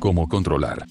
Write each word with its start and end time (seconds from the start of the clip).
cómo 0.00 0.28
controlar 0.28 0.86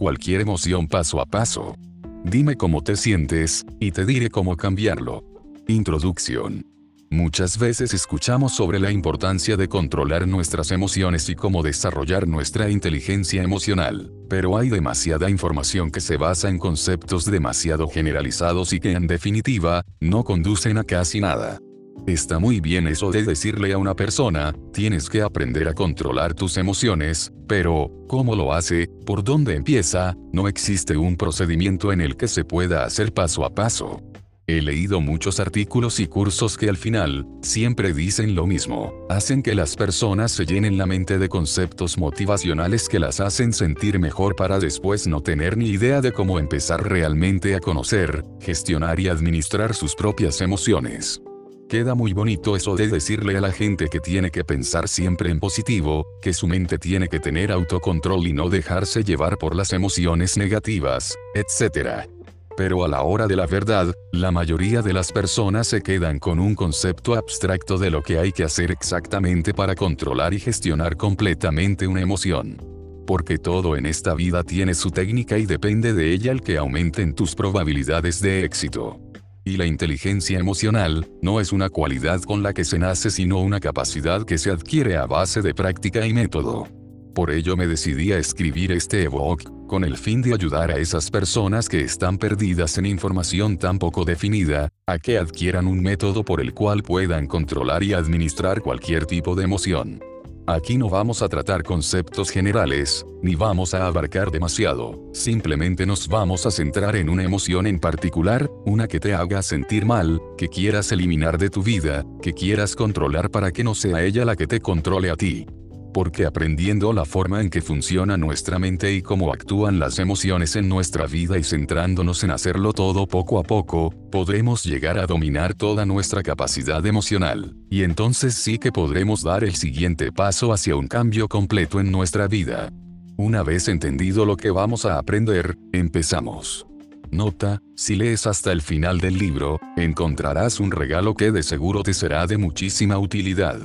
cualquier 0.00 0.40
emoción 0.40 0.88
paso 0.88 1.20
a 1.20 1.26
paso. 1.26 1.76
Dime 2.24 2.56
cómo 2.56 2.82
te 2.82 2.96
sientes, 2.96 3.66
y 3.80 3.92
te 3.92 4.06
diré 4.06 4.30
cómo 4.30 4.56
cambiarlo. 4.56 5.22
Introducción. 5.68 6.64
Muchas 7.10 7.58
veces 7.58 7.92
escuchamos 7.92 8.52
sobre 8.52 8.78
la 8.80 8.90
importancia 8.90 9.58
de 9.58 9.68
controlar 9.68 10.26
nuestras 10.26 10.70
emociones 10.70 11.28
y 11.28 11.34
cómo 11.34 11.62
desarrollar 11.62 12.26
nuestra 12.26 12.70
inteligencia 12.70 13.42
emocional, 13.42 14.10
pero 14.30 14.56
hay 14.56 14.70
demasiada 14.70 15.28
información 15.28 15.90
que 15.90 16.00
se 16.00 16.16
basa 16.16 16.48
en 16.48 16.58
conceptos 16.58 17.26
demasiado 17.26 17.86
generalizados 17.88 18.72
y 18.72 18.80
que 18.80 18.92
en 18.92 19.06
definitiva, 19.06 19.84
no 20.00 20.24
conducen 20.24 20.78
a 20.78 20.84
casi 20.84 21.20
nada. 21.20 21.58
Está 22.06 22.38
muy 22.38 22.60
bien 22.60 22.88
eso 22.88 23.10
de 23.10 23.22
decirle 23.22 23.72
a 23.72 23.78
una 23.78 23.94
persona, 23.94 24.54
tienes 24.72 25.08
que 25.08 25.22
aprender 25.22 25.68
a 25.68 25.74
controlar 25.74 26.34
tus 26.34 26.56
emociones, 26.56 27.32
pero, 27.46 27.90
¿cómo 28.08 28.34
lo 28.34 28.52
hace? 28.52 28.88
¿Por 29.06 29.22
dónde 29.22 29.54
empieza? 29.54 30.16
No 30.32 30.48
existe 30.48 30.96
un 30.96 31.16
procedimiento 31.16 31.92
en 31.92 32.00
el 32.00 32.16
que 32.16 32.28
se 32.28 32.44
pueda 32.44 32.84
hacer 32.84 33.12
paso 33.12 33.44
a 33.44 33.54
paso. 33.54 34.02
He 34.46 34.62
leído 34.62 35.00
muchos 35.00 35.38
artículos 35.38 36.00
y 36.00 36.08
cursos 36.08 36.56
que 36.56 36.68
al 36.68 36.76
final, 36.76 37.24
siempre 37.40 37.92
dicen 37.92 38.34
lo 38.34 38.48
mismo, 38.48 38.92
hacen 39.08 39.42
que 39.42 39.54
las 39.54 39.76
personas 39.76 40.32
se 40.32 40.44
llenen 40.44 40.76
la 40.76 40.86
mente 40.86 41.18
de 41.18 41.28
conceptos 41.28 41.98
motivacionales 41.98 42.88
que 42.88 42.98
las 42.98 43.20
hacen 43.20 43.52
sentir 43.52 44.00
mejor 44.00 44.34
para 44.34 44.58
después 44.58 45.06
no 45.06 45.20
tener 45.20 45.56
ni 45.56 45.68
idea 45.68 46.00
de 46.00 46.10
cómo 46.12 46.40
empezar 46.40 46.82
realmente 46.88 47.54
a 47.54 47.60
conocer, 47.60 48.24
gestionar 48.40 48.98
y 48.98 49.06
administrar 49.06 49.72
sus 49.72 49.94
propias 49.94 50.40
emociones. 50.40 51.22
Queda 51.70 51.94
muy 51.94 52.12
bonito 52.12 52.56
eso 52.56 52.74
de 52.74 52.88
decirle 52.88 53.38
a 53.38 53.40
la 53.40 53.52
gente 53.52 53.86
que 53.88 54.00
tiene 54.00 54.30
que 54.30 54.44
pensar 54.44 54.88
siempre 54.88 55.30
en 55.30 55.38
positivo, 55.38 56.04
que 56.20 56.32
su 56.32 56.48
mente 56.48 56.78
tiene 56.78 57.08
que 57.08 57.20
tener 57.20 57.52
autocontrol 57.52 58.26
y 58.26 58.32
no 58.32 58.50
dejarse 58.50 59.04
llevar 59.04 59.38
por 59.38 59.54
las 59.54 59.72
emociones 59.72 60.36
negativas, 60.36 61.16
etc 61.34 62.10
pero 62.56 62.84
a 62.84 62.88
la 62.88 63.00
hora 63.00 63.26
de 63.26 63.36
la 63.36 63.46
verdad, 63.46 63.94
la 64.12 64.30
mayoría 64.30 64.82
de 64.82 64.92
las 64.92 65.12
personas 65.12 65.66
se 65.66 65.80
quedan 65.80 66.18
con 66.18 66.38
un 66.38 66.54
concepto 66.54 67.14
abstracto 67.14 67.78
de 67.78 67.90
lo 67.90 68.02
que 68.02 68.18
hay 68.18 68.32
que 68.32 68.44
hacer 68.44 68.70
exactamente 68.70 69.54
para 69.54 69.74
controlar 69.74 70.34
y 70.34 70.40
gestionar 70.40 70.98
completamente 70.98 71.86
una 71.86 72.02
emoción. 72.02 72.58
Porque 73.06 73.38
todo 73.38 73.76
en 73.76 73.86
esta 73.86 74.14
vida 74.14 74.44
tiene 74.44 74.74
su 74.74 74.90
técnica 74.90 75.38
y 75.38 75.46
depende 75.46 75.94
de 75.94 76.12
ella 76.12 76.32
el 76.32 76.42
que 76.42 76.58
aumenten 76.58 77.14
tus 77.14 77.34
probabilidades 77.34 78.20
de 78.20 78.44
éxito. 78.44 79.09
Y 79.44 79.56
la 79.56 79.66
inteligencia 79.66 80.38
emocional, 80.38 81.08
no 81.22 81.40
es 81.40 81.52
una 81.52 81.70
cualidad 81.70 82.20
con 82.22 82.42
la 82.42 82.52
que 82.52 82.64
se 82.64 82.78
nace 82.78 83.10
sino 83.10 83.40
una 83.40 83.58
capacidad 83.58 84.24
que 84.24 84.38
se 84.38 84.50
adquiere 84.50 84.96
a 84.96 85.06
base 85.06 85.40
de 85.40 85.54
práctica 85.54 86.06
y 86.06 86.12
método. 86.12 86.68
Por 87.14 87.30
ello 87.30 87.56
me 87.56 87.66
decidí 87.66 88.12
a 88.12 88.18
escribir 88.18 88.70
este 88.70 89.02
ebook, 89.02 89.66
con 89.66 89.84
el 89.84 89.96
fin 89.96 90.22
de 90.22 90.34
ayudar 90.34 90.70
a 90.70 90.78
esas 90.78 91.10
personas 91.10 91.68
que 91.68 91.80
están 91.80 92.18
perdidas 92.18 92.76
en 92.78 92.86
información 92.86 93.56
tan 93.56 93.78
poco 93.78 94.04
definida, 94.04 94.68
a 94.86 94.98
que 94.98 95.18
adquieran 95.18 95.66
un 95.66 95.82
método 95.82 96.24
por 96.24 96.40
el 96.40 96.54
cual 96.54 96.82
puedan 96.82 97.26
controlar 97.26 97.82
y 97.82 97.94
administrar 97.94 98.60
cualquier 98.60 99.06
tipo 99.06 99.34
de 99.34 99.44
emoción. 99.44 100.09
Aquí 100.52 100.76
no 100.76 100.88
vamos 100.88 101.22
a 101.22 101.28
tratar 101.28 101.62
conceptos 101.62 102.28
generales, 102.28 103.06
ni 103.22 103.36
vamos 103.36 103.72
a 103.72 103.86
abarcar 103.86 104.32
demasiado, 104.32 105.00
simplemente 105.12 105.86
nos 105.86 106.08
vamos 106.08 106.44
a 106.44 106.50
centrar 106.50 106.96
en 106.96 107.08
una 107.08 107.22
emoción 107.22 107.68
en 107.68 107.78
particular, 107.78 108.50
una 108.66 108.88
que 108.88 108.98
te 108.98 109.14
haga 109.14 109.44
sentir 109.44 109.86
mal, 109.86 110.20
que 110.36 110.48
quieras 110.48 110.90
eliminar 110.90 111.38
de 111.38 111.50
tu 111.50 111.62
vida, 111.62 112.04
que 112.20 112.32
quieras 112.32 112.74
controlar 112.74 113.30
para 113.30 113.52
que 113.52 113.62
no 113.62 113.76
sea 113.76 114.02
ella 114.02 114.24
la 114.24 114.34
que 114.34 114.48
te 114.48 114.58
controle 114.58 115.10
a 115.10 115.16
ti 115.16 115.46
porque 115.92 116.26
aprendiendo 116.26 116.92
la 116.92 117.04
forma 117.04 117.40
en 117.40 117.50
que 117.50 117.62
funciona 117.62 118.16
nuestra 118.16 118.58
mente 118.58 118.92
y 118.92 119.02
cómo 119.02 119.32
actúan 119.32 119.78
las 119.78 119.98
emociones 119.98 120.56
en 120.56 120.68
nuestra 120.68 121.06
vida 121.06 121.38
y 121.38 121.44
centrándonos 121.44 122.24
en 122.24 122.30
hacerlo 122.30 122.72
todo 122.72 123.06
poco 123.06 123.38
a 123.38 123.42
poco, 123.42 123.90
podremos 124.10 124.64
llegar 124.64 124.98
a 124.98 125.06
dominar 125.06 125.54
toda 125.54 125.86
nuestra 125.86 126.22
capacidad 126.22 126.84
emocional, 126.86 127.56
y 127.68 127.82
entonces 127.82 128.34
sí 128.34 128.58
que 128.58 128.72
podremos 128.72 129.22
dar 129.22 129.44
el 129.44 129.54
siguiente 129.54 130.12
paso 130.12 130.52
hacia 130.52 130.76
un 130.76 130.88
cambio 130.88 131.28
completo 131.28 131.80
en 131.80 131.90
nuestra 131.90 132.28
vida. 132.28 132.70
Una 133.16 133.42
vez 133.42 133.68
entendido 133.68 134.24
lo 134.24 134.36
que 134.36 134.50
vamos 134.50 134.86
a 134.86 134.98
aprender, 134.98 135.58
empezamos. 135.72 136.66
Nota, 137.10 137.60
si 137.74 137.96
lees 137.96 138.26
hasta 138.26 138.52
el 138.52 138.62
final 138.62 139.00
del 139.00 139.18
libro, 139.18 139.58
encontrarás 139.76 140.60
un 140.60 140.70
regalo 140.70 141.14
que 141.14 141.32
de 141.32 141.42
seguro 141.42 141.82
te 141.82 141.92
será 141.92 142.26
de 142.26 142.38
muchísima 142.38 142.98
utilidad. 142.98 143.58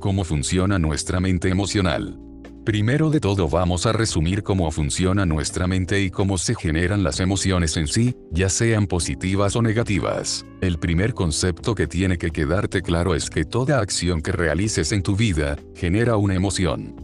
¿Cómo 0.00 0.24
funciona 0.24 0.78
nuestra 0.78 1.20
mente 1.20 1.50
emocional? 1.50 2.18
Primero 2.64 3.10
de 3.10 3.20
todo 3.20 3.50
vamos 3.50 3.84
a 3.84 3.92
resumir 3.92 4.42
cómo 4.42 4.70
funciona 4.70 5.26
nuestra 5.26 5.66
mente 5.66 6.00
y 6.00 6.08
cómo 6.08 6.38
se 6.38 6.54
generan 6.54 7.02
las 7.02 7.20
emociones 7.20 7.76
en 7.76 7.86
sí, 7.86 8.16
ya 8.30 8.48
sean 8.48 8.86
positivas 8.86 9.56
o 9.56 9.62
negativas. 9.62 10.46
El 10.62 10.78
primer 10.78 11.12
concepto 11.12 11.74
que 11.74 11.86
tiene 11.86 12.16
que 12.16 12.30
quedarte 12.30 12.80
claro 12.80 13.14
es 13.14 13.28
que 13.28 13.44
toda 13.44 13.78
acción 13.78 14.22
que 14.22 14.32
realices 14.32 14.90
en 14.92 15.02
tu 15.02 15.16
vida, 15.16 15.58
genera 15.74 16.16
una 16.16 16.34
emoción. 16.34 16.96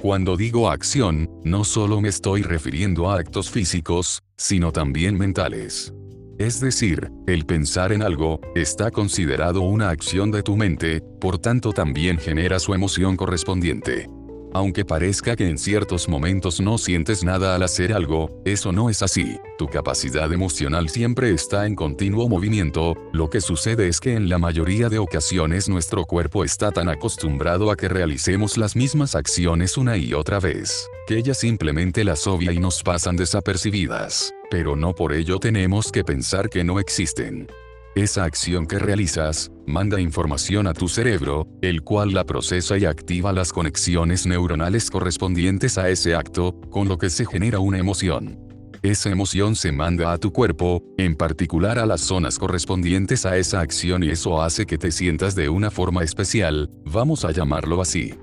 Cuando 0.00 0.36
digo 0.36 0.70
acción, 0.70 1.28
no 1.42 1.64
solo 1.64 2.00
me 2.00 2.08
estoy 2.08 2.42
refiriendo 2.42 3.10
a 3.10 3.18
actos 3.18 3.50
físicos, 3.50 4.22
sino 4.36 4.70
también 4.70 5.18
mentales. 5.18 5.92
Es 6.38 6.60
decir, 6.60 7.12
el 7.28 7.46
pensar 7.46 7.92
en 7.92 8.02
algo, 8.02 8.40
está 8.56 8.90
considerado 8.90 9.60
una 9.60 9.90
acción 9.90 10.32
de 10.32 10.42
tu 10.42 10.56
mente, 10.56 11.00
por 11.20 11.38
tanto 11.38 11.72
también 11.72 12.18
genera 12.18 12.58
su 12.58 12.74
emoción 12.74 13.16
correspondiente. 13.16 14.08
Aunque 14.54 14.84
parezca 14.84 15.34
que 15.34 15.50
en 15.50 15.58
ciertos 15.58 16.08
momentos 16.08 16.60
no 16.60 16.78
sientes 16.78 17.24
nada 17.24 17.56
al 17.56 17.64
hacer 17.64 17.92
algo, 17.92 18.40
eso 18.44 18.70
no 18.70 18.88
es 18.88 19.02
así. 19.02 19.36
Tu 19.58 19.66
capacidad 19.66 20.32
emocional 20.32 20.88
siempre 20.88 21.32
está 21.32 21.66
en 21.66 21.74
continuo 21.74 22.28
movimiento, 22.28 22.94
lo 23.12 23.28
que 23.28 23.40
sucede 23.40 23.88
es 23.88 23.98
que 23.98 24.14
en 24.14 24.28
la 24.28 24.38
mayoría 24.38 24.88
de 24.88 25.00
ocasiones 25.00 25.68
nuestro 25.68 26.04
cuerpo 26.04 26.44
está 26.44 26.70
tan 26.70 26.88
acostumbrado 26.88 27.68
a 27.72 27.76
que 27.76 27.88
realicemos 27.88 28.56
las 28.56 28.76
mismas 28.76 29.16
acciones 29.16 29.76
una 29.76 29.96
y 29.96 30.14
otra 30.14 30.38
vez, 30.38 30.88
que 31.08 31.18
ella 31.18 31.34
simplemente 31.34 32.04
las 32.04 32.28
obvia 32.28 32.52
y 32.52 32.60
nos 32.60 32.80
pasan 32.84 33.16
desapercibidas. 33.16 34.32
Pero 34.52 34.76
no 34.76 34.94
por 34.94 35.14
ello 35.14 35.40
tenemos 35.40 35.90
que 35.90 36.04
pensar 36.04 36.48
que 36.48 36.62
no 36.62 36.78
existen. 36.78 37.48
Esa 37.96 38.22
acción 38.22 38.68
que 38.68 38.78
realizas, 38.78 39.50
manda 39.66 40.00
información 40.00 40.66
a 40.66 40.74
tu 40.74 40.88
cerebro, 40.88 41.46
el 41.62 41.82
cual 41.82 42.12
la 42.12 42.24
procesa 42.24 42.78
y 42.78 42.84
activa 42.84 43.32
las 43.32 43.52
conexiones 43.52 44.26
neuronales 44.26 44.90
correspondientes 44.90 45.78
a 45.78 45.88
ese 45.88 46.14
acto, 46.14 46.60
con 46.70 46.88
lo 46.88 46.98
que 46.98 47.10
se 47.10 47.26
genera 47.26 47.58
una 47.58 47.78
emoción. 47.78 48.38
Esa 48.82 49.10
emoción 49.10 49.56
se 49.56 49.72
manda 49.72 50.12
a 50.12 50.18
tu 50.18 50.32
cuerpo, 50.32 50.82
en 50.98 51.16
particular 51.16 51.78
a 51.78 51.86
las 51.86 52.02
zonas 52.02 52.38
correspondientes 52.38 53.24
a 53.24 53.36
esa 53.38 53.60
acción 53.60 54.02
y 54.02 54.10
eso 54.10 54.42
hace 54.42 54.66
que 54.66 54.76
te 54.76 54.92
sientas 54.92 55.34
de 55.34 55.48
una 55.48 55.70
forma 55.70 56.02
especial, 56.02 56.70
vamos 56.84 57.24
a 57.24 57.32
llamarlo 57.32 57.80
así 57.80 58.14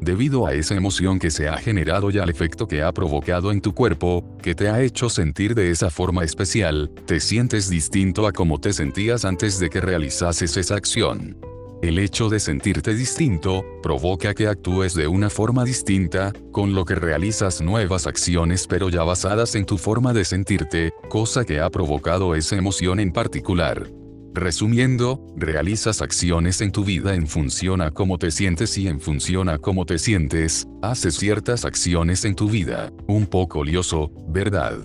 debido 0.00 0.46
a 0.46 0.54
esa 0.54 0.74
emoción 0.74 1.18
que 1.18 1.30
se 1.30 1.48
ha 1.48 1.56
generado 1.56 2.10
y 2.10 2.18
al 2.18 2.30
efecto 2.30 2.66
que 2.66 2.82
ha 2.82 2.92
provocado 2.92 3.52
en 3.52 3.60
tu 3.60 3.74
cuerpo, 3.74 4.24
que 4.42 4.54
te 4.54 4.68
ha 4.68 4.80
hecho 4.80 5.08
sentir 5.08 5.54
de 5.54 5.70
esa 5.70 5.90
forma 5.90 6.24
especial, 6.24 6.90
te 7.06 7.20
sientes 7.20 7.68
distinto 7.68 8.26
a 8.26 8.32
como 8.32 8.58
te 8.58 8.72
sentías 8.72 9.24
antes 9.24 9.58
de 9.58 9.70
que 9.70 9.80
realizases 9.80 10.56
esa 10.56 10.76
acción. 10.76 11.36
El 11.82 11.98
hecho 11.98 12.28
de 12.28 12.40
sentirte 12.40 12.94
distinto, 12.94 13.64
provoca 13.82 14.34
que 14.34 14.48
actúes 14.48 14.94
de 14.94 15.06
una 15.06 15.30
forma 15.30 15.64
distinta, 15.64 16.32
con 16.52 16.74
lo 16.74 16.84
que 16.84 16.94
realizas 16.94 17.62
nuevas 17.62 18.06
acciones 18.06 18.66
pero 18.66 18.90
ya 18.90 19.02
basadas 19.02 19.54
en 19.54 19.64
tu 19.64 19.78
forma 19.78 20.12
de 20.12 20.26
sentirte, 20.26 20.92
cosa 21.08 21.44
que 21.46 21.58
ha 21.58 21.70
provocado 21.70 22.34
esa 22.34 22.56
emoción 22.56 23.00
en 23.00 23.12
particular. 23.12 23.99
Resumiendo, 24.32 25.26
realizas 25.36 26.02
acciones 26.02 26.60
en 26.60 26.70
tu 26.70 26.84
vida 26.84 27.14
en 27.14 27.26
función 27.26 27.80
a 27.80 27.90
cómo 27.90 28.16
te 28.16 28.30
sientes 28.30 28.78
y 28.78 28.86
en 28.86 29.00
función 29.00 29.48
a 29.48 29.58
cómo 29.58 29.86
te 29.86 29.98
sientes, 29.98 30.68
haces 30.82 31.16
ciertas 31.16 31.64
acciones 31.64 32.24
en 32.24 32.36
tu 32.36 32.48
vida. 32.48 32.92
Un 33.08 33.26
poco 33.26 33.64
lioso, 33.64 34.12
¿verdad? 34.28 34.78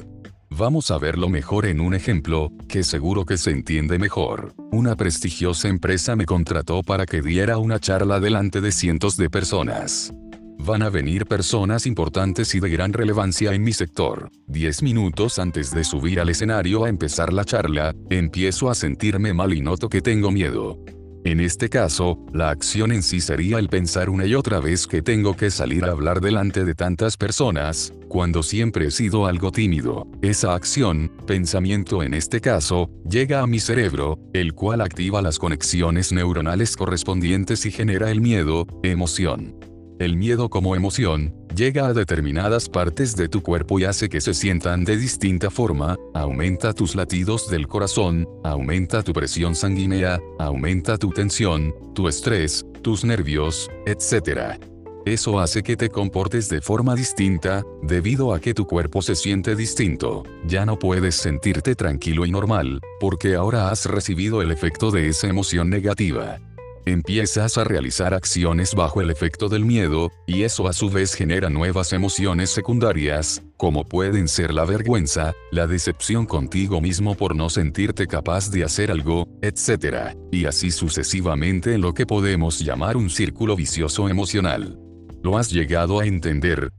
Vamos 0.50 0.90
a 0.90 0.98
verlo 0.98 1.30
mejor 1.30 1.68
en 1.68 1.80
un 1.80 1.94
ejemplo, 1.94 2.52
que 2.68 2.84
seguro 2.84 3.26
que 3.26 3.38
se 3.38 3.52
entiende 3.52 4.00
mejor. 4.00 4.54
Una 4.72 4.96
prestigiosa 4.96 5.68
empresa 5.68 6.16
me 6.16 6.26
contrató 6.26 6.82
para 6.82 7.06
que 7.06 7.22
diera 7.22 7.60
una 7.60 7.80
charla 7.80 8.20
delante 8.20 8.62
de 8.62 8.72
cientos 8.72 9.16
de 9.16 9.30
personas. 9.30 10.12
Van 10.60 10.82
a 10.82 10.90
venir 10.90 11.26
personas 11.26 11.86
importantes 11.86 12.56
y 12.56 12.60
de 12.60 12.70
gran 12.70 12.94
relevancia 12.94 13.54
en 13.54 13.64
mi 13.64 13.74
sector. 13.74 14.30
Diez 14.48 14.82
minutos 14.82 15.38
antes 15.38 15.72
de 15.72 15.84
subir 15.84 16.20
al 16.20 16.30
escenario 16.30 16.86
a 16.86 16.90
empezar 16.90 17.32
la 17.34 17.46
charla, 17.46 17.94
empiezo 18.10 18.70
a 18.70 18.76
sentirme 18.76 19.34
mal 19.34 19.54
y 19.54 19.62
noto 19.62 19.90
que 19.90 20.02
tengo 20.02 20.32
miedo. 20.32 20.80
En 21.26 21.40
este 21.40 21.70
caso, 21.70 22.24
la 22.34 22.52
acción 22.52 22.92
en 22.92 23.02
sí 23.02 23.20
sería 23.20 23.58
el 23.58 23.68
pensar 23.68 24.12
una 24.12 24.28
y 24.28 24.36
otra 24.36 24.60
vez 24.60 24.86
que 24.86 25.02
tengo 25.02 25.36
que 25.36 25.50
salir 25.50 25.84
a 25.84 25.92
hablar 25.92 26.22
delante 26.22 26.64
de 26.64 26.76
tantas 26.76 27.18
personas, 27.18 27.94
cuando 28.08 28.44
siempre 28.44 28.86
he 28.86 28.92
sido 28.92 29.26
algo 29.26 29.52
tímido. 29.52 30.08
Esa 30.22 30.54
acción, 30.54 31.12
pensamiento 31.26 32.04
en 32.04 32.14
este 32.14 32.42
caso, 32.42 32.92
llega 33.10 33.42
a 33.42 33.48
mi 33.48 33.60
cerebro, 33.60 34.20
el 34.34 34.54
cual 34.54 34.82
activa 34.82 35.24
las 35.24 35.40
conexiones 35.40 36.12
neuronales 36.12 36.78
correspondientes 36.78 37.66
y 37.66 37.72
genera 37.72 38.12
el 38.12 38.22
miedo, 38.22 38.68
emoción. 38.84 39.56
El 39.98 40.18
miedo 40.18 40.50
como 40.50 40.76
emoción, 40.76 41.34
llega 41.56 41.88
a 41.88 41.94
determinadas 41.94 42.68
partes 42.68 43.16
de 43.16 43.30
tu 43.30 43.42
cuerpo 43.42 43.80
y 43.80 43.86
hace 43.86 44.10
que 44.10 44.20
se 44.20 44.34
sientan 44.34 44.84
de 44.84 44.98
distinta 44.98 45.50
forma, 45.50 45.96
aumenta 46.14 46.74
tus 46.74 46.96
latidos 46.96 47.50
del 47.50 47.70
corazón, 47.70 48.28
aumenta 48.44 49.04
tu 49.04 49.14
presión 49.14 49.56
sanguínea, 49.56 50.20
aumenta 50.38 50.98
tu 50.98 51.12
tensión, 51.12 51.74
tu 51.94 52.10
estrés, 52.10 52.66
tus 52.82 53.06
nervios, 53.06 53.72
etc. 53.86 54.60
Eso 55.06 55.40
hace 55.40 55.64
que 55.64 55.78
te 55.78 55.88
comportes 55.88 56.50
de 56.50 56.60
forma 56.60 56.94
distinta, 56.94 57.64
debido 57.82 58.34
a 58.34 58.42
que 58.42 58.54
tu 58.54 58.68
cuerpo 58.68 59.02
se 59.02 59.16
siente 59.16 59.56
distinto. 59.56 60.24
Ya 60.46 60.66
no 60.66 60.78
puedes 60.78 61.16
sentirte 61.16 61.74
tranquilo 61.74 62.26
y 62.26 62.32
normal, 62.32 62.82
porque 63.00 63.36
ahora 63.36 63.70
has 63.70 63.86
recibido 63.86 64.42
el 64.42 64.52
efecto 64.52 64.92
de 64.92 65.08
esa 65.08 65.28
emoción 65.28 65.70
negativa. 65.70 66.40
Empiezas 66.88 67.58
a 67.58 67.64
realizar 67.64 68.14
acciones 68.14 68.76
bajo 68.76 69.02
el 69.02 69.10
efecto 69.10 69.50
del 69.50 69.66
miedo, 69.66 70.12
y 70.28 70.44
eso 70.44 70.68
a 70.68 70.74
su 70.74 70.92
vez 70.92 71.16
genera 71.16 71.50
nuevas 71.50 71.94
emociones 71.94 72.52
secundarias, 72.52 73.42
como 73.58 73.86
pueden 73.86 74.28
ser 74.28 74.54
la 74.54 74.66
vergüenza, 74.66 75.34
la 75.52 75.66
decepción 75.66 76.28
contigo 76.28 76.82
mismo 76.82 77.16
por 77.16 77.36
no 77.36 77.50
sentirte 77.50 78.06
capaz 78.06 78.52
de 78.52 78.64
hacer 78.64 78.92
algo, 78.92 79.28
etc. 79.42 80.16
Y 80.32 80.46
así 80.46 80.70
sucesivamente 80.70 81.74
en 81.74 81.82
lo 81.82 81.96
que 81.96 82.06
podemos 82.06 82.60
llamar 82.60 82.98
un 82.98 83.10
círculo 83.10 83.56
vicioso 83.56 84.08
emocional. 84.08 84.78
¿Lo 85.24 85.40
has 85.40 85.52
llegado 85.52 86.00
a 86.00 86.06
entender? 86.06 86.70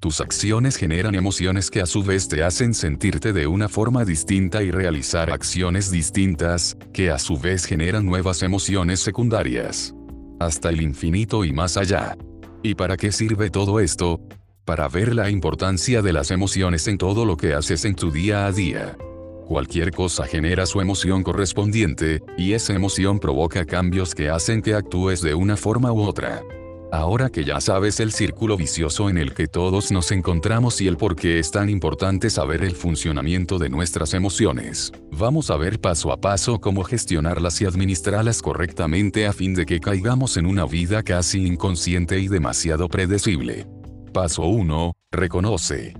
Tus 0.00 0.20
acciones 0.20 0.76
generan 0.76 1.14
emociones 1.14 1.70
que 1.70 1.80
a 1.80 1.86
su 1.86 2.02
vez 2.02 2.28
te 2.28 2.42
hacen 2.42 2.74
sentirte 2.74 3.32
de 3.32 3.46
una 3.46 3.68
forma 3.68 4.04
distinta 4.04 4.62
y 4.62 4.70
realizar 4.70 5.30
acciones 5.30 5.90
distintas, 5.90 6.76
que 6.92 7.10
a 7.10 7.18
su 7.18 7.38
vez 7.38 7.64
generan 7.64 8.04
nuevas 8.04 8.42
emociones 8.42 9.00
secundarias. 9.00 9.94
Hasta 10.38 10.68
el 10.68 10.82
infinito 10.82 11.46
y 11.46 11.52
más 11.52 11.78
allá. 11.78 12.16
¿Y 12.62 12.74
para 12.74 12.98
qué 12.98 13.10
sirve 13.10 13.48
todo 13.48 13.80
esto? 13.80 14.20
Para 14.66 14.86
ver 14.88 15.14
la 15.14 15.30
importancia 15.30 16.02
de 16.02 16.12
las 16.12 16.30
emociones 16.30 16.86
en 16.88 16.98
todo 16.98 17.24
lo 17.24 17.38
que 17.38 17.54
haces 17.54 17.86
en 17.86 17.94
tu 17.94 18.10
día 18.10 18.46
a 18.46 18.52
día. 18.52 18.98
Cualquier 19.46 19.92
cosa 19.92 20.26
genera 20.26 20.66
su 20.66 20.80
emoción 20.80 21.22
correspondiente, 21.22 22.22
y 22.36 22.52
esa 22.52 22.74
emoción 22.74 23.18
provoca 23.18 23.64
cambios 23.64 24.14
que 24.14 24.28
hacen 24.28 24.60
que 24.60 24.74
actúes 24.74 25.22
de 25.22 25.34
una 25.34 25.56
forma 25.56 25.90
u 25.90 26.02
otra. 26.02 26.42
Ahora 26.92 27.30
que 27.30 27.44
ya 27.44 27.60
sabes 27.60 27.98
el 27.98 28.12
círculo 28.12 28.56
vicioso 28.56 29.10
en 29.10 29.18
el 29.18 29.34
que 29.34 29.48
todos 29.48 29.90
nos 29.90 30.12
encontramos 30.12 30.80
y 30.80 30.86
el 30.86 30.96
por 30.96 31.16
qué 31.16 31.40
es 31.40 31.50
tan 31.50 31.68
importante 31.68 32.30
saber 32.30 32.62
el 32.62 32.76
funcionamiento 32.76 33.58
de 33.58 33.68
nuestras 33.68 34.14
emociones, 34.14 34.92
vamos 35.10 35.50
a 35.50 35.56
ver 35.56 35.80
paso 35.80 36.12
a 36.12 36.16
paso 36.16 36.60
cómo 36.60 36.84
gestionarlas 36.84 37.60
y 37.60 37.64
administrarlas 37.64 38.40
correctamente 38.40 39.26
a 39.26 39.32
fin 39.32 39.54
de 39.54 39.66
que 39.66 39.80
caigamos 39.80 40.36
en 40.36 40.46
una 40.46 40.64
vida 40.64 41.02
casi 41.02 41.44
inconsciente 41.44 42.20
y 42.20 42.28
demasiado 42.28 42.88
predecible. 42.88 43.66
Paso 44.12 44.44
1. 44.44 44.92
Reconoce. 45.10 45.94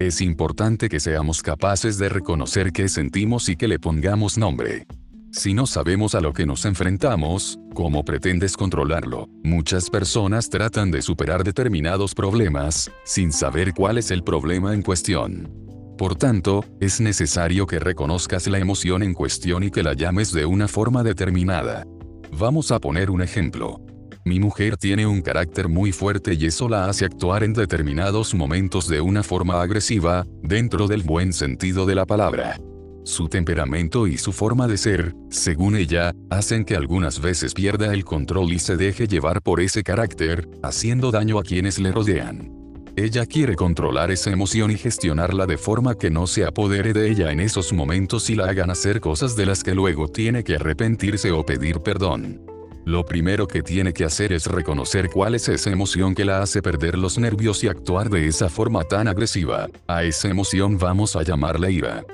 Es 0.00 0.20
importante 0.20 0.88
que 0.88 0.98
seamos 0.98 1.42
capaces 1.42 1.98
de 1.98 2.08
reconocer 2.08 2.72
qué 2.72 2.88
sentimos 2.88 3.48
y 3.48 3.54
que 3.54 3.68
le 3.68 3.78
pongamos 3.78 4.36
nombre. 4.36 4.86
Si 5.34 5.54
no 5.54 5.66
sabemos 5.66 6.14
a 6.14 6.20
lo 6.20 6.34
que 6.34 6.44
nos 6.44 6.66
enfrentamos, 6.66 7.58
¿cómo 7.72 8.04
pretendes 8.04 8.54
controlarlo? 8.54 9.30
Muchas 9.42 9.88
personas 9.88 10.50
tratan 10.50 10.90
de 10.90 11.00
superar 11.00 11.42
determinados 11.42 12.14
problemas, 12.14 12.90
sin 13.06 13.32
saber 13.32 13.72
cuál 13.72 13.96
es 13.96 14.10
el 14.10 14.22
problema 14.22 14.74
en 14.74 14.82
cuestión. 14.82 15.50
Por 15.96 16.16
tanto, 16.16 16.66
es 16.80 17.00
necesario 17.00 17.66
que 17.66 17.78
reconozcas 17.78 18.46
la 18.46 18.58
emoción 18.58 19.02
en 19.02 19.14
cuestión 19.14 19.62
y 19.62 19.70
que 19.70 19.82
la 19.82 19.94
llames 19.94 20.32
de 20.32 20.44
una 20.44 20.68
forma 20.68 21.02
determinada. 21.02 21.86
Vamos 22.30 22.70
a 22.70 22.78
poner 22.78 23.10
un 23.10 23.22
ejemplo. 23.22 23.80
Mi 24.26 24.38
mujer 24.38 24.76
tiene 24.76 25.06
un 25.06 25.22
carácter 25.22 25.66
muy 25.66 25.92
fuerte 25.92 26.34
y 26.34 26.44
eso 26.44 26.68
la 26.68 26.90
hace 26.90 27.06
actuar 27.06 27.42
en 27.42 27.54
determinados 27.54 28.34
momentos 28.34 28.86
de 28.86 29.00
una 29.00 29.22
forma 29.22 29.62
agresiva, 29.62 30.26
dentro 30.42 30.88
del 30.88 31.02
buen 31.02 31.32
sentido 31.32 31.86
de 31.86 31.94
la 31.94 32.04
palabra. 32.04 32.58
Su 33.04 33.28
temperamento 33.28 34.06
y 34.06 34.16
su 34.16 34.32
forma 34.32 34.68
de 34.68 34.78
ser, 34.78 35.14
según 35.28 35.76
ella, 35.76 36.12
hacen 36.30 36.64
que 36.64 36.76
algunas 36.76 37.20
veces 37.20 37.52
pierda 37.52 37.92
el 37.92 38.04
control 38.04 38.52
y 38.52 38.60
se 38.60 38.76
deje 38.76 39.08
llevar 39.08 39.42
por 39.42 39.60
ese 39.60 39.82
carácter, 39.82 40.48
haciendo 40.62 41.10
daño 41.10 41.40
a 41.40 41.42
quienes 41.42 41.80
le 41.80 41.90
rodean. 41.90 42.52
Ella 42.94 43.26
quiere 43.26 43.56
controlar 43.56 44.12
esa 44.12 44.30
emoción 44.30 44.70
y 44.70 44.76
gestionarla 44.76 45.46
de 45.46 45.58
forma 45.58 45.96
que 45.96 46.10
no 46.10 46.28
se 46.28 46.44
apodere 46.44 46.92
de 46.92 47.10
ella 47.10 47.32
en 47.32 47.40
esos 47.40 47.72
momentos 47.72 48.30
y 48.30 48.36
la 48.36 48.50
hagan 48.50 48.70
hacer 48.70 49.00
cosas 49.00 49.34
de 49.34 49.46
las 49.46 49.64
que 49.64 49.74
luego 49.74 50.06
tiene 50.08 50.44
que 50.44 50.56
arrepentirse 50.56 51.32
o 51.32 51.44
pedir 51.44 51.80
perdón. 51.80 52.40
Lo 52.84 53.04
primero 53.04 53.48
que 53.48 53.62
tiene 53.62 53.92
que 53.92 54.04
hacer 54.04 54.32
es 54.32 54.46
reconocer 54.46 55.08
cuál 55.08 55.34
es 55.34 55.48
esa 55.48 55.70
emoción 55.70 56.14
que 56.14 56.24
la 56.24 56.42
hace 56.42 56.62
perder 56.62 56.98
los 56.98 57.18
nervios 57.18 57.64
y 57.64 57.68
actuar 57.68 58.10
de 58.10 58.28
esa 58.28 58.48
forma 58.48 58.84
tan 58.84 59.08
agresiva. 59.08 59.68
A 59.88 60.04
esa 60.04 60.28
emoción 60.28 60.78
vamos 60.78 61.16
a 61.16 61.22
llamarla 61.22 61.70
ira. 61.70 62.04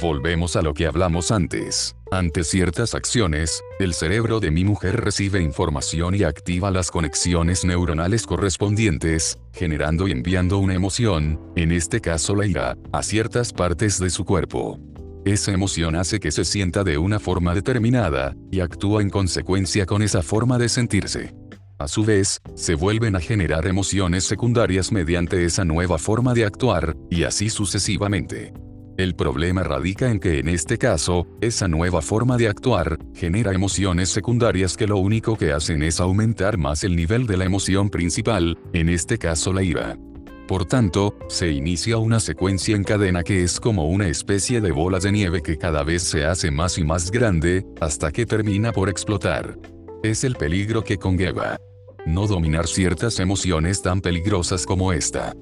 Volvemos 0.00 0.56
a 0.56 0.62
lo 0.62 0.72
que 0.72 0.86
hablamos 0.86 1.30
antes. 1.30 1.94
Ante 2.10 2.44
ciertas 2.44 2.94
acciones, 2.94 3.62
el 3.78 3.92
cerebro 3.92 4.40
de 4.40 4.50
mi 4.50 4.64
mujer 4.64 5.02
recibe 5.02 5.42
información 5.42 6.14
y 6.14 6.22
activa 6.22 6.70
las 6.70 6.90
conexiones 6.90 7.64
neuronales 7.64 8.26
correspondientes, 8.26 9.38
generando 9.52 10.08
y 10.08 10.12
enviando 10.12 10.58
una 10.58 10.74
emoción, 10.74 11.40
en 11.56 11.72
este 11.72 12.00
caso 12.00 12.34
la 12.34 12.46
ira, 12.46 12.76
a 12.92 13.02
ciertas 13.02 13.52
partes 13.52 13.98
de 13.98 14.10
su 14.10 14.24
cuerpo. 14.24 14.78
Esa 15.24 15.52
emoción 15.52 15.94
hace 15.94 16.20
que 16.20 16.32
se 16.32 16.44
sienta 16.44 16.84
de 16.84 16.98
una 16.98 17.20
forma 17.20 17.54
determinada, 17.54 18.34
y 18.50 18.60
actúa 18.60 19.02
en 19.02 19.10
consecuencia 19.10 19.86
con 19.86 20.02
esa 20.02 20.22
forma 20.22 20.58
de 20.58 20.68
sentirse. 20.68 21.34
A 21.78 21.86
su 21.86 22.04
vez, 22.04 22.40
se 22.54 22.74
vuelven 22.74 23.14
a 23.14 23.20
generar 23.20 23.66
emociones 23.66 24.24
secundarias 24.24 24.90
mediante 24.90 25.44
esa 25.44 25.64
nueva 25.64 25.98
forma 25.98 26.32
de 26.32 26.44
actuar, 26.44 26.96
y 27.10 27.24
así 27.24 27.50
sucesivamente. 27.50 28.52
El 28.98 29.14
problema 29.14 29.62
radica 29.62 30.10
en 30.10 30.20
que 30.20 30.38
en 30.38 30.48
este 30.48 30.76
caso, 30.76 31.26
esa 31.40 31.66
nueva 31.66 32.02
forma 32.02 32.36
de 32.36 32.48
actuar, 32.48 32.98
genera 33.14 33.54
emociones 33.54 34.10
secundarias 34.10 34.76
que 34.76 34.86
lo 34.86 34.98
único 34.98 35.36
que 35.36 35.52
hacen 35.52 35.82
es 35.82 35.98
aumentar 35.98 36.58
más 36.58 36.84
el 36.84 36.94
nivel 36.94 37.26
de 37.26 37.38
la 37.38 37.46
emoción 37.46 37.88
principal, 37.88 38.58
en 38.74 38.90
este 38.90 39.16
caso 39.16 39.52
la 39.52 39.62
ira. 39.62 39.96
Por 40.46 40.66
tanto, 40.66 41.16
se 41.28 41.50
inicia 41.50 41.96
una 41.96 42.20
secuencia 42.20 42.76
en 42.76 42.84
cadena 42.84 43.22
que 43.22 43.42
es 43.42 43.58
como 43.58 43.88
una 43.88 44.08
especie 44.08 44.60
de 44.60 44.72
bola 44.72 44.98
de 44.98 45.10
nieve 45.10 45.40
que 45.40 45.56
cada 45.56 45.82
vez 45.84 46.02
se 46.02 46.26
hace 46.26 46.50
más 46.50 46.76
y 46.76 46.84
más 46.84 47.10
grande, 47.10 47.64
hasta 47.80 48.12
que 48.12 48.26
termina 48.26 48.72
por 48.72 48.90
explotar. 48.90 49.56
Es 50.02 50.22
el 50.24 50.34
peligro 50.34 50.84
que 50.84 50.98
conlleva. 50.98 51.56
No 52.04 52.26
dominar 52.26 52.66
ciertas 52.66 53.20
emociones 53.20 53.80
tan 53.80 54.02
peligrosas 54.02 54.66
como 54.66 54.92
esta. 54.92 55.32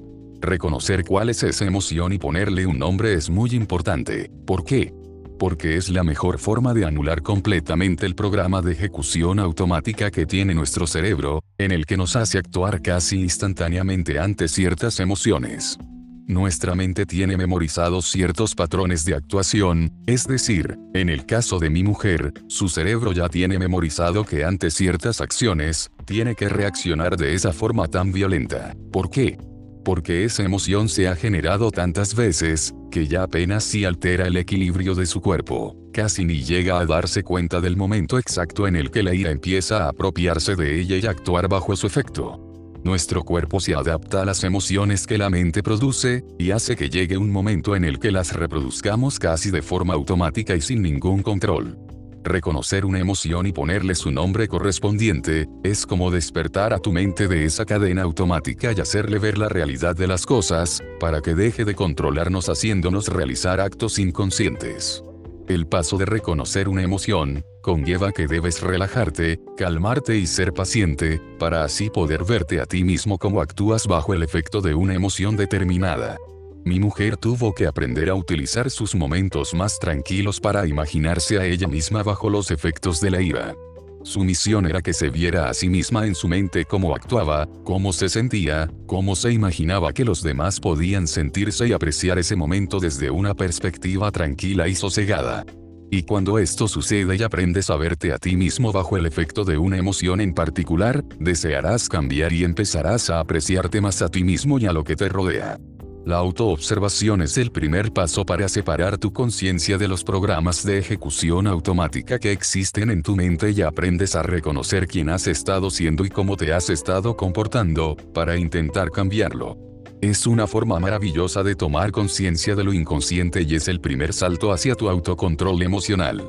Reconocer 0.41 1.05
cuál 1.05 1.29
es 1.29 1.43
esa 1.43 1.65
emoción 1.65 2.13
y 2.13 2.17
ponerle 2.17 2.65
un 2.65 2.79
nombre 2.79 3.13
es 3.13 3.29
muy 3.29 3.51
importante. 3.51 4.31
¿Por 4.47 4.63
qué? 4.63 4.91
Porque 5.37 5.77
es 5.77 5.89
la 5.89 6.03
mejor 6.03 6.39
forma 6.39 6.73
de 6.73 6.83
anular 6.83 7.21
completamente 7.21 8.07
el 8.07 8.15
programa 8.15 8.63
de 8.63 8.71
ejecución 8.71 9.39
automática 9.39 10.09
que 10.09 10.25
tiene 10.25 10.55
nuestro 10.55 10.87
cerebro, 10.87 11.43
en 11.59 11.71
el 11.71 11.85
que 11.85 11.95
nos 11.95 12.15
hace 12.15 12.39
actuar 12.39 12.81
casi 12.81 13.21
instantáneamente 13.21 14.17
ante 14.17 14.47
ciertas 14.47 14.99
emociones. 14.99 15.77
Nuestra 16.25 16.73
mente 16.73 17.05
tiene 17.05 17.37
memorizados 17.37 18.05
ciertos 18.05 18.55
patrones 18.55 19.05
de 19.05 19.13
actuación, 19.13 19.93
es 20.07 20.25
decir, 20.25 20.77
en 20.95 21.09
el 21.09 21.27
caso 21.27 21.59
de 21.59 21.69
mi 21.69 21.83
mujer, 21.83 22.33
su 22.47 22.67
cerebro 22.67 23.11
ya 23.11 23.29
tiene 23.29 23.59
memorizado 23.59 24.23
que 24.23 24.43
ante 24.43 24.71
ciertas 24.71 25.21
acciones, 25.21 25.91
tiene 26.05 26.33
que 26.33 26.49
reaccionar 26.49 27.15
de 27.15 27.35
esa 27.35 27.53
forma 27.53 27.87
tan 27.87 28.11
violenta. 28.11 28.75
¿Por 28.91 29.11
qué? 29.11 29.37
Porque 29.83 30.25
esa 30.25 30.43
emoción 30.43 30.89
se 30.89 31.07
ha 31.07 31.15
generado 31.15 31.71
tantas 31.71 32.15
veces, 32.15 32.73
que 32.91 33.07
ya 33.07 33.23
apenas 33.23 33.63
si 33.63 33.85
altera 33.85 34.27
el 34.27 34.37
equilibrio 34.37 34.95
de 34.95 35.05
su 35.05 35.21
cuerpo, 35.21 35.75
casi 35.93 36.25
ni 36.25 36.43
llega 36.43 36.79
a 36.79 36.85
darse 36.85 37.23
cuenta 37.23 37.61
del 37.61 37.77
momento 37.77 38.17
exacto 38.17 38.67
en 38.67 38.75
el 38.75 38.91
que 38.91 39.03
la 39.03 39.13
ira 39.13 39.31
empieza 39.31 39.85
a 39.85 39.89
apropiarse 39.89 40.55
de 40.55 40.79
ella 40.79 40.97
y 40.97 41.05
actuar 41.05 41.47
bajo 41.47 41.75
su 41.75 41.87
efecto. 41.87 42.47
Nuestro 42.83 43.23
cuerpo 43.23 43.59
se 43.59 43.75
adapta 43.75 44.23
a 44.23 44.25
las 44.25 44.43
emociones 44.43 45.05
que 45.05 45.17
la 45.17 45.29
mente 45.29 45.61
produce, 45.61 46.23
y 46.39 46.51
hace 46.51 46.75
que 46.75 46.89
llegue 46.89 47.17
un 47.17 47.31
momento 47.31 47.75
en 47.75 47.85
el 47.85 47.99
que 47.99 48.11
las 48.11 48.33
reproduzcamos 48.33 49.19
casi 49.19 49.51
de 49.51 49.61
forma 49.61 49.93
automática 49.93 50.55
y 50.55 50.61
sin 50.61 50.81
ningún 50.81 51.21
control. 51.21 51.77
Reconocer 52.23 52.85
una 52.85 52.99
emoción 52.99 53.47
y 53.47 53.51
ponerle 53.51 53.95
su 53.95 54.11
nombre 54.11 54.47
correspondiente, 54.47 55.47
es 55.63 55.87
como 55.87 56.11
despertar 56.11 56.71
a 56.71 56.79
tu 56.79 56.91
mente 56.91 57.27
de 57.27 57.45
esa 57.45 57.65
cadena 57.65 58.03
automática 58.03 58.71
y 58.71 58.79
hacerle 58.79 59.17
ver 59.17 59.39
la 59.39 59.49
realidad 59.49 59.95
de 59.95 60.07
las 60.07 60.27
cosas, 60.27 60.83
para 60.99 61.21
que 61.21 61.33
deje 61.33 61.65
de 61.65 61.73
controlarnos 61.73 62.47
haciéndonos 62.47 63.07
realizar 63.07 63.59
actos 63.59 63.97
inconscientes. 63.97 65.03
El 65.47 65.65
paso 65.65 65.97
de 65.97 66.05
reconocer 66.05 66.69
una 66.69 66.83
emoción, 66.83 67.43
conlleva 67.61 68.11
que 68.11 68.27
debes 68.27 68.61
relajarte, 68.61 69.39
calmarte 69.57 70.15
y 70.15 70.27
ser 70.27 70.53
paciente, 70.53 71.19
para 71.39 71.63
así 71.63 71.89
poder 71.89 72.23
verte 72.23 72.61
a 72.61 72.67
ti 72.67 72.83
mismo 72.83 73.17
como 73.17 73.41
actúas 73.41 73.87
bajo 73.87 74.13
el 74.13 74.21
efecto 74.21 74.61
de 74.61 74.75
una 74.75 74.93
emoción 74.93 75.35
determinada. 75.35 76.17
Mi 76.63 76.79
mujer 76.79 77.17
tuvo 77.17 77.53
que 77.53 77.65
aprender 77.65 78.09
a 78.09 78.15
utilizar 78.15 78.69
sus 78.69 78.93
momentos 78.93 79.55
más 79.55 79.79
tranquilos 79.79 80.39
para 80.39 80.67
imaginarse 80.67 81.39
a 81.39 81.45
ella 81.45 81.67
misma 81.67 82.03
bajo 82.03 82.29
los 82.29 82.51
efectos 82.51 83.01
de 83.01 83.09
la 83.09 83.21
ira. 83.21 83.55
Su 84.03 84.23
misión 84.23 84.67
era 84.67 84.81
que 84.81 84.93
se 84.93 85.09
viera 85.09 85.49
a 85.49 85.53
sí 85.55 85.69
misma 85.69 86.05
en 86.05 86.13
su 86.13 86.27
mente 86.27 86.65
cómo 86.65 86.95
actuaba, 86.95 87.47
cómo 87.63 87.93
se 87.93 88.09
sentía, 88.09 88.69
cómo 88.85 89.15
se 89.15 89.31
imaginaba 89.31 89.91
que 89.91 90.05
los 90.05 90.21
demás 90.21 90.59
podían 90.59 91.07
sentirse 91.07 91.67
y 91.67 91.73
apreciar 91.73 92.19
ese 92.19 92.35
momento 92.35 92.79
desde 92.79 93.09
una 93.09 93.33
perspectiva 93.33 94.11
tranquila 94.11 94.67
y 94.67 94.75
sosegada. 94.75 95.45
Y 95.89 96.03
cuando 96.03 96.37
esto 96.37 96.67
sucede 96.67 97.15
y 97.15 97.23
aprendes 97.23 97.69
a 97.71 97.75
verte 97.75 98.13
a 98.13 98.19
ti 98.19 98.35
mismo 98.35 98.71
bajo 98.71 98.97
el 98.97 99.07
efecto 99.07 99.43
de 99.43 99.57
una 99.57 99.77
emoción 99.77 100.21
en 100.21 100.33
particular, 100.33 101.03
desearás 101.19 101.89
cambiar 101.89 102.31
y 102.33 102.43
empezarás 102.43 103.09
a 103.09 103.19
apreciarte 103.19 103.81
más 103.81 104.01
a 104.01 104.09
ti 104.09 104.23
mismo 104.23 104.59
y 104.59 104.67
a 104.67 104.73
lo 104.73 104.83
que 104.83 104.95
te 104.95 105.09
rodea. 105.09 105.57
La 106.03 106.17
autoobservación 106.17 107.21
es 107.21 107.37
el 107.37 107.51
primer 107.51 107.93
paso 107.93 108.25
para 108.25 108.49
separar 108.49 108.97
tu 108.97 109.13
conciencia 109.13 109.77
de 109.77 109.87
los 109.87 110.03
programas 110.03 110.65
de 110.65 110.79
ejecución 110.79 111.45
automática 111.45 112.17
que 112.17 112.31
existen 112.31 112.89
en 112.89 113.03
tu 113.03 113.15
mente 113.15 113.51
y 113.51 113.61
aprendes 113.61 114.15
a 114.15 114.23
reconocer 114.23 114.87
quién 114.87 115.09
has 115.09 115.27
estado 115.27 115.69
siendo 115.69 116.03
y 116.03 116.09
cómo 116.09 116.37
te 116.37 116.53
has 116.53 116.71
estado 116.71 117.15
comportando, 117.15 117.95
para 118.15 118.35
intentar 118.35 118.89
cambiarlo. 118.89 119.57
Es 120.01 120.25
una 120.25 120.47
forma 120.47 120.79
maravillosa 120.79 121.43
de 121.43 121.53
tomar 121.53 121.91
conciencia 121.91 122.55
de 122.55 122.63
lo 122.63 122.73
inconsciente 122.73 123.43
y 123.43 123.53
es 123.53 123.67
el 123.67 123.79
primer 123.79 124.11
salto 124.11 124.51
hacia 124.51 124.73
tu 124.73 124.89
autocontrol 124.89 125.61
emocional. 125.61 126.27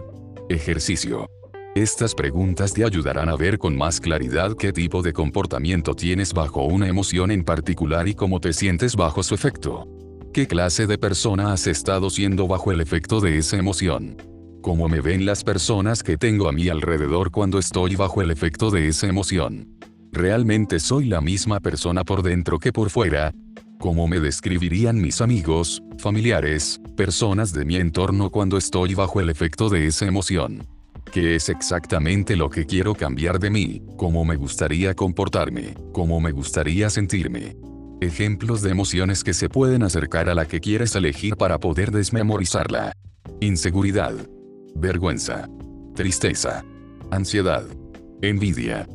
Ejercicio. 0.50 1.26
Estas 1.74 2.14
preguntas 2.14 2.74
te 2.74 2.84
ayudarán 2.84 3.30
a 3.30 3.36
ver 3.36 3.56
con 3.56 3.74
más 3.74 3.98
claridad 3.98 4.54
qué 4.58 4.74
tipo 4.74 5.00
de 5.00 5.14
comportamiento 5.14 5.94
tienes 5.94 6.34
bajo 6.34 6.66
una 6.66 6.86
emoción 6.86 7.30
en 7.30 7.44
particular 7.44 8.06
y 8.08 8.14
cómo 8.14 8.40
te 8.40 8.52
sientes 8.52 8.94
bajo 8.94 9.22
su 9.22 9.34
efecto. 9.34 9.88
¿Qué 10.34 10.46
clase 10.46 10.86
de 10.86 10.98
persona 10.98 11.50
has 11.54 11.66
estado 11.66 12.10
siendo 12.10 12.46
bajo 12.46 12.72
el 12.72 12.82
efecto 12.82 13.20
de 13.20 13.38
esa 13.38 13.56
emoción? 13.56 14.18
¿Cómo 14.60 14.86
me 14.86 15.00
ven 15.00 15.24
las 15.24 15.44
personas 15.44 16.02
que 16.02 16.18
tengo 16.18 16.46
a 16.46 16.52
mi 16.52 16.68
alrededor 16.68 17.30
cuando 17.30 17.58
estoy 17.58 17.96
bajo 17.96 18.20
el 18.20 18.30
efecto 18.30 18.70
de 18.70 18.88
esa 18.88 19.06
emoción? 19.06 19.78
¿Realmente 20.12 20.78
soy 20.78 21.06
la 21.06 21.22
misma 21.22 21.58
persona 21.58 22.04
por 22.04 22.22
dentro 22.22 22.58
que 22.58 22.70
por 22.70 22.90
fuera? 22.90 23.32
¿Cómo 23.78 24.06
me 24.08 24.20
describirían 24.20 25.00
mis 25.00 25.22
amigos, 25.22 25.82
familiares, 25.96 26.82
personas 26.98 27.54
de 27.54 27.64
mi 27.64 27.76
entorno 27.76 28.28
cuando 28.28 28.58
estoy 28.58 28.94
bajo 28.94 29.22
el 29.22 29.30
efecto 29.30 29.70
de 29.70 29.86
esa 29.86 30.04
emoción? 30.04 30.66
¿Qué 31.10 31.36
es 31.36 31.48
exactamente 31.48 32.36
lo 32.36 32.48
que 32.48 32.64
quiero 32.64 32.94
cambiar 32.94 33.38
de 33.38 33.50
mí? 33.50 33.82
¿Cómo 33.96 34.24
me 34.24 34.36
gustaría 34.36 34.94
comportarme? 34.94 35.74
¿Cómo 35.92 36.20
me 36.20 36.32
gustaría 36.32 36.88
sentirme? 36.88 37.56
Ejemplos 38.00 38.62
de 38.62 38.70
emociones 38.70 39.22
que 39.22 39.34
se 39.34 39.48
pueden 39.48 39.82
acercar 39.82 40.28
a 40.28 40.34
la 40.34 40.46
que 40.46 40.60
quieres 40.60 40.94
elegir 40.96 41.36
para 41.36 41.58
poder 41.58 41.90
desmemorizarla. 41.90 42.92
Inseguridad. 43.40 44.14
Vergüenza. 44.74 45.48
Tristeza. 45.94 46.64
Ansiedad. 47.10 47.64
Envidia. 48.22 48.88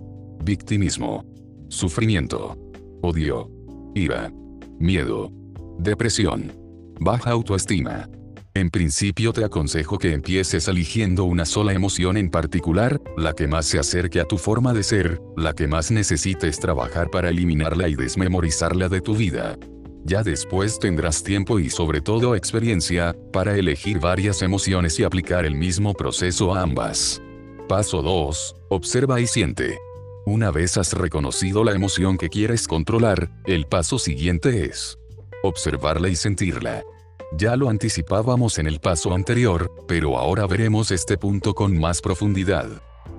Victimismo. 0.44 1.24
Sufrimiento. 1.70 2.58
Odio. 3.02 3.52
Ira. 3.94 4.32
Miedo. 4.80 5.32
Depresión. 5.78 6.52
Baja 7.00 7.32
autoestima. 7.32 8.10
En 8.58 8.72
principio 8.72 9.34
te 9.34 9.46
aconsejo 9.46 10.00
que 10.00 10.14
empieces 10.14 10.68
eligiendo 10.68 11.26
una 11.26 11.46
sola 11.46 11.74
emoción 11.74 12.18
en 12.18 12.32
particular, 12.32 13.00
la 13.16 13.34
que 13.34 13.48
más 13.48 13.68
se 13.68 13.78
acerque 13.78 14.20
a 14.20 14.26
tu 14.26 14.40
forma 14.40 14.74
de 14.74 14.82
ser, 14.82 15.22
la 15.36 15.54
que 15.54 15.68
más 15.68 15.92
necesites 15.92 16.60
trabajar 16.60 17.12
para 17.12 17.30
eliminarla 17.30 17.88
y 17.88 17.94
desmemorizarla 17.94 18.90
de 18.90 19.00
tu 19.00 19.16
vida. 19.16 19.60
Ya 20.06 20.24
después 20.24 20.80
tendrás 20.80 21.22
tiempo 21.22 21.60
y 21.60 21.70
sobre 21.70 22.02
todo 22.02 22.36
experiencia, 22.36 23.16
para 23.32 23.56
elegir 23.56 24.00
varias 24.00 24.42
emociones 24.42 25.00
y 25.00 25.04
aplicar 25.04 25.46
el 25.46 25.54
mismo 25.54 25.94
proceso 25.94 26.56
a 26.56 26.64
ambas. 26.64 27.22
Paso 27.70 28.02
2. 28.02 28.56
Observa 28.70 29.22
y 29.22 29.28
siente. 29.28 29.78
Una 30.26 30.50
vez 30.50 30.80
has 30.80 30.94
reconocido 30.94 31.64
la 31.64 31.74
emoción 31.74 32.18
que 32.18 32.30
quieres 32.30 32.68
controlar, 32.68 33.30
el 33.46 33.68
paso 33.68 34.00
siguiente 34.00 34.66
es 34.66 34.98
observarla 35.44 36.10
y 36.10 36.16
sentirla. 36.16 36.84
Ya 37.36 37.56
lo 37.58 37.70
anticipábamos 37.70 38.58
en 38.58 38.68
el 38.68 38.80
paso 38.80 39.14
anterior, 39.14 39.72
pero 39.88 40.18
ahora 40.18 40.48
veremos 40.48 40.92
este 40.92 41.18
punto 41.18 41.54
con 41.54 41.78
más 41.78 42.02
profundidad. 42.02 42.68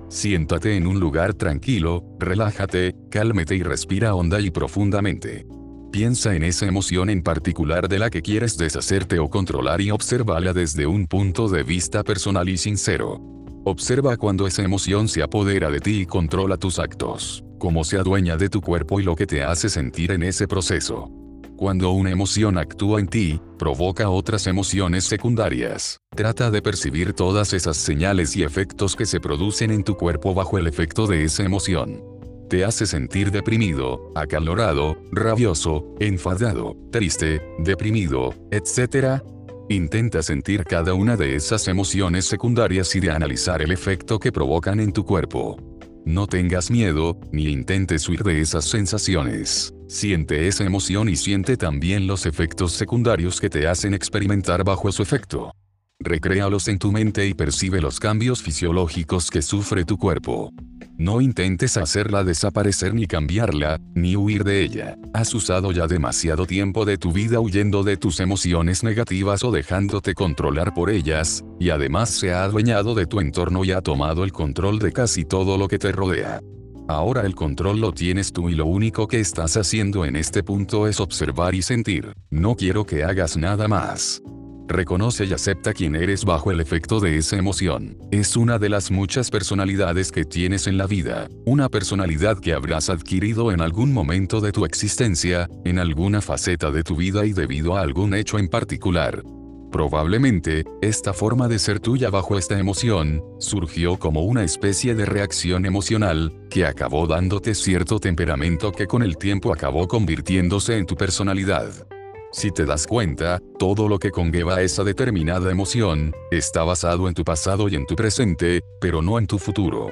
Siéntate 0.09 0.75
en 0.75 0.87
un 0.87 0.99
lugar 0.99 1.35
tranquilo, 1.35 2.03
relájate, 2.17 2.95
cálmete 3.11 3.55
y 3.55 3.61
respira 3.61 4.15
honda 4.15 4.41
y 4.41 4.49
profundamente. 4.49 5.45
Piensa 5.91 6.35
en 6.35 6.43
esa 6.43 6.65
emoción 6.65 7.09
en 7.09 7.21
particular 7.21 7.87
de 7.87 7.99
la 7.99 8.09
que 8.09 8.21
quieres 8.21 8.57
deshacerte 8.57 9.19
o 9.19 9.29
controlar 9.29 9.81
y 9.81 9.91
obsérvala 9.91 10.53
desde 10.53 10.87
un 10.87 11.05
punto 11.05 11.47
de 11.47 11.63
vista 11.63 12.03
personal 12.03 12.49
y 12.49 12.57
sincero. 12.57 13.21
Observa 13.63 14.17
cuando 14.17 14.47
esa 14.47 14.63
emoción 14.63 15.07
se 15.07 15.21
apodera 15.21 15.69
de 15.69 15.81
ti 15.81 16.01
y 16.01 16.05
controla 16.07 16.57
tus 16.57 16.79
actos, 16.79 17.43
cómo 17.59 17.83
se 17.83 17.97
adueña 17.97 18.37
de 18.37 18.49
tu 18.49 18.61
cuerpo 18.61 18.99
y 18.99 19.03
lo 19.03 19.15
que 19.15 19.27
te 19.27 19.43
hace 19.43 19.69
sentir 19.69 20.11
en 20.11 20.23
ese 20.23 20.47
proceso. 20.47 21.11
Cuando 21.59 21.91
una 21.91 22.09
emoción 22.09 22.57
actúa 22.57 23.01
en 23.01 23.09
ti, 23.09 23.41
provoca 23.57 24.09
otras 24.09 24.47
emociones 24.47 25.03
secundarias. 25.03 25.99
Trata 26.15 26.51
de 26.51 26.61
percibir 26.61 27.11
todas 27.11 27.51
esas 27.51 27.75
señales 27.75 28.33
y 28.37 28.43
efectos 28.43 28.95
que 28.95 29.05
se 29.05 29.19
producen 29.19 29.71
en 29.71 29.83
tu 29.83 29.97
cuerpo 29.97 30.33
bajo 30.33 30.57
el 30.57 30.67
efecto 30.67 31.05
de 31.05 31.25
esa 31.25 31.43
emoción. 31.43 32.01
Te 32.49 32.63
hace 32.63 32.85
sentir 32.85 33.29
deprimido, 33.29 34.13
acalorado, 34.15 34.95
rabioso, 35.11 35.83
enfadado, 35.99 36.77
triste, 36.93 37.41
deprimido, 37.57 38.33
etc. 38.51 39.21
Intenta 39.67 40.23
sentir 40.23 40.63
cada 40.63 40.93
una 40.93 41.17
de 41.17 41.35
esas 41.35 41.67
emociones 41.67 42.23
secundarias 42.23 42.95
y 42.95 43.01
de 43.01 43.11
analizar 43.11 43.61
el 43.61 43.73
efecto 43.73 44.17
que 44.17 44.31
provocan 44.31 44.79
en 44.79 44.93
tu 44.93 45.03
cuerpo. 45.03 45.68
No 46.05 46.27
tengas 46.27 46.71
miedo, 46.71 47.19
ni 47.31 47.49
intentes 47.49 48.07
huir 48.07 48.23
de 48.23 48.41
esas 48.41 48.65
sensaciones. 48.65 49.73
Siente 49.87 50.47
esa 50.47 50.63
emoción 50.63 51.09
y 51.09 51.15
siente 51.15 51.57
también 51.57 52.07
los 52.07 52.25
efectos 52.25 52.73
secundarios 52.73 53.39
que 53.41 53.49
te 53.49 53.67
hacen 53.67 53.93
experimentar 53.93 54.63
bajo 54.63 54.91
su 54.91 55.03
efecto. 55.03 55.51
Recréalos 55.99 56.67
en 56.69 56.79
tu 56.79 56.91
mente 56.91 57.27
y 57.27 57.33
percibe 57.33 57.81
los 57.81 57.99
cambios 57.99 58.41
fisiológicos 58.41 59.29
que 59.29 59.41
sufre 59.41 59.83
tu 59.83 59.97
cuerpo. 59.97 60.51
No 60.99 61.21
intentes 61.21 61.77
hacerla 61.77 62.25
desaparecer 62.25 62.93
ni 62.93 63.07
cambiarla, 63.07 63.79
ni 63.95 64.17
huir 64.17 64.43
de 64.43 64.61
ella. 64.61 64.97
Has 65.13 65.33
usado 65.33 65.71
ya 65.71 65.87
demasiado 65.87 66.45
tiempo 66.45 66.83
de 66.83 66.97
tu 66.97 67.13
vida 67.13 67.39
huyendo 67.39 67.83
de 67.83 67.95
tus 67.95 68.19
emociones 68.19 68.83
negativas 68.83 69.45
o 69.45 69.51
dejándote 69.51 70.13
controlar 70.13 70.73
por 70.73 70.89
ellas, 70.89 71.45
y 71.57 71.69
además 71.69 72.09
se 72.09 72.33
ha 72.33 72.43
adueñado 72.43 72.95
de 72.95 73.05
tu 73.05 73.21
entorno 73.21 73.63
y 73.63 73.71
ha 73.71 73.79
tomado 73.79 74.25
el 74.25 74.33
control 74.33 74.77
de 74.79 74.91
casi 74.91 75.23
todo 75.23 75.57
lo 75.57 75.69
que 75.69 75.79
te 75.79 75.93
rodea. 75.93 76.41
Ahora 76.89 77.21
el 77.21 77.33
control 77.33 77.79
lo 77.79 77.93
tienes 77.93 78.33
tú 78.33 78.49
y 78.49 78.55
lo 78.55 78.65
único 78.65 79.07
que 79.07 79.21
estás 79.21 79.55
haciendo 79.55 80.03
en 80.03 80.17
este 80.17 80.43
punto 80.43 80.85
es 80.85 80.99
observar 80.99 81.55
y 81.55 81.61
sentir. 81.61 82.11
No 82.29 82.55
quiero 82.55 82.85
que 82.85 83.05
hagas 83.05 83.37
nada 83.37 83.69
más. 83.69 84.21
Reconoce 84.69 85.25
y 85.25 85.33
acepta 85.33 85.73
quién 85.73 85.95
eres 85.95 86.23
bajo 86.23 86.51
el 86.51 86.59
efecto 86.59 86.99
de 86.99 87.17
esa 87.17 87.37
emoción. 87.37 87.97
Es 88.11 88.37
una 88.37 88.59
de 88.59 88.69
las 88.69 88.91
muchas 88.91 89.31
personalidades 89.31 90.11
que 90.11 90.25
tienes 90.25 90.67
en 90.67 90.77
la 90.77 90.85
vida, 90.85 91.27
una 91.43 91.69
personalidad 91.69 92.39
que 92.39 92.53
habrás 92.53 92.91
adquirido 92.91 93.51
en 93.51 93.61
algún 93.61 93.91
momento 93.91 94.41
de 94.41 94.51
tu 94.51 94.65
existencia, 94.65 95.49
en 95.65 95.79
alguna 95.79 96.21
faceta 96.21 96.69
de 96.69 96.83
tu 96.83 96.95
vida 96.95 97.25
y 97.25 97.33
debido 97.33 97.77
a 97.77 97.81
algún 97.81 98.13
hecho 98.13 98.37
en 98.37 98.47
particular. 98.47 99.23
Probablemente, 99.71 100.65
esta 100.81 101.13
forma 101.13 101.47
de 101.47 101.57
ser 101.57 101.79
tuya 101.79 102.11
bajo 102.11 102.37
esta 102.37 102.59
emoción, 102.59 103.23
surgió 103.39 103.97
como 103.97 104.21
una 104.21 104.43
especie 104.43 104.93
de 104.93 105.05
reacción 105.05 105.65
emocional, 105.65 106.31
que 106.51 106.67
acabó 106.67 107.07
dándote 107.07 107.55
cierto 107.55 107.99
temperamento 107.99 108.71
que 108.71 108.85
con 108.85 109.01
el 109.01 109.17
tiempo 109.17 109.51
acabó 109.51 109.87
convirtiéndose 109.87 110.77
en 110.77 110.85
tu 110.85 110.95
personalidad. 110.95 111.87
Si 112.31 112.51
te 112.51 112.65
das 112.65 112.85
cuenta, 112.85 113.41
todo 113.57 113.87
lo 113.87 113.97
que 113.97 114.11
conlleva 114.11 114.61
esa 114.61 114.83
determinada 114.83 115.49
emoción, 115.49 116.13
está 116.29 116.63
basado 116.63 117.07
en 117.07 117.15
tu 117.15 117.23
pasado 117.23 117.67
y 117.69 117.75
en 117.75 117.87
tu 117.87 117.95
presente, 117.95 118.61
pero 118.79 119.01
no 119.01 119.17
en 119.17 119.25
tu 119.25 119.39
futuro. 119.39 119.89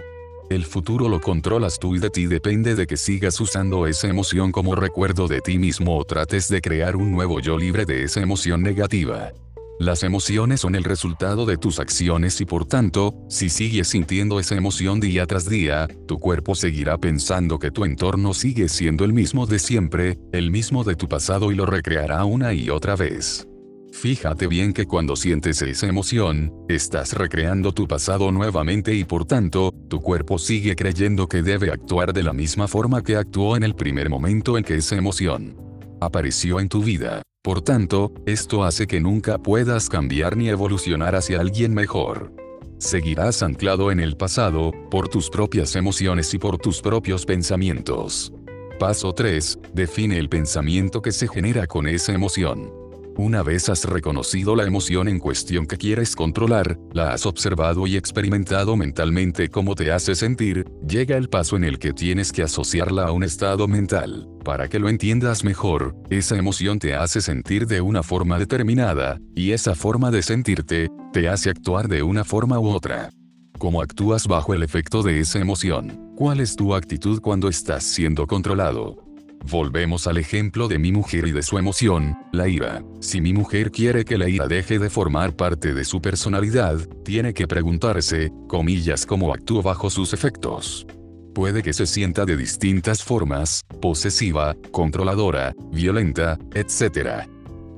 El 0.50 0.64
futuro 0.64 1.10
lo 1.10 1.20
controlas 1.20 1.80
tú 1.80 1.96
y 1.96 2.00
de 2.00 2.12
ti 2.12 2.28
depende 2.28 2.76
de 2.76 2.86
que 2.86 2.96
sigas 2.96 3.42
usando 3.42 3.88
esa 3.88 4.08
emoción 4.08 4.52
como 4.52 4.76
recuerdo 4.76 5.28
de 5.28 5.42
ti 5.42 5.58
mismo 5.58 5.98
o 5.98 6.06
trates 6.06 6.48
de 6.48 6.62
crear 6.62 6.96
un 6.96 7.12
nuevo 7.12 7.40
yo 7.40 7.58
libre 7.58 7.86
de 7.86 8.04
esa 8.04 8.22
emoción 8.22 8.62
negativa. 8.62 9.34
Las 9.80 10.02
emociones 10.02 10.62
son 10.62 10.74
el 10.74 10.84
resultado 10.84 11.46
de 11.46 11.58
tus 11.58 11.80
acciones 11.80 12.42
y 12.42 12.46
por 12.46 12.66
tanto, 12.66 13.14
si 13.30 13.50
sigues 13.50 13.90
sintiendo 13.90 14.40
esa 14.40 14.56
emoción 14.56 15.00
día 15.00 15.28
tras 15.28 15.48
día, 15.48 15.88
tu 16.08 16.18
cuerpo 16.18 16.56
seguirá 16.56 16.98
pensando 16.98 17.60
que 17.60 17.70
tu 17.70 17.86
entorno 17.86 18.34
sigue 18.34 18.70
siendo 18.70 19.06
el 19.06 19.14
mismo 19.14 19.46
de 19.46 19.60
siempre, 19.60 20.18
el 20.32 20.50
mismo 20.50 20.84
de 20.84 20.96
tu 20.96 21.08
pasado 21.08 21.52
y 21.52 21.56
lo 21.56 21.68
recreará 21.68 22.26
una 22.26 22.54
y 22.54 22.72
otra 22.72 22.96
vez. 22.96 23.48
Fíjate 23.92 24.48
bien 24.48 24.74
que 24.74 24.86
cuando 24.86 25.16
sientes 25.16 25.62
esa 25.62 25.86
emoción, 25.86 26.52
estás 26.68 27.14
recreando 27.14 27.72
tu 27.72 27.88
pasado 27.88 28.32
nuevamente 28.32 28.96
y 28.96 29.04
por 29.04 29.26
tanto, 29.26 29.72
tu 29.90 30.02
cuerpo 30.02 30.40
sigue 30.40 30.76
creyendo 30.76 31.28
que 31.28 31.44
debe 31.44 31.72
actuar 31.72 32.14
de 32.14 32.24
la 32.24 32.34
misma 32.34 32.68
forma 32.68 33.04
que 33.04 33.16
actuó 33.16 33.56
en 33.56 33.64
el 33.64 33.76
primer 33.76 34.10
momento 34.10 34.58
en 34.58 34.64
que 34.64 34.78
esa 34.78 34.96
emoción 34.96 35.56
apareció 36.02 36.60
en 36.60 36.68
tu 36.68 36.82
vida. 36.82 37.22
Por 37.48 37.62
tanto, 37.62 38.12
esto 38.26 38.66
hace 38.66 38.88
que 38.88 39.00
nunca 39.00 39.38
puedas 39.38 39.88
cambiar 39.88 40.36
ni 40.36 40.50
evolucionar 40.50 41.16
hacia 41.16 41.40
alguien 41.40 41.74
mejor. 41.74 42.34
Seguirás 42.78 43.42
anclado 43.42 43.90
en 43.90 44.02
el 44.02 44.18
pasado, 44.18 44.74
por 44.92 45.08
tus 45.08 45.30
propias 45.30 45.78
emociones 45.78 46.34
y 46.34 46.40
por 46.40 46.58
tus 46.58 46.82
propios 46.82 47.26
pensamientos. 47.26 48.34
Paso 48.82 49.14
3. 49.14 49.60
Define 49.74 50.18
el 50.18 50.28
pensamiento 50.28 51.02
que 51.02 51.14
se 51.14 51.30
genera 51.30 51.68
con 51.68 51.88
esa 51.88 52.12
emoción. 52.12 52.87
Una 53.18 53.42
vez 53.42 53.68
has 53.68 53.84
reconocido 53.86 54.56
la 54.56 54.64
emoción 54.64 55.08
en 55.08 55.18
cuestión 55.18 55.66
que 55.66 55.78
quieres 55.78 56.16
controlar, 56.16 56.78
la 56.94 57.14
has 57.14 57.26
observado 57.26 57.88
y 57.88 57.98
experimentado 57.98 58.76
mentalmente 58.76 59.50
cómo 59.50 59.74
te 59.74 59.92
hace 59.92 60.14
sentir, 60.14 60.66
llega 60.88 61.18
el 61.18 61.28
paso 61.28 61.56
en 61.56 61.64
el 61.64 61.80
que 61.80 61.94
tienes 61.94 62.32
que 62.32 62.44
asociarla 62.44 63.08
a 63.08 63.12
un 63.12 63.24
estado 63.24 63.68
mental. 63.68 64.30
Para 64.46 64.68
que 64.68 64.78
lo 64.78 64.88
entiendas 64.88 65.44
mejor, 65.44 65.96
esa 66.12 66.38
emoción 66.38 66.78
te 66.78 66.94
hace 66.94 67.20
sentir 67.20 67.66
de 67.66 67.82
una 67.82 68.04
forma 68.04 68.38
determinada, 68.38 69.20
y 69.34 69.52
esa 69.52 69.74
forma 69.74 70.12
de 70.12 70.22
sentirte, 70.22 70.88
te 71.12 71.28
hace 71.28 71.50
actuar 71.50 71.88
de 71.88 72.04
una 72.04 72.24
forma 72.24 72.60
u 72.60 72.68
otra. 72.68 73.10
¿Cómo 73.58 73.82
actúas 73.82 74.28
bajo 74.28 74.54
el 74.54 74.62
efecto 74.62 75.02
de 75.02 75.22
esa 75.22 75.40
emoción? 75.40 76.14
¿Cuál 76.16 76.40
es 76.40 76.56
tu 76.56 76.76
actitud 76.76 77.20
cuando 77.20 77.50
estás 77.50 77.84
siendo 77.84 78.28
controlado? 78.28 79.07
Volvemos 79.50 80.08
al 80.08 80.18
ejemplo 80.18 80.68
de 80.68 80.78
mi 80.78 80.92
mujer 80.92 81.26
y 81.26 81.32
de 81.32 81.42
su 81.42 81.58
emoción, 81.58 82.18
la 82.34 82.50
ira. 82.50 82.84
Si 83.00 83.22
mi 83.22 83.32
mujer 83.32 83.72
quiere 83.72 84.04
que 84.04 84.18
la 84.18 84.28
ira 84.28 84.46
deje 84.46 84.78
de 84.78 84.90
formar 84.90 85.38
parte 85.38 85.74
de 85.74 85.86
su 85.86 86.02
personalidad, 86.02 86.78
tiene 87.06 87.34
que 87.34 87.48
preguntarse, 87.48 88.30
comillas, 88.50 89.06
cómo 89.06 89.34
actúo 89.34 89.62
bajo 89.62 89.90
sus 89.90 90.12
efectos. 90.12 90.86
Puede 91.34 91.64
que 91.64 91.72
se 91.72 91.86
sienta 91.86 92.26
de 92.26 92.36
distintas 92.36 93.04
formas, 93.04 93.64
posesiva, 93.82 94.54
controladora, 94.72 95.56
violenta, 95.72 96.38
etc. 96.54 97.26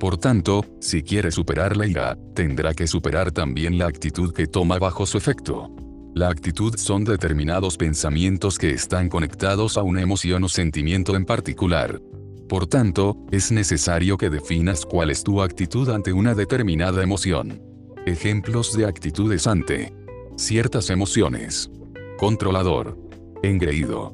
Por 0.00 0.16
tanto, 0.16 0.64
si 0.80 1.04
quiere 1.04 1.30
superar 1.30 1.76
la 1.76 1.86
ira, 1.86 2.18
tendrá 2.34 2.74
que 2.74 2.88
superar 2.88 3.30
también 3.30 3.78
la 3.78 3.86
actitud 3.86 4.32
que 4.32 4.48
toma 4.48 4.80
bajo 4.80 5.06
su 5.06 5.18
efecto. 5.18 5.70
La 6.14 6.28
actitud 6.28 6.76
son 6.76 7.04
determinados 7.04 7.76
pensamientos 7.76 8.58
que 8.58 8.70
están 8.70 9.08
conectados 9.08 9.78
a 9.78 9.82
una 9.82 10.02
emoción 10.02 10.42
o 10.42 10.48
sentimiento 10.48 11.14
en 11.14 11.24
particular. 11.24 12.00
Por 12.48 12.66
tanto, 12.66 13.16
es 13.30 13.52
necesario 13.52 14.18
que 14.18 14.28
definas 14.28 14.84
cuál 14.84 15.10
es 15.10 15.22
tu 15.22 15.40
actitud 15.40 15.88
ante 15.88 16.12
una 16.12 16.34
determinada 16.34 17.00
emoción. 17.00 17.62
Ejemplos 18.06 18.76
de 18.76 18.86
actitudes 18.86 19.46
ante 19.46 19.92
ciertas 20.36 20.90
emociones. 20.90 21.70
Controlador. 22.18 22.98
Engreído. 23.44 24.12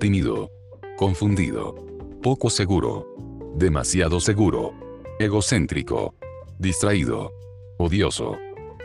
Tímido. 0.00 0.50
Confundido. 0.96 1.76
Poco 2.24 2.50
seguro. 2.50 3.06
Demasiado 3.54 4.18
seguro. 4.18 4.72
Egocéntrico. 5.20 6.16
Distraído. 6.58 7.30
Odioso. 7.78 8.36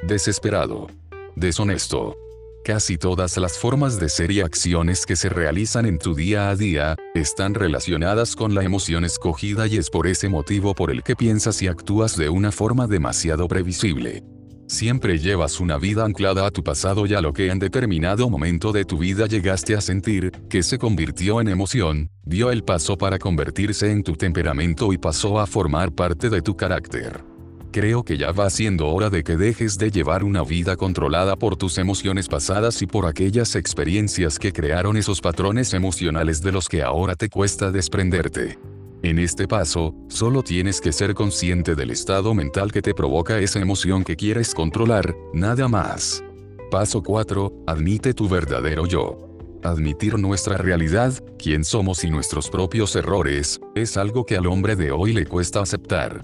Desesperado. 0.03 0.87
Deshonesto. 1.35 2.20
Casi 2.63 2.99
todas 2.99 3.37
las 3.37 3.57
formas 3.57 3.99
de 3.99 4.07
ser 4.07 4.29
y 4.29 4.41
acciones 4.41 5.07
que 5.07 5.15
se 5.15 5.29
realizan 5.29 5.87
en 5.87 5.97
tu 5.97 6.13
día 6.13 6.51
a 6.51 6.55
día, 6.55 6.95
están 7.15 7.55
relacionadas 7.55 8.35
con 8.35 8.53
la 8.53 8.63
emoción 8.63 9.03
escogida 9.03 9.65
y 9.65 9.77
es 9.77 9.89
por 9.89 10.05
ese 10.05 10.29
motivo 10.29 10.75
por 10.75 10.91
el 10.91 11.01
que 11.01 11.15
piensas 11.15 11.59
y 11.63 11.67
actúas 11.67 12.15
de 12.15 12.29
una 12.29 12.51
forma 12.51 12.85
demasiado 12.85 13.47
previsible. 13.47 14.23
Siempre 14.67 15.17
llevas 15.17 15.59
una 15.59 15.79
vida 15.79 16.05
anclada 16.05 16.45
a 16.45 16.51
tu 16.51 16.63
pasado 16.63 17.07
y 17.07 17.15
a 17.15 17.21
lo 17.21 17.33
que 17.33 17.49
en 17.49 17.57
determinado 17.57 18.29
momento 18.29 18.71
de 18.71 18.85
tu 18.85 18.99
vida 18.99 19.25
llegaste 19.25 19.75
a 19.75 19.81
sentir, 19.81 20.31
que 20.47 20.61
se 20.61 20.77
convirtió 20.77 21.41
en 21.41 21.47
emoción, 21.49 22.11
dio 22.23 22.51
el 22.51 22.63
paso 22.63 22.95
para 22.95 23.17
convertirse 23.17 23.91
en 23.91 24.03
tu 24.03 24.13
temperamento 24.13 24.93
y 24.93 24.99
pasó 24.99 25.39
a 25.39 25.47
formar 25.47 25.91
parte 25.93 26.29
de 26.29 26.43
tu 26.43 26.55
carácter. 26.55 27.30
Creo 27.71 28.03
que 28.03 28.17
ya 28.17 28.33
va 28.33 28.49
siendo 28.49 28.89
hora 28.89 29.09
de 29.09 29.23
que 29.23 29.37
dejes 29.37 29.77
de 29.77 29.91
llevar 29.91 30.25
una 30.25 30.43
vida 30.43 30.75
controlada 30.75 31.37
por 31.37 31.55
tus 31.55 31.77
emociones 31.77 32.27
pasadas 32.27 32.81
y 32.81 32.85
por 32.85 33.05
aquellas 33.05 33.55
experiencias 33.55 34.39
que 34.39 34.51
crearon 34.51 34.97
esos 34.97 35.21
patrones 35.21 35.73
emocionales 35.73 36.41
de 36.41 36.51
los 36.51 36.67
que 36.67 36.83
ahora 36.83 37.15
te 37.15 37.29
cuesta 37.29 37.71
desprenderte. 37.71 38.59
En 39.03 39.19
este 39.19 39.47
paso, 39.47 39.95
solo 40.09 40.43
tienes 40.43 40.81
que 40.81 40.91
ser 40.91 41.13
consciente 41.13 41.73
del 41.73 41.91
estado 41.91 42.33
mental 42.33 42.73
que 42.73 42.81
te 42.81 42.93
provoca 42.93 43.39
esa 43.39 43.59
emoción 43.59 44.03
que 44.03 44.17
quieres 44.17 44.53
controlar, 44.53 45.15
nada 45.33 45.69
más. 45.69 46.21
Paso 46.69 47.01
4. 47.01 47.63
Admite 47.67 48.13
tu 48.13 48.27
verdadero 48.27 48.85
yo. 48.85 49.29
Admitir 49.63 50.19
nuestra 50.19 50.57
realidad, 50.57 51.13
quién 51.39 51.63
somos 51.63 52.03
y 52.03 52.09
nuestros 52.09 52.49
propios 52.49 52.97
errores, 52.97 53.61
es 53.75 53.95
algo 53.95 54.25
que 54.25 54.35
al 54.35 54.47
hombre 54.47 54.75
de 54.75 54.91
hoy 54.91 55.13
le 55.13 55.25
cuesta 55.25 55.61
aceptar. 55.61 56.21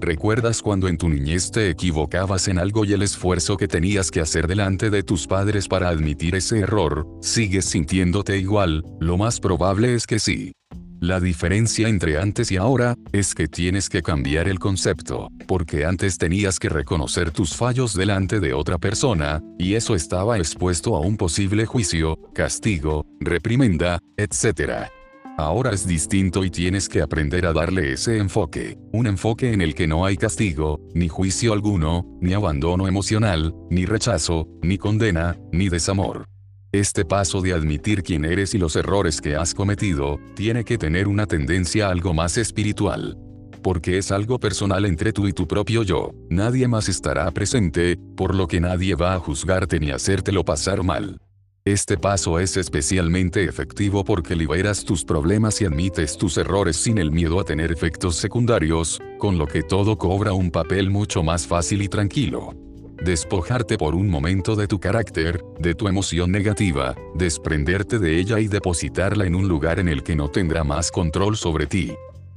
¿Recuerdas 0.00 0.62
cuando 0.62 0.86
en 0.86 0.96
tu 0.96 1.08
niñez 1.08 1.50
te 1.50 1.70
equivocabas 1.70 2.46
en 2.46 2.60
algo 2.60 2.84
y 2.84 2.92
el 2.92 3.02
esfuerzo 3.02 3.56
que 3.56 3.66
tenías 3.66 4.12
que 4.12 4.20
hacer 4.20 4.46
delante 4.46 4.90
de 4.90 5.02
tus 5.02 5.26
padres 5.26 5.66
para 5.66 5.88
admitir 5.88 6.36
ese 6.36 6.60
error? 6.60 7.06
¿Sigues 7.20 7.64
sintiéndote 7.64 8.38
igual? 8.38 8.84
Lo 9.00 9.16
más 9.16 9.40
probable 9.40 9.94
es 9.94 10.06
que 10.06 10.20
sí. 10.20 10.52
La 11.00 11.18
diferencia 11.20 11.88
entre 11.88 12.18
antes 12.18 12.50
y 12.52 12.56
ahora, 12.56 12.94
es 13.12 13.34
que 13.34 13.48
tienes 13.48 13.88
que 13.88 14.02
cambiar 14.02 14.48
el 14.48 14.58
concepto, 14.58 15.28
porque 15.46 15.84
antes 15.84 16.16
tenías 16.16 16.58
que 16.58 16.68
reconocer 16.68 17.30
tus 17.32 17.56
fallos 17.56 17.94
delante 17.94 18.40
de 18.40 18.52
otra 18.52 18.78
persona, 18.78 19.40
y 19.58 19.74
eso 19.74 19.94
estaba 19.94 20.38
expuesto 20.38 20.96
a 20.96 21.00
un 21.00 21.16
posible 21.16 21.66
juicio, 21.66 22.18
castigo, 22.34 23.04
reprimenda, 23.20 24.00
etc. 24.16 24.88
Ahora 25.38 25.70
es 25.70 25.86
distinto 25.86 26.44
y 26.44 26.50
tienes 26.50 26.88
que 26.88 27.00
aprender 27.00 27.46
a 27.46 27.52
darle 27.52 27.92
ese 27.92 28.18
enfoque, 28.18 28.76
un 28.92 29.06
enfoque 29.06 29.52
en 29.52 29.60
el 29.60 29.72
que 29.72 29.86
no 29.86 30.04
hay 30.04 30.16
castigo, 30.16 30.80
ni 30.94 31.06
juicio 31.06 31.52
alguno, 31.52 32.04
ni 32.20 32.32
abandono 32.32 32.88
emocional, 32.88 33.54
ni 33.70 33.86
rechazo, 33.86 34.48
ni 34.62 34.78
condena, 34.78 35.38
ni 35.52 35.68
desamor. 35.68 36.26
Este 36.72 37.04
paso 37.04 37.40
de 37.40 37.52
admitir 37.52 38.02
quién 38.02 38.24
eres 38.24 38.52
y 38.54 38.58
los 38.58 38.74
errores 38.74 39.20
que 39.20 39.36
has 39.36 39.54
cometido, 39.54 40.18
tiene 40.34 40.64
que 40.64 40.76
tener 40.76 41.06
una 41.06 41.26
tendencia 41.26 41.88
algo 41.88 42.12
más 42.12 42.36
espiritual. 42.36 43.16
Porque 43.62 43.96
es 43.96 44.10
algo 44.10 44.40
personal 44.40 44.86
entre 44.86 45.12
tú 45.12 45.28
y 45.28 45.32
tu 45.32 45.46
propio 45.46 45.84
yo, 45.84 46.10
nadie 46.30 46.66
más 46.66 46.88
estará 46.88 47.30
presente, 47.30 47.96
por 48.16 48.34
lo 48.34 48.48
que 48.48 48.60
nadie 48.60 48.96
va 48.96 49.14
a 49.14 49.20
juzgarte 49.20 49.78
ni 49.78 49.92
hacértelo 49.92 50.44
pasar 50.44 50.82
mal. 50.82 51.16
Este 51.68 51.98
paso 51.98 52.38
es 52.38 52.56
especialmente 52.56 53.44
efectivo 53.44 54.02
porque 54.02 54.34
liberas 54.34 54.86
tus 54.86 55.04
problemas 55.04 55.60
y 55.60 55.66
admites 55.66 56.16
tus 56.16 56.38
errores 56.38 56.76
sin 56.76 56.96
el 56.96 57.12
miedo 57.12 57.38
a 57.38 57.44
tener 57.44 57.70
efectos 57.70 58.16
secundarios, 58.16 58.98
con 59.18 59.36
lo 59.36 59.46
que 59.46 59.62
todo 59.62 59.98
cobra 59.98 60.32
un 60.32 60.50
papel 60.50 60.88
mucho 60.88 61.22
más 61.22 61.46
fácil 61.46 61.82
y 61.82 61.88
tranquilo. 61.88 62.54
Despojarte 63.04 63.76
por 63.76 63.94
un 63.94 64.08
momento 64.08 64.56
de 64.56 64.66
tu 64.66 64.80
carácter, 64.80 65.44
de 65.58 65.74
tu 65.74 65.88
emoción 65.88 66.32
negativa, 66.32 66.96
desprenderte 67.14 67.98
de 67.98 68.18
ella 68.18 68.40
y 68.40 68.48
depositarla 68.48 69.26
en 69.26 69.34
un 69.34 69.46
lugar 69.46 69.78
en 69.78 69.88
el 69.88 70.02
que 70.02 70.16
no 70.16 70.30
tendrá 70.30 70.64
más 70.64 70.90
control 70.90 71.36
sobre 71.36 71.66
ti. 71.66 71.92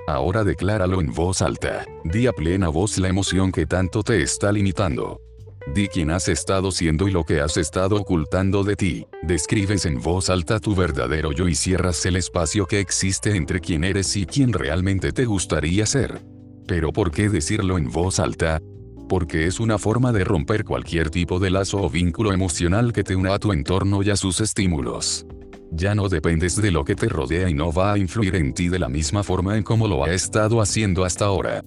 Ahora 0.09 0.43
decláralo 0.43 0.99
en 0.99 1.13
voz 1.13 1.41
alta, 1.41 1.85
di 2.03 2.27
a 2.27 2.33
plena 2.33 2.67
voz 2.67 2.97
la 2.97 3.07
emoción 3.07 3.53
que 3.53 3.65
tanto 3.65 4.03
te 4.03 4.21
está 4.23 4.51
limitando. 4.51 5.21
Di 5.67 5.87
quién 5.87 6.09
has 6.09 6.27
estado 6.27 6.71
siendo 6.71 7.07
y 7.07 7.11
lo 7.11 7.23
que 7.23 7.39
has 7.39 7.55
estado 7.55 7.95
ocultando 7.95 8.63
de 8.63 8.75
ti. 8.75 9.05
Describes 9.21 9.85
en 9.85 10.01
voz 10.01 10.29
alta 10.29 10.59
tu 10.59 10.75
verdadero 10.75 11.31
yo 11.31 11.47
y 11.47 11.55
cierras 11.55 12.05
el 12.05 12.15
espacio 12.15 12.65
que 12.65 12.79
existe 12.79 13.35
entre 13.35 13.59
quién 13.59 13.83
eres 13.83 14.15
y 14.17 14.25
quién 14.25 14.53
realmente 14.53 15.11
te 15.11 15.25
gustaría 15.25 15.85
ser. 15.85 16.21
Pero 16.67 16.91
¿por 16.91 17.11
qué 17.11 17.29
decirlo 17.29 17.77
en 17.77 17.91
voz 17.91 18.19
alta? 18.19 18.59
Porque 19.07 19.45
es 19.45 19.59
una 19.59 19.77
forma 19.77 20.11
de 20.11 20.23
romper 20.23 20.65
cualquier 20.65 21.09
tipo 21.09 21.39
de 21.39 21.51
lazo 21.51 21.81
o 21.81 21.89
vínculo 21.89 22.33
emocional 22.33 22.91
que 22.91 23.03
te 23.03 23.15
una 23.15 23.35
a 23.35 23.39
tu 23.39 23.53
entorno 23.53 24.01
y 24.01 24.09
a 24.09 24.15
sus 24.15 24.41
estímulos. 24.41 25.25
Ya 25.71 25.95
no 25.95 26.09
dependes 26.09 26.61
de 26.61 26.71
lo 26.71 26.83
que 26.83 26.95
te 26.95 27.07
rodea 27.07 27.49
y 27.49 27.53
no 27.53 27.71
va 27.71 27.93
a 27.93 27.97
influir 27.97 28.35
en 28.35 28.53
ti 28.53 28.67
de 28.67 28.79
la 28.79 28.89
misma 28.89 29.23
forma 29.23 29.57
en 29.57 29.63
como 29.63 29.87
lo 29.87 30.03
ha 30.03 30.11
estado 30.11 30.59
haciendo 30.59 31.05
hasta 31.05 31.25
ahora. 31.25 31.61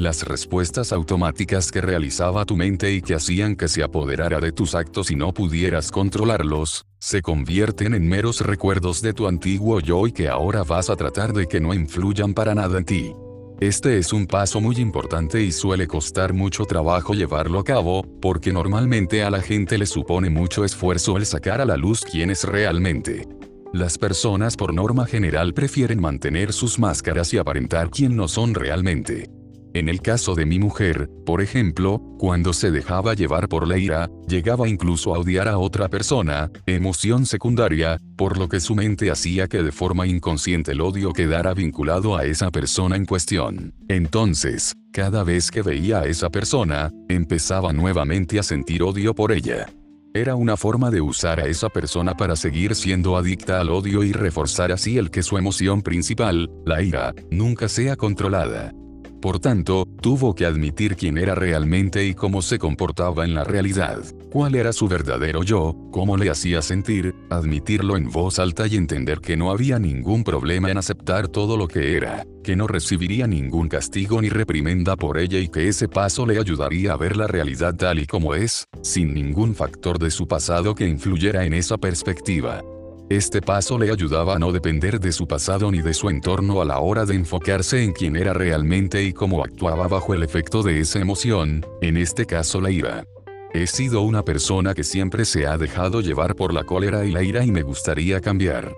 Las 0.00 0.22
respuestas 0.22 0.94
automáticas 0.94 1.70
que 1.70 1.82
realizaba 1.82 2.46
tu 2.46 2.56
mente 2.56 2.90
y 2.90 3.02
que 3.02 3.14
hacían 3.14 3.54
que 3.54 3.68
se 3.68 3.82
apoderara 3.82 4.40
de 4.40 4.50
tus 4.50 4.74
actos 4.74 5.10
y 5.10 5.14
no 5.14 5.34
pudieras 5.34 5.90
controlarlos, 5.90 6.86
se 6.98 7.20
convierten 7.20 7.92
en 7.92 8.08
meros 8.08 8.40
recuerdos 8.40 9.02
de 9.02 9.12
tu 9.12 9.26
antiguo 9.26 9.78
yo 9.78 10.06
y 10.06 10.12
que 10.12 10.30
ahora 10.30 10.64
vas 10.64 10.88
a 10.88 10.96
tratar 10.96 11.34
de 11.34 11.46
que 11.46 11.60
no 11.60 11.74
influyan 11.74 12.32
para 12.32 12.54
nada 12.54 12.78
en 12.78 12.86
ti. 12.86 13.12
Este 13.60 13.98
es 13.98 14.14
un 14.14 14.26
paso 14.26 14.58
muy 14.62 14.76
importante 14.76 15.42
y 15.42 15.52
suele 15.52 15.86
costar 15.86 16.32
mucho 16.32 16.64
trabajo 16.64 17.12
llevarlo 17.12 17.58
a 17.58 17.64
cabo, 17.64 18.02
porque 18.22 18.54
normalmente 18.54 19.22
a 19.22 19.28
la 19.28 19.42
gente 19.42 19.76
le 19.76 19.84
supone 19.84 20.30
mucho 20.30 20.64
esfuerzo 20.64 21.18
el 21.18 21.26
sacar 21.26 21.60
a 21.60 21.66
la 21.66 21.76
luz 21.76 22.00
quién 22.10 22.30
es 22.30 22.44
realmente. 22.44 23.28
Las 23.74 23.98
personas 23.98 24.56
por 24.56 24.72
norma 24.72 25.04
general 25.04 25.52
prefieren 25.52 26.00
mantener 26.00 26.54
sus 26.54 26.78
máscaras 26.78 27.34
y 27.34 27.36
aparentar 27.36 27.90
quién 27.90 28.16
no 28.16 28.28
son 28.28 28.54
realmente. 28.54 29.28
En 29.72 29.88
el 29.88 30.00
caso 30.00 30.34
de 30.34 30.46
mi 30.46 30.58
mujer, 30.58 31.08
por 31.24 31.40
ejemplo, 31.40 32.02
cuando 32.18 32.52
se 32.52 32.72
dejaba 32.72 33.14
llevar 33.14 33.48
por 33.48 33.68
la 33.68 33.78
ira, 33.78 34.10
llegaba 34.26 34.68
incluso 34.68 35.14
a 35.14 35.18
odiar 35.18 35.46
a 35.46 35.58
otra 35.58 35.88
persona, 35.88 36.50
emoción 36.66 37.24
secundaria, 37.24 37.98
por 38.16 38.36
lo 38.36 38.48
que 38.48 38.58
su 38.58 38.74
mente 38.74 39.12
hacía 39.12 39.46
que 39.46 39.62
de 39.62 39.70
forma 39.70 40.08
inconsciente 40.08 40.72
el 40.72 40.80
odio 40.80 41.12
quedara 41.12 41.54
vinculado 41.54 42.16
a 42.16 42.24
esa 42.24 42.50
persona 42.50 42.96
en 42.96 43.06
cuestión. 43.06 43.72
Entonces, 43.88 44.74
cada 44.92 45.22
vez 45.22 45.52
que 45.52 45.62
veía 45.62 46.00
a 46.00 46.06
esa 46.06 46.30
persona, 46.30 46.90
empezaba 47.08 47.72
nuevamente 47.72 48.40
a 48.40 48.42
sentir 48.42 48.82
odio 48.82 49.14
por 49.14 49.30
ella. 49.30 49.68
Era 50.12 50.34
una 50.34 50.56
forma 50.56 50.90
de 50.90 51.00
usar 51.00 51.38
a 51.38 51.46
esa 51.46 51.68
persona 51.68 52.16
para 52.16 52.34
seguir 52.34 52.74
siendo 52.74 53.16
adicta 53.16 53.60
al 53.60 53.70
odio 53.70 54.02
y 54.02 54.10
reforzar 54.12 54.72
así 54.72 54.98
el 54.98 55.12
que 55.12 55.22
su 55.22 55.38
emoción 55.38 55.82
principal, 55.82 56.50
la 56.66 56.82
ira, 56.82 57.14
nunca 57.30 57.68
sea 57.68 57.94
controlada. 57.94 58.72
Por 59.20 59.38
tanto, 59.38 59.86
tuvo 60.00 60.34
que 60.34 60.46
admitir 60.46 60.96
quién 60.96 61.18
era 61.18 61.34
realmente 61.34 62.06
y 62.06 62.14
cómo 62.14 62.40
se 62.40 62.58
comportaba 62.58 63.24
en 63.26 63.34
la 63.34 63.44
realidad, 63.44 63.98
cuál 64.32 64.54
era 64.54 64.72
su 64.72 64.88
verdadero 64.88 65.42
yo, 65.42 65.76
cómo 65.92 66.16
le 66.16 66.30
hacía 66.30 66.62
sentir, 66.62 67.14
admitirlo 67.28 67.98
en 67.98 68.10
voz 68.10 68.38
alta 68.38 68.66
y 68.66 68.76
entender 68.76 69.20
que 69.20 69.36
no 69.36 69.50
había 69.50 69.78
ningún 69.78 70.24
problema 70.24 70.70
en 70.70 70.78
aceptar 70.78 71.28
todo 71.28 71.58
lo 71.58 71.68
que 71.68 71.98
era, 71.98 72.24
que 72.42 72.56
no 72.56 72.66
recibiría 72.66 73.26
ningún 73.26 73.68
castigo 73.68 74.22
ni 74.22 74.30
reprimenda 74.30 74.96
por 74.96 75.18
ella 75.18 75.38
y 75.38 75.48
que 75.48 75.68
ese 75.68 75.86
paso 75.86 76.24
le 76.24 76.38
ayudaría 76.38 76.94
a 76.94 76.96
ver 76.96 77.18
la 77.18 77.26
realidad 77.26 77.74
tal 77.76 77.98
y 77.98 78.06
como 78.06 78.34
es, 78.34 78.68
sin 78.82 79.12
ningún 79.12 79.54
factor 79.54 79.98
de 79.98 80.10
su 80.10 80.26
pasado 80.28 80.74
que 80.74 80.88
influyera 80.88 81.44
en 81.44 81.52
esa 81.52 81.76
perspectiva. 81.76 82.62
Este 83.10 83.42
paso 83.42 83.76
le 83.76 83.90
ayudaba 83.90 84.36
a 84.36 84.38
no 84.38 84.52
depender 84.52 85.00
de 85.00 85.10
su 85.10 85.26
pasado 85.26 85.72
ni 85.72 85.82
de 85.82 85.94
su 85.94 86.08
entorno 86.10 86.62
a 86.62 86.64
la 86.64 86.78
hora 86.78 87.04
de 87.04 87.16
enfocarse 87.16 87.82
en 87.82 87.92
quién 87.92 88.14
era 88.14 88.32
realmente 88.32 89.02
y 89.02 89.12
cómo 89.12 89.42
actuaba 89.42 89.88
bajo 89.88 90.14
el 90.14 90.22
efecto 90.22 90.62
de 90.62 90.78
esa 90.78 91.00
emoción, 91.00 91.66
en 91.82 91.96
este 91.96 92.24
caso 92.24 92.60
la 92.60 92.70
ira. 92.70 93.04
He 93.52 93.66
sido 93.66 94.02
una 94.02 94.24
persona 94.24 94.74
que 94.74 94.84
siempre 94.84 95.24
se 95.24 95.48
ha 95.48 95.58
dejado 95.58 96.02
llevar 96.02 96.36
por 96.36 96.54
la 96.54 96.62
cólera 96.62 97.04
y 97.04 97.10
la 97.10 97.24
ira 97.24 97.44
y 97.44 97.50
me 97.50 97.62
gustaría 97.62 98.20
cambiar. 98.20 98.72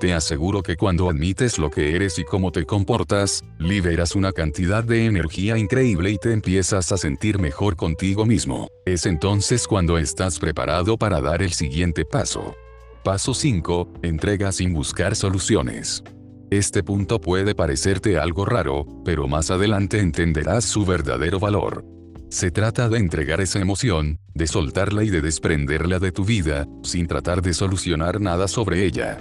Te 0.00 0.12
aseguro 0.14 0.64
que 0.64 0.76
cuando 0.76 1.08
admites 1.08 1.56
lo 1.56 1.70
que 1.70 1.94
eres 1.94 2.18
y 2.18 2.24
cómo 2.24 2.50
te 2.50 2.66
comportas, 2.66 3.44
liberas 3.60 4.16
una 4.16 4.32
cantidad 4.32 4.82
de 4.82 5.06
energía 5.06 5.58
increíble 5.58 6.10
y 6.10 6.18
te 6.18 6.32
empiezas 6.32 6.90
a 6.90 6.96
sentir 6.96 7.38
mejor 7.38 7.76
contigo 7.76 8.26
mismo. 8.26 8.68
Es 8.84 9.06
entonces 9.06 9.68
cuando 9.68 9.96
estás 9.96 10.40
preparado 10.40 10.98
para 10.98 11.20
dar 11.20 11.40
el 11.40 11.52
siguiente 11.52 12.04
paso. 12.04 12.56
Paso 13.06 13.34
5. 13.34 14.00
Entrega 14.02 14.50
sin 14.50 14.74
buscar 14.74 15.14
soluciones. 15.14 16.02
Este 16.50 16.82
punto 16.82 17.20
puede 17.20 17.54
parecerte 17.54 18.18
algo 18.18 18.44
raro, 18.44 18.84
pero 19.04 19.28
más 19.28 19.52
adelante 19.52 20.00
entenderás 20.00 20.64
su 20.64 20.84
verdadero 20.84 21.38
valor. 21.38 21.84
Se 22.30 22.50
trata 22.50 22.88
de 22.88 22.98
entregar 22.98 23.40
esa 23.40 23.60
emoción, 23.60 24.18
de 24.34 24.48
soltarla 24.48 25.04
y 25.04 25.10
de 25.10 25.20
desprenderla 25.20 26.00
de 26.00 26.10
tu 26.10 26.24
vida, 26.24 26.66
sin 26.82 27.06
tratar 27.06 27.42
de 27.42 27.54
solucionar 27.54 28.20
nada 28.20 28.48
sobre 28.48 28.84
ella. 28.84 29.18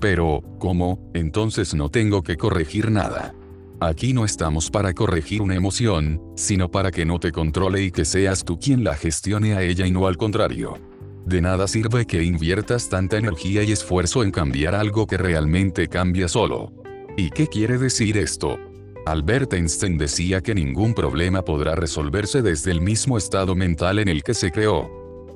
Pero, 0.00 0.42
¿cómo? 0.58 1.08
Entonces 1.14 1.74
no 1.74 1.90
tengo 1.90 2.24
que 2.24 2.36
corregir 2.36 2.90
nada. 2.90 3.36
Aquí 3.78 4.14
no 4.14 4.24
estamos 4.24 4.68
para 4.68 4.94
corregir 4.94 5.42
una 5.42 5.54
emoción, 5.54 6.20
sino 6.34 6.72
para 6.72 6.90
que 6.90 7.04
no 7.04 7.20
te 7.20 7.30
controle 7.30 7.84
y 7.84 7.92
que 7.92 8.04
seas 8.04 8.44
tú 8.44 8.58
quien 8.58 8.82
la 8.82 8.96
gestione 8.96 9.54
a 9.54 9.62
ella 9.62 9.86
y 9.86 9.92
no 9.92 10.08
al 10.08 10.16
contrario. 10.16 10.87
De 11.28 11.42
nada 11.42 11.68
sirve 11.68 12.06
que 12.06 12.22
inviertas 12.22 12.88
tanta 12.88 13.18
energía 13.18 13.62
y 13.62 13.70
esfuerzo 13.70 14.22
en 14.22 14.30
cambiar 14.30 14.74
algo 14.74 15.06
que 15.06 15.18
realmente 15.18 15.86
cambia 15.86 16.26
solo. 16.26 16.72
¿Y 17.18 17.28
qué 17.28 17.48
quiere 17.48 17.76
decir 17.76 18.16
esto? 18.16 18.58
Albert 19.04 19.52
Einstein 19.52 19.98
decía 19.98 20.40
que 20.40 20.54
ningún 20.54 20.94
problema 20.94 21.42
podrá 21.42 21.74
resolverse 21.74 22.40
desde 22.40 22.70
el 22.70 22.80
mismo 22.80 23.18
estado 23.18 23.54
mental 23.54 23.98
en 23.98 24.08
el 24.08 24.22
que 24.22 24.32
se 24.32 24.50
creó. 24.50 24.88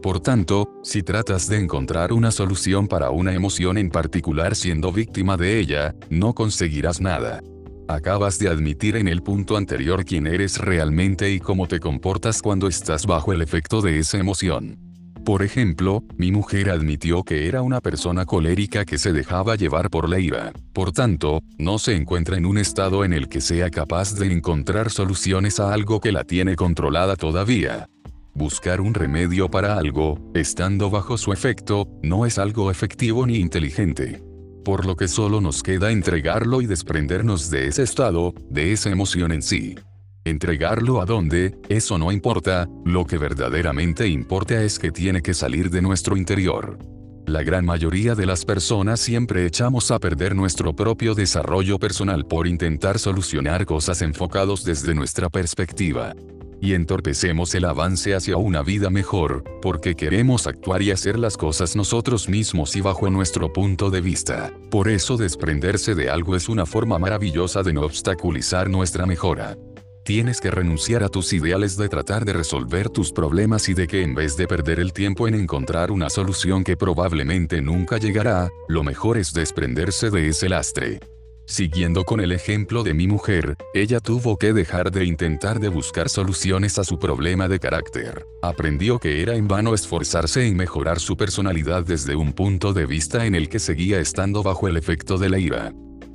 Por 0.02 0.20
tanto, 0.20 0.80
si 0.82 1.02
tratas 1.02 1.46
de 1.46 1.58
encontrar 1.58 2.14
una 2.14 2.30
solución 2.30 2.88
para 2.88 3.10
una 3.10 3.34
emoción 3.34 3.76
en 3.76 3.90
particular 3.90 4.56
siendo 4.56 4.92
víctima 4.92 5.36
de 5.36 5.58
ella, 5.58 5.94
no 6.08 6.32
conseguirás 6.32 7.02
nada. 7.02 7.42
Acabas 7.86 8.38
de 8.38 8.48
admitir 8.48 8.96
en 8.96 9.08
el 9.08 9.22
punto 9.22 9.58
anterior 9.58 10.06
quién 10.06 10.26
eres 10.26 10.56
realmente 10.56 11.30
y 11.30 11.38
cómo 11.38 11.68
te 11.68 11.80
comportas 11.80 12.40
cuando 12.40 12.66
estás 12.66 13.04
bajo 13.04 13.34
el 13.34 13.42
efecto 13.42 13.82
de 13.82 13.98
esa 13.98 14.16
emoción. 14.16 14.91
Por 15.24 15.44
ejemplo, 15.44 16.02
mi 16.16 16.32
mujer 16.32 16.68
admitió 16.70 17.22
que 17.22 17.46
era 17.46 17.62
una 17.62 17.80
persona 17.80 18.26
colérica 18.26 18.84
que 18.84 18.98
se 18.98 19.12
dejaba 19.12 19.54
llevar 19.54 19.88
por 19.88 20.08
la 20.08 20.18
ira. 20.18 20.52
Por 20.72 20.90
tanto, 20.90 21.42
no 21.58 21.78
se 21.78 21.94
encuentra 21.94 22.36
en 22.36 22.44
un 22.44 22.58
estado 22.58 23.04
en 23.04 23.12
el 23.12 23.28
que 23.28 23.40
sea 23.40 23.70
capaz 23.70 24.16
de 24.16 24.32
encontrar 24.32 24.90
soluciones 24.90 25.60
a 25.60 25.72
algo 25.72 26.00
que 26.00 26.10
la 26.10 26.24
tiene 26.24 26.56
controlada 26.56 27.14
todavía. 27.14 27.86
Buscar 28.34 28.80
un 28.80 28.94
remedio 28.94 29.48
para 29.48 29.76
algo, 29.76 30.18
estando 30.34 30.90
bajo 30.90 31.16
su 31.16 31.32
efecto, 31.32 31.86
no 32.02 32.26
es 32.26 32.38
algo 32.38 32.70
efectivo 32.70 33.24
ni 33.24 33.36
inteligente. 33.36 34.24
Por 34.64 34.86
lo 34.86 34.96
que 34.96 35.06
solo 35.06 35.40
nos 35.40 35.62
queda 35.62 35.92
entregarlo 35.92 36.62
y 36.62 36.66
desprendernos 36.66 37.48
de 37.48 37.68
ese 37.68 37.84
estado, 37.84 38.34
de 38.50 38.72
esa 38.72 38.90
emoción 38.90 39.30
en 39.30 39.42
sí. 39.42 39.76
Entregarlo 40.24 41.00
a 41.00 41.04
dónde, 41.04 41.58
eso 41.68 41.98
no 41.98 42.12
importa, 42.12 42.68
lo 42.84 43.04
que 43.06 43.18
verdaderamente 43.18 44.06
importa 44.06 44.62
es 44.62 44.78
que 44.78 44.92
tiene 44.92 45.20
que 45.20 45.34
salir 45.34 45.68
de 45.68 45.82
nuestro 45.82 46.16
interior. 46.16 46.78
La 47.26 47.42
gran 47.42 47.64
mayoría 47.64 48.14
de 48.14 48.24
las 48.24 48.44
personas 48.44 49.00
siempre 49.00 49.44
echamos 49.46 49.90
a 49.90 49.98
perder 49.98 50.36
nuestro 50.36 50.76
propio 50.76 51.16
desarrollo 51.16 51.80
personal 51.80 52.24
por 52.24 52.46
intentar 52.46 53.00
solucionar 53.00 53.66
cosas 53.66 54.00
enfocados 54.00 54.64
desde 54.64 54.94
nuestra 54.94 55.28
perspectiva. 55.28 56.14
Y 56.60 56.74
entorpecemos 56.74 57.52
el 57.56 57.64
avance 57.64 58.14
hacia 58.14 58.36
una 58.36 58.62
vida 58.62 58.90
mejor, 58.90 59.42
porque 59.60 59.96
queremos 59.96 60.46
actuar 60.46 60.82
y 60.82 60.92
hacer 60.92 61.18
las 61.18 61.36
cosas 61.36 61.74
nosotros 61.74 62.28
mismos 62.28 62.76
y 62.76 62.80
bajo 62.80 63.10
nuestro 63.10 63.52
punto 63.52 63.90
de 63.90 64.00
vista. 64.00 64.52
Por 64.70 64.88
eso 64.88 65.16
desprenderse 65.16 65.96
de 65.96 66.10
algo 66.10 66.36
es 66.36 66.48
una 66.48 66.64
forma 66.64 67.00
maravillosa 67.00 67.64
de 67.64 67.72
no 67.72 67.80
obstaculizar 67.80 68.70
nuestra 68.70 69.04
mejora. 69.04 69.56
Tienes 70.04 70.40
que 70.40 70.50
renunciar 70.50 71.04
a 71.04 71.08
tus 71.08 71.32
ideales 71.32 71.76
de 71.76 71.88
tratar 71.88 72.24
de 72.24 72.32
resolver 72.32 72.90
tus 72.90 73.12
problemas 73.12 73.68
y 73.68 73.74
de 73.74 73.86
que 73.86 74.02
en 74.02 74.16
vez 74.16 74.36
de 74.36 74.48
perder 74.48 74.80
el 74.80 74.92
tiempo 74.92 75.28
en 75.28 75.34
encontrar 75.36 75.92
una 75.92 76.10
solución 76.10 76.64
que 76.64 76.76
probablemente 76.76 77.62
nunca 77.62 77.98
llegará, 77.98 78.50
lo 78.68 78.82
mejor 78.82 79.16
es 79.16 79.32
desprenderse 79.32 80.10
de 80.10 80.28
ese 80.28 80.48
lastre. 80.48 80.98
Siguiendo 81.46 82.04
con 82.04 82.18
el 82.18 82.32
ejemplo 82.32 82.82
de 82.82 82.94
mi 82.94 83.06
mujer, 83.06 83.56
ella 83.74 84.00
tuvo 84.00 84.38
que 84.38 84.52
dejar 84.52 84.90
de 84.90 85.04
intentar 85.04 85.60
de 85.60 85.68
buscar 85.68 86.08
soluciones 86.08 86.80
a 86.80 86.84
su 86.84 86.98
problema 86.98 87.46
de 87.46 87.60
carácter. 87.60 88.26
Aprendió 88.42 88.98
que 88.98 89.22
era 89.22 89.36
en 89.36 89.46
vano 89.46 89.72
esforzarse 89.72 90.48
en 90.48 90.56
mejorar 90.56 90.98
su 90.98 91.16
personalidad 91.16 91.84
desde 91.84 92.16
un 92.16 92.32
punto 92.32 92.72
de 92.72 92.86
vista 92.86 93.24
en 93.24 93.36
el 93.36 93.48
que 93.48 93.60
seguía 93.60 94.00
estando 94.00 94.42
bajo 94.42 94.66
el 94.66 94.76
efecto 94.76 95.16
de 95.16 95.30
la 95.30 95.38
ira. 95.38 95.72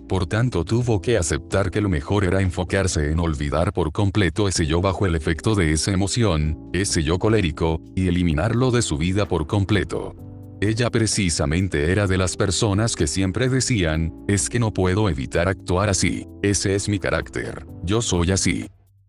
Por 0.08 0.26
tanto 0.26 0.64
tuvo 0.64 1.02
que 1.02 1.18
aceptar 1.18 1.70
que 1.70 1.82
lo 1.82 1.90
mejor 1.90 2.24
era 2.24 2.42
enfocarse 2.42 3.12
en 3.12 3.20
olvidar 3.20 3.74
por 3.74 3.92
completo 3.92 4.48
ese 4.48 4.66
yo 4.66 4.80
bajo 4.80 5.06
el 5.06 5.16
efecto 5.16 5.54
de 5.54 5.74
esa 5.74 5.92
emoción, 5.92 6.70
ese 6.72 7.04
yo 7.04 7.20
colérico, 7.20 7.82
y 7.94 8.08
eliminarlo 8.08 8.72
de 8.72 8.82
su 8.82 8.98
vida 8.98 9.28
por 9.28 9.48
completo. 9.48 10.16
Ella 10.62 10.90
precisamente 10.90 11.92
era 11.92 12.08
de 12.08 12.18
las 12.18 12.38
personas 12.38 12.96
que 12.96 13.06
siempre 13.06 13.50
decían, 13.50 14.14
es 14.30 14.50
que 14.50 14.60
no 14.60 14.74
puedo 14.74 15.10
evitar 15.10 15.50
actuar 15.50 15.90
así, 15.90 16.26
ese 16.42 16.74
es 16.74 16.88
mi 16.88 17.00
carácter, 17.00 17.68
yo 17.84 18.02
soy 18.02 18.32
así. 18.32 18.66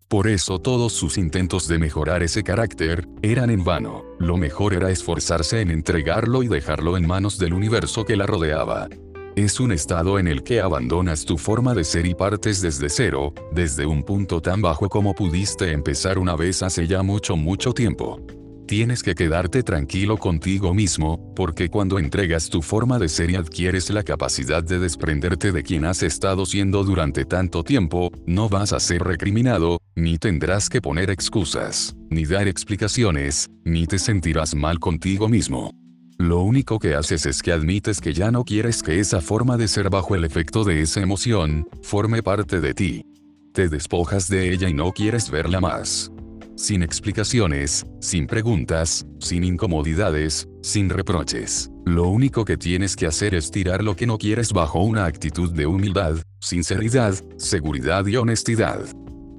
Por 0.09 0.27
eso 0.27 0.59
todos 0.59 0.91
sus 0.91 1.17
intentos 1.17 1.67
de 1.67 1.79
mejorar 1.79 2.23
ese 2.23 2.43
carácter, 2.43 3.07
eran 3.21 3.51
en 3.51 3.63
vano, 3.63 4.03
lo 4.19 4.37
mejor 4.37 4.73
era 4.73 4.91
esforzarse 4.91 5.61
en 5.61 5.71
entregarlo 5.71 6.43
y 6.43 6.47
dejarlo 6.47 6.97
en 6.97 7.07
manos 7.07 7.39
del 7.39 7.53
universo 7.53 8.05
que 8.05 8.17
la 8.17 8.25
rodeaba. 8.25 8.89
Es 9.39 9.61
un 9.61 9.71
estado 9.71 10.19
en 10.19 10.27
el 10.27 10.43
que 10.43 10.59
abandonas 10.59 11.23
tu 11.23 11.37
forma 11.37 11.73
de 11.73 11.85
ser 11.85 12.05
y 12.05 12.13
partes 12.13 12.61
desde 12.61 12.89
cero, 12.89 13.33
desde 13.53 13.85
un 13.85 14.03
punto 14.03 14.41
tan 14.41 14.61
bajo 14.61 14.89
como 14.89 15.15
pudiste 15.15 15.71
empezar 15.71 16.19
una 16.19 16.35
vez 16.35 16.61
hace 16.61 16.87
ya 16.87 17.03
mucho 17.03 17.37
mucho 17.37 17.71
tiempo. 17.71 18.19
Tienes 18.67 19.01
que 19.01 19.15
quedarte 19.15 19.63
tranquilo 19.63 20.17
contigo 20.17 20.73
mismo, 20.73 21.33
porque 21.37 21.69
cuando 21.69 21.99
entregas 21.99 22.49
tu 22.49 22.61
forma 22.61 22.99
de 22.99 23.07
ser 23.07 23.31
y 23.31 23.35
adquieres 23.35 23.89
la 23.91 24.03
capacidad 24.03 24.61
de 24.61 24.77
desprenderte 24.77 25.53
de 25.53 25.63
quien 25.63 25.85
has 25.85 26.03
estado 26.03 26.45
siendo 26.45 26.83
durante 26.83 27.23
tanto 27.23 27.63
tiempo, 27.63 28.11
no 28.25 28.49
vas 28.49 28.73
a 28.73 28.79
ser 28.81 29.03
recriminado, 29.03 29.79
ni 29.95 30.17
tendrás 30.17 30.67
que 30.67 30.81
poner 30.81 31.11
excusas, 31.11 31.95
ni 32.09 32.25
dar 32.25 32.49
explicaciones, 32.49 33.49
ni 33.63 33.87
te 33.87 33.99
sentirás 33.99 34.53
mal 34.53 34.79
contigo 34.79 35.29
mismo. 35.29 35.71
Lo 36.19 36.41
único 36.41 36.79
que 36.79 36.95
haces 36.95 37.25
es 37.25 37.41
que 37.41 37.53
admites 37.53 38.01
que 38.01 38.13
ya 38.13 38.29
no 38.29 38.43
quieres 38.43 38.83
que 38.83 38.99
esa 38.99 39.21
forma 39.21 39.55
de 39.55 39.69
ser 39.69 39.89
bajo 39.89 40.15
el 40.15 40.25
efecto 40.25 40.65
de 40.65 40.81
esa 40.81 40.99
emoción, 40.99 41.69
forme 41.81 42.21
parte 42.21 42.59
de 42.59 42.73
ti. 42.73 43.05
Te 43.53 43.69
despojas 43.69 44.27
de 44.27 44.51
ella 44.51 44.67
y 44.67 44.73
no 44.73 44.91
quieres 44.91 45.31
verla 45.31 45.61
más. 45.61 46.11
Sin 46.57 46.83
explicaciones, 46.83 47.85
sin 48.01 48.27
preguntas, 48.27 49.05
sin 49.19 49.45
incomodidades, 49.45 50.45
sin 50.61 50.89
reproches. 50.89 51.71
Lo 51.85 52.09
único 52.09 52.43
que 52.43 52.57
tienes 52.57 52.97
que 52.97 53.07
hacer 53.07 53.33
es 53.33 53.49
tirar 53.49 53.81
lo 53.81 53.95
que 53.95 54.05
no 54.05 54.17
quieres 54.17 54.51
bajo 54.51 54.83
una 54.83 55.05
actitud 55.05 55.53
de 55.53 55.67
humildad, 55.67 56.17
sinceridad, 56.41 57.15
seguridad 57.37 58.05
y 58.07 58.17
honestidad. 58.17 58.81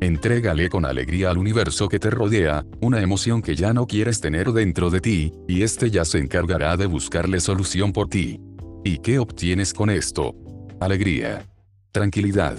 Entrégale 0.01 0.71
con 0.71 0.87
alegría 0.87 1.29
al 1.29 1.37
universo 1.37 1.87
que 1.87 1.99
te 1.99 2.09
rodea, 2.09 2.65
una 2.81 3.03
emoción 3.03 3.43
que 3.43 3.55
ya 3.55 3.75
no 3.75 3.87
quieres 3.87 4.19
tener 4.21 4.51
dentro 4.53 4.89
de 4.89 5.01
ti, 5.01 5.33
y 5.47 5.63
este 5.63 5.91
ya 5.91 6.07
se 6.07 6.19
encargará 6.19 6.79
de 6.79 6.87
buscarle 6.87 7.39
solución 7.39 7.93
por 7.93 8.09
ti. 8.09 8.41
¿Y 8.83 8.99
qué 8.99 9.19
obtienes 9.19 9.75
con 9.75 9.91
esto? 9.91 10.35
Alegría. 10.81 11.47
Tranquilidad. 11.93 12.57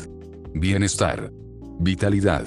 Bienestar. 0.54 1.32
Vitalidad. 1.80 2.46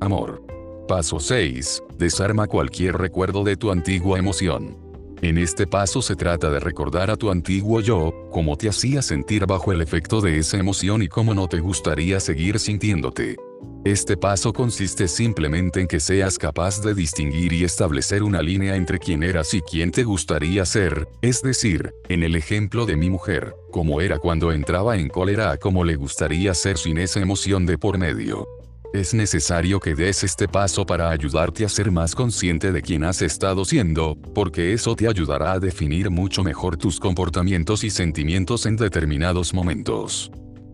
Amor. 0.00 0.42
Paso 0.88 1.20
6. 1.20 1.82
Desarma 1.98 2.46
cualquier 2.46 2.96
recuerdo 2.96 3.44
de 3.44 3.56
tu 3.56 3.70
antigua 3.70 4.18
emoción. 4.18 4.78
En 5.20 5.36
este 5.36 5.66
paso 5.66 6.00
se 6.00 6.16
trata 6.16 6.48
de 6.48 6.60
recordar 6.60 7.10
a 7.10 7.16
tu 7.16 7.30
antiguo 7.30 7.82
yo, 7.82 8.10
cómo 8.32 8.56
te 8.56 8.70
hacía 8.70 9.02
sentir 9.02 9.44
bajo 9.44 9.70
el 9.70 9.82
efecto 9.82 10.22
de 10.22 10.38
esa 10.38 10.56
emoción 10.56 11.02
y 11.02 11.08
cómo 11.08 11.34
no 11.34 11.46
te 11.46 11.60
gustaría 11.60 12.20
seguir 12.20 12.58
sintiéndote. 12.58 13.36
Este 13.84 14.16
paso 14.16 14.52
consiste 14.52 15.08
simplemente 15.08 15.80
en 15.80 15.86
que 15.86 16.00
seas 16.00 16.36
capaz 16.36 16.82
de 16.82 16.94
distinguir 16.94 17.54
y 17.54 17.64
establecer 17.64 18.22
una 18.22 18.42
línea 18.42 18.76
entre 18.76 18.98
quién 18.98 19.22
eras 19.22 19.54
y 19.54 19.62
quién 19.62 19.90
te 19.90 20.04
gustaría 20.04 20.66
ser, 20.66 21.08
es 21.22 21.40
decir, 21.40 21.94
en 22.10 22.22
el 22.22 22.36
ejemplo 22.36 22.84
de 22.84 22.96
mi 22.96 23.08
mujer, 23.08 23.54
cómo 23.70 24.02
era 24.02 24.18
cuando 24.18 24.52
entraba 24.52 24.98
en 24.98 25.08
cólera 25.08 25.50
a 25.50 25.56
cómo 25.56 25.82
le 25.82 25.96
gustaría 25.96 26.52
ser 26.52 26.76
sin 26.76 26.98
esa 26.98 27.20
emoción 27.20 27.64
de 27.64 27.78
por 27.78 27.96
medio. 27.96 28.46
Es 28.92 29.14
necesario 29.14 29.80
que 29.80 29.94
des 29.94 30.24
este 30.24 30.46
paso 30.46 30.84
para 30.84 31.10
ayudarte 31.10 31.64
a 31.64 31.68
ser 31.68 31.90
más 31.90 32.14
consciente 32.14 32.72
de 32.72 32.82
quién 32.82 33.04
has 33.04 33.22
estado 33.22 33.64
siendo, 33.64 34.14
porque 34.34 34.74
eso 34.74 34.94
te 34.94 35.08
ayudará 35.08 35.52
a 35.52 35.58
definir 35.58 36.10
mucho 36.10 36.44
mejor 36.44 36.76
tus 36.76 37.00
comportamientos 37.00 37.82
y 37.84 37.90
sentimientos 37.90 38.66
en 38.66 38.76
determinados 38.76 39.54
momentos. 39.54 40.30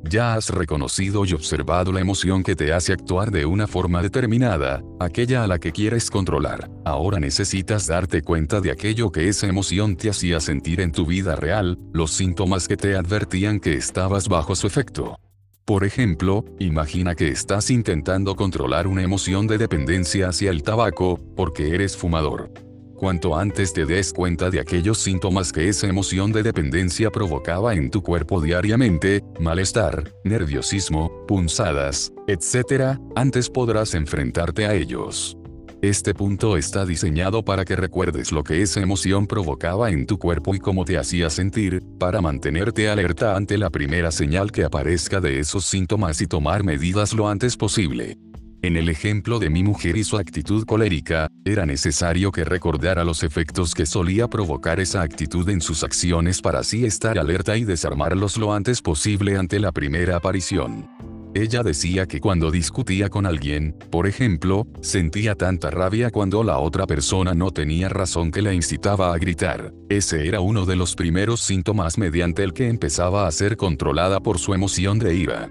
Ya 0.08 0.34
has 0.34 0.50
reconocido 0.50 1.24
y 1.24 1.32
observado 1.32 1.92
la 1.92 2.00
emoción 2.00 2.42
que 2.42 2.54
te 2.54 2.72
hace 2.72 2.92
actuar 2.92 3.30
de 3.30 3.44
una 3.46 3.66
forma 3.66 4.02
determinada, 4.02 4.82
aquella 5.00 5.42
a 5.42 5.46
la 5.46 5.58
que 5.58 5.72
quieres 5.72 6.10
controlar. 6.10 6.70
Ahora 6.84 7.18
necesitas 7.18 7.86
darte 7.86 8.22
cuenta 8.22 8.60
de 8.60 8.70
aquello 8.70 9.10
que 9.10 9.28
esa 9.28 9.46
emoción 9.46 9.96
te 9.96 10.10
hacía 10.10 10.40
sentir 10.40 10.80
en 10.80 10.92
tu 10.92 11.06
vida 11.06 11.34
real, 11.34 11.78
los 11.92 12.12
síntomas 12.12 12.68
que 12.68 12.76
te 12.76 12.94
advertían 12.96 13.58
que 13.58 13.74
estabas 13.74 14.28
bajo 14.28 14.54
su 14.54 14.66
efecto. 14.66 15.18
Por 15.64 15.82
ejemplo, 15.82 16.44
imagina 16.60 17.16
que 17.16 17.28
estás 17.28 17.70
intentando 17.70 18.36
controlar 18.36 18.86
una 18.86 19.02
emoción 19.02 19.48
de 19.48 19.58
dependencia 19.58 20.28
hacia 20.28 20.50
el 20.50 20.62
tabaco, 20.62 21.18
porque 21.34 21.74
eres 21.74 21.96
fumador. 21.96 22.65
Cuanto 22.96 23.36
antes 23.36 23.74
te 23.74 23.84
des 23.84 24.10
cuenta 24.10 24.48
de 24.48 24.58
aquellos 24.58 24.96
síntomas 24.96 25.52
que 25.52 25.68
esa 25.68 25.86
emoción 25.86 26.32
de 26.32 26.42
dependencia 26.42 27.10
provocaba 27.10 27.74
en 27.74 27.90
tu 27.90 28.02
cuerpo 28.02 28.40
diariamente, 28.40 29.22
malestar, 29.38 30.12
nerviosismo, 30.24 31.26
punzadas, 31.28 32.10
etc., 32.26 32.98
antes 33.14 33.50
podrás 33.50 33.94
enfrentarte 33.94 34.64
a 34.64 34.74
ellos. 34.74 35.36
Este 35.82 36.14
punto 36.14 36.56
está 36.56 36.86
diseñado 36.86 37.44
para 37.44 37.66
que 37.66 37.76
recuerdes 37.76 38.32
lo 38.32 38.42
que 38.42 38.62
esa 38.62 38.80
emoción 38.80 39.26
provocaba 39.26 39.90
en 39.90 40.06
tu 40.06 40.18
cuerpo 40.18 40.54
y 40.54 40.58
cómo 40.58 40.86
te 40.86 40.96
hacía 40.96 41.28
sentir, 41.28 41.82
para 41.98 42.22
mantenerte 42.22 42.88
alerta 42.88 43.36
ante 43.36 43.58
la 43.58 43.68
primera 43.68 44.10
señal 44.10 44.50
que 44.50 44.64
aparezca 44.64 45.20
de 45.20 45.38
esos 45.38 45.66
síntomas 45.66 46.22
y 46.22 46.26
tomar 46.26 46.64
medidas 46.64 47.12
lo 47.12 47.28
antes 47.28 47.58
posible. 47.58 48.16
En 48.62 48.76
el 48.76 48.88
ejemplo 48.88 49.38
de 49.38 49.50
mi 49.50 49.62
mujer 49.62 49.96
y 49.96 50.04
su 50.04 50.16
actitud 50.16 50.64
colérica, 50.64 51.28
era 51.44 51.66
necesario 51.66 52.32
que 52.32 52.44
recordara 52.44 53.04
los 53.04 53.22
efectos 53.22 53.74
que 53.74 53.86
solía 53.86 54.28
provocar 54.28 54.80
esa 54.80 55.02
actitud 55.02 55.48
en 55.48 55.60
sus 55.60 55.84
acciones 55.84 56.40
para 56.40 56.60
así 56.60 56.84
estar 56.84 57.18
alerta 57.18 57.56
y 57.56 57.64
desarmarlos 57.64 58.36
lo 58.36 58.52
antes 58.52 58.82
posible 58.82 59.36
ante 59.36 59.60
la 59.60 59.72
primera 59.72 60.16
aparición. 60.16 60.88
Ella 61.34 61.62
decía 61.62 62.06
que 62.06 62.18
cuando 62.18 62.50
discutía 62.50 63.10
con 63.10 63.26
alguien, 63.26 63.76
por 63.90 64.06
ejemplo, 64.06 64.66
sentía 64.80 65.34
tanta 65.34 65.70
rabia 65.70 66.10
cuando 66.10 66.42
la 66.42 66.58
otra 66.58 66.86
persona 66.86 67.34
no 67.34 67.50
tenía 67.50 67.90
razón 67.90 68.30
que 68.30 68.40
la 68.40 68.54
incitaba 68.54 69.12
a 69.12 69.18
gritar. 69.18 69.74
Ese 69.90 70.26
era 70.26 70.40
uno 70.40 70.64
de 70.64 70.76
los 70.76 70.94
primeros 70.94 71.42
síntomas 71.42 71.98
mediante 71.98 72.42
el 72.42 72.54
que 72.54 72.68
empezaba 72.68 73.26
a 73.26 73.32
ser 73.32 73.58
controlada 73.58 74.20
por 74.20 74.38
su 74.38 74.54
emoción 74.54 74.98
de 74.98 75.14
ira. 75.14 75.50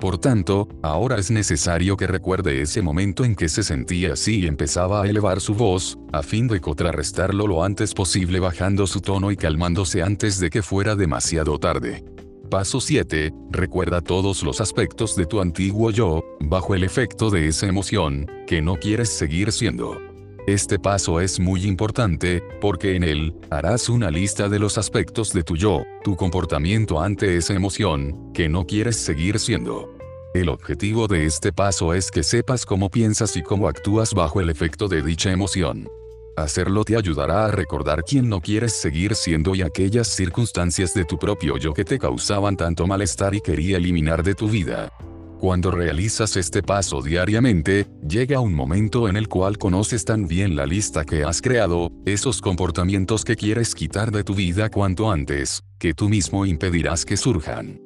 Por 0.00 0.18
tanto, 0.18 0.68
ahora 0.82 1.16
es 1.18 1.30
necesario 1.30 1.96
que 1.96 2.06
recuerde 2.06 2.60
ese 2.60 2.82
momento 2.82 3.24
en 3.24 3.34
que 3.34 3.48
se 3.48 3.62
sentía 3.62 4.12
así 4.12 4.40
y 4.40 4.46
empezaba 4.46 5.02
a 5.02 5.06
elevar 5.06 5.40
su 5.40 5.54
voz, 5.54 5.98
a 6.12 6.22
fin 6.22 6.48
de 6.48 6.60
contrarrestarlo 6.60 7.46
lo 7.46 7.64
antes 7.64 7.94
posible 7.94 8.38
bajando 8.38 8.86
su 8.86 9.00
tono 9.00 9.30
y 9.30 9.36
calmándose 9.36 10.02
antes 10.02 10.38
de 10.38 10.50
que 10.50 10.62
fuera 10.62 10.96
demasiado 10.96 11.58
tarde. 11.58 12.04
Paso 12.50 12.80
7. 12.80 13.32
Recuerda 13.50 14.00
todos 14.02 14.42
los 14.42 14.60
aspectos 14.60 15.16
de 15.16 15.26
tu 15.26 15.40
antiguo 15.40 15.90
yo, 15.90 16.22
bajo 16.40 16.74
el 16.74 16.84
efecto 16.84 17.30
de 17.30 17.48
esa 17.48 17.66
emoción, 17.66 18.26
que 18.46 18.60
no 18.62 18.76
quieres 18.76 19.08
seguir 19.08 19.50
siendo. 19.50 19.98
Este 20.46 20.78
paso 20.78 21.20
es 21.20 21.40
muy 21.40 21.64
importante, 21.64 22.40
porque 22.60 22.94
en 22.94 23.02
él, 23.02 23.34
harás 23.50 23.88
una 23.88 24.12
lista 24.12 24.48
de 24.48 24.60
los 24.60 24.78
aspectos 24.78 25.32
de 25.32 25.42
tu 25.42 25.56
yo, 25.56 25.82
tu 26.04 26.14
comportamiento 26.14 27.00
ante 27.00 27.36
esa 27.36 27.52
emoción, 27.52 28.32
que 28.32 28.48
no 28.48 28.64
quieres 28.64 28.94
seguir 28.94 29.40
siendo. 29.40 29.92
El 30.34 30.48
objetivo 30.48 31.08
de 31.08 31.26
este 31.26 31.52
paso 31.52 31.94
es 31.94 32.12
que 32.12 32.22
sepas 32.22 32.64
cómo 32.64 32.90
piensas 32.90 33.36
y 33.36 33.42
cómo 33.42 33.66
actúas 33.66 34.14
bajo 34.14 34.40
el 34.40 34.48
efecto 34.48 34.86
de 34.86 35.02
dicha 35.02 35.32
emoción. 35.32 35.88
Hacerlo 36.36 36.84
te 36.84 36.96
ayudará 36.96 37.46
a 37.46 37.50
recordar 37.50 38.04
quién 38.04 38.28
no 38.28 38.40
quieres 38.40 38.72
seguir 38.72 39.16
siendo 39.16 39.56
y 39.56 39.62
aquellas 39.62 40.06
circunstancias 40.06 40.94
de 40.94 41.04
tu 41.04 41.18
propio 41.18 41.56
yo 41.56 41.74
que 41.74 41.84
te 41.84 41.98
causaban 41.98 42.56
tanto 42.56 42.86
malestar 42.86 43.34
y 43.34 43.40
quería 43.40 43.78
eliminar 43.78 44.22
de 44.22 44.36
tu 44.36 44.48
vida. 44.48 44.92
Cuando 45.38 45.70
realizas 45.70 46.36
este 46.38 46.62
paso 46.62 47.02
diariamente, 47.02 47.86
llega 48.08 48.40
un 48.40 48.54
momento 48.54 49.06
en 49.06 49.16
el 49.16 49.28
cual 49.28 49.58
conoces 49.58 50.06
tan 50.06 50.26
bien 50.26 50.56
la 50.56 50.64
lista 50.64 51.04
que 51.04 51.24
has 51.24 51.42
creado, 51.42 51.92
esos 52.06 52.40
comportamientos 52.40 53.22
que 53.22 53.36
quieres 53.36 53.74
quitar 53.74 54.10
de 54.10 54.24
tu 54.24 54.34
vida 54.34 54.70
cuanto 54.70 55.10
antes, 55.10 55.62
que 55.78 55.92
tú 55.92 56.08
mismo 56.08 56.46
impedirás 56.46 57.04
que 57.04 57.18
surjan. 57.18 57.80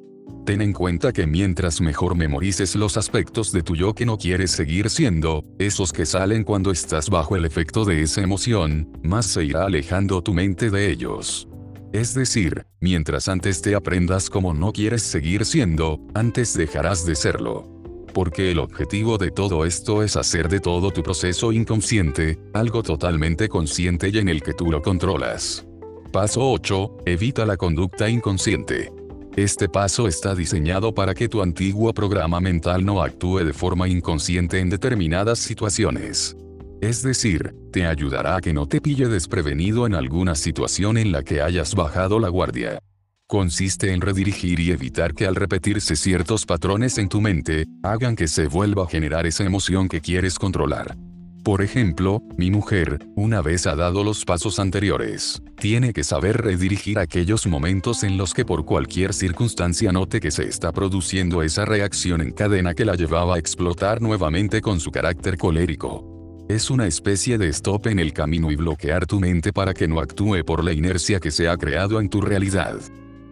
Ten 0.45 0.61
en 0.61 0.71
cuenta 0.71 1.11
que 1.11 1.27
mientras 1.27 1.81
mejor 1.81 2.15
memorices 2.15 2.75
los 2.75 2.95
aspectos 2.95 3.51
de 3.51 3.63
tu 3.63 3.75
yo 3.75 3.93
que 3.93 4.05
no 4.05 4.17
quieres 4.17 4.51
seguir 4.51 4.89
siendo, 4.89 5.43
esos 5.59 5.91
que 5.91 6.05
salen 6.05 6.45
cuando 6.45 6.71
estás 6.71 7.09
bajo 7.09 7.35
el 7.35 7.43
efecto 7.43 7.83
de 7.83 8.01
esa 8.01 8.21
emoción, 8.21 8.89
más 9.03 9.25
se 9.25 9.43
irá 9.43 9.65
alejando 9.65 10.23
tu 10.23 10.33
mente 10.33 10.71
de 10.71 10.89
ellos. 10.89 11.47
Es 11.93 12.13
decir, 12.13 12.65
mientras 12.79 13.27
antes 13.27 13.61
te 13.61 13.75
aprendas 13.75 14.29
como 14.29 14.53
no 14.53 14.71
quieres 14.71 15.03
seguir 15.03 15.45
siendo, 15.45 15.99
antes 16.13 16.53
dejarás 16.53 17.05
de 17.05 17.15
serlo. 17.15 17.67
Porque 18.13 18.51
el 18.51 18.59
objetivo 18.59 19.17
de 19.17 19.29
todo 19.29 19.65
esto 19.65 20.01
es 20.01 20.15
hacer 20.15 20.47
de 20.47 20.61
todo 20.61 20.91
tu 20.91 21.03
proceso 21.03 21.51
inconsciente, 21.51 22.39
algo 22.53 22.81
totalmente 22.81 23.49
consciente 23.49 24.07
y 24.07 24.17
en 24.19 24.29
el 24.29 24.41
que 24.41 24.53
tú 24.53 24.71
lo 24.71 24.81
controlas. 24.81 25.65
Paso 26.13 26.49
8. 26.49 26.97
Evita 27.05 27.45
la 27.45 27.57
conducta 27.57 28.07
inconsciente. 28.09 28.91
Este 29.35 29.67
paso 29.67 30.07
está 30.07 30.33
diseñado 30.33 30.93
para 30.93 31.13
que 31.13 31.27
tu 31.27 31.41
antiguo 31.41 31.93
programa 31.93 32.39
mental 32.39 32.85
no 32.85 33.01
actúe 33.01 33.39
de 33.39 33.53
forma 33.53 33.87
inconsciente 33.89 34.59
en 34.59 34.69
determinadas 34.69 35.39
situaciones. 35.39 36.37
Es 36.81 37.03
decir, 37.03 37.53
te 37.71 37.85
ayudará 37.85 38.37
a 38.37 38.41
que 38.41 38.53
no 38.53 38.65
te 38.65 38.81
pille 38.81 39.07
desprevenido 39.07 39.85
en 39.85 39.93
alguna 39.93 40.33
situación 40.33 40.97
en 40.97 41.11
la 41.11 41.21
que 41.21 41.39
hayas 41.39 41.75
bajado 41.75 42.19
la 42.19 42.29
guardia. 42.29 42.79
Consiste 43.27 43.93
en 43.93 44.01
redirigir 44.01 44.59
y 44.59 44.71
evitar 44.71 45.13
que 45.13 45.27
al 45.27 45.35
repetirse 45.35 45.95
ciertos 45.95 46.47
patrones 46.47 46.97
en 46.97 47.07
tu 47.07 47.21
mente, 47.21 47.65
hagan 47.83 48.15
que 48.15 48.27
se 48.27 48.47
vuelva 48.47 48.85
a 48.85 48.87
generar 48.87 49.27
esa 49.27 49.43
emoción 49.43 49.87
que 49.87 50.01
quieres 50.01 50.39
controlar. 50.39 50.97
Por 51.43 51.61
ejemplo, 51.61 52.23
mi 52.35 52.49
mujer, 52.49 52.97
una 53.15 53.43
vez 53.43 53.67
ha 53.67 53.75
dado 53.75 54.03
los 54.03 54.25
pasos 54.25 54.57
anteriores, 54.57 55.41
tiene 55.59 55.93
que 55.93 56.03
saber 56.03 56.41
redirigir 56.41 56.97
aquellos 56.97 57.45
momentos 57.45 58.03
en 58.03 58.17
los 58.17 58.33
que 58.33 58.43
por 58.43 58.65
cualquier 58.65 59.13
circunstancia 59.13 59.91
note 59.91 60.19
que 60.19 60.31
se 60.31 60.47
está 60.47 60.71
produciendo 60.71 61.43
esa 61.43 61.63
reacción 61.63 62.21
en 62.21 62.31
cadena 62.31 62.73
que 62.73 62.85
la 62.85 62.95
llevaba 62.95 63.35
a 63.35 63.39
explotar 63.39 64.01
nuevamente 64.01 64.61
con 64.61 64.79
su 64.79 64.89
carácter 64.89 65.37
colérico. 65.37 66.20
Es 66.49 66.69
una 66.69 66.87
especie 66.87 67.37
de 67.37 67.47
stop 67.49 67.87
en 67.87 67.99
el 67.99 68.13
camino 68.13 68.51
y 68.51 68.55
bloquear 68.55 69.05
tu 69.05 69.19
mente 69.19 69.53
para 69.53 69.73
que 69.73 69.87
no 69.87 69.99
actúe 69.99 70.43
por 70.45 70.63
la 70.63 70.73
inercia 70.73 71.19
que 71.19 71.31
se 71.31 71.47
ha 71.47 71.55
creado 71.55 71.99
en 71.99 72.09
tu 72.09 72.21
realidad. 72.21 72.77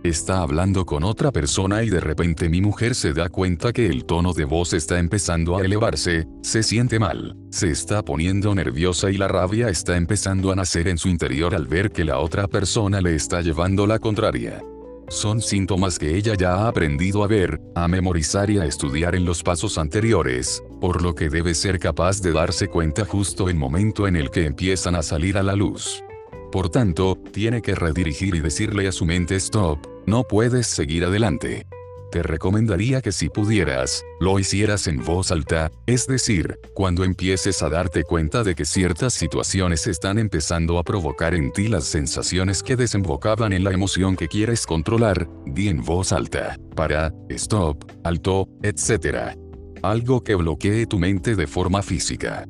Está 0.04 0.40
hablando 0.40 0.86
con 0.86 1.04
otra 1.04 1.30
persona 1.30 1.84
y 1.84 1.90
de 1.90 2.00
repente 2.00 2.48
mi 2.48 2.62
mujer 2.62 2.96
se 2.96 3.12
da 3.12 3.28
cuenta 3.28 3.74
que 3.74 3.88
el 3.88 4.06
tono 4.06 4.32
de 4.32 4.46
voz 4.46 4.72
está 4.72 4.98
empezando 4.98 5.58
a 5.58 5.66
elevarse, 5.66 6.26
se 6.42 6.64
siente 6.64 7.00
mal, 7.00 7.36
se 7.50 7.70
está 7.70 8.02
poniendo 8.02 8.56
nerviosa 8.56 9.12
y 9.12 9.18
la 9.18 9.28
rabia 9.28 9.68
está 9.68 9.98
empezando 9.98 10.54
a 10.54 10.56
nacer 10.56 10.88
en 10.88 10.98
su 10.98 11.10
interior 11.10 11.54
al 11.54 11.68
ver 11.68 11.92
que 11.92 12.06
la 12.06 12.20
otra 12.20 12.48
persona 12.48 13.02
le 13.02 13.16
está 13.16 13.42
llevando 13.42 13.86
la 13.86 14.00
contraria. 14.00 14.62
Son 15.10 15.42
síntomas 15.42 15.98
que 15.98 16.16
ella 16.16 16.36
ya 16.36 16.54
ha 16.54 16.68
aprendido 16.68 17.24
a 17.24 17.28
ver, 17.28 17.60
a 17.74 17.88
memorizar 17.88 18.52
y 18.52 18.60
a 18.60 18.66
estudiar 18.66 19.16
en 19.16 19.26
los 19.26 19.42
pasos 19.42 19.80
anteriores, 19.80 20.64
por 20.80 21.02
lo 21.02 21.16
que 21.16 21.30
debe 21.30 21.56
ser 21.56 21.80
capaz 21.80 22.22
de 22.22 22.32
darse 22.32 22.68
cuenta 22.68 23.06
justo 23.06 23.50
el 23.50 23.56
momento 23.56 24.08
en 24.08 24.16
el 24.16 24.30
que 24.30 24.46
empiezan 24.46 24.96
a 24.96 25.02
salir 25.02 25.40
a 25.40 25.44
la 25.44 25.56
luz. 25.56 26.04
Por 26.52 26.70
tanto, 26.70 27.18
tiene 27.32 27.64
que 27.64 27.74
redirigir 27.74 28.36
y 28.36 28.40
decirle 28.40 28.88
a 28.88 28.92
su 28.92 29.06
mente 29.06 29.36
stop, 29.38 29.80
no 30.06 30.24
puedes 30.24 30.68
seguir 30.68 31.04
adelante. 31.06 31.66
Te 32.12 32.24
recomendaría 32.24 33.02
que 33.02 33.12
si 33.12 33.30
pudieras, 33.30 34.04
lo 34.20 34.40
hicieras 34.40 34.88
en 34.88 35.04
voz 35.04 35.32
alta, 35.32 35.72
es 35.86 36.08
decir, 36.08 36.58
cuando 36.74 37.04
empieces 37.04 37.62
a 37.62 37.70
darte 37.70 38.04
cuenta 38.04 38.44
de 38.44 38.56
que 38.56 38.66
ciertas 38.66 39.14
situaciones 39.14 39.86
están 39.86 40.18
empezando 40.18 40.80
a 40.80 40.84
provocar 40.84 41.36
en 41.36 41.54
ti 41.54 41.68
las 41.68 41.84
sensaciones 41.84 42.64
que 42.64 42.76
desembocaban 42.76 43.54
en 43.54 43.64
la 43.64 43.72
emoción 43.72 44.16
que 44.16 44.28
quieres 44.28 44.66
controlar, 44.66 45.28
di 45.46 45.70
en 45.70 45.84
voz 45.84 46.12
alta, 46.12 46.58
para, 46.76 47.14
stop, 47.30 47.84
alto, 48.04 48.48
etc. 48.64 49.36
Algo 49.84 50.24
que 50.24 50.34
bloquee 50.34 50.88
tu 50.88 50.98
mente 50.98 51.36
de 51.36 51.46
forma 51.46 51.84
física. 51.84 52.48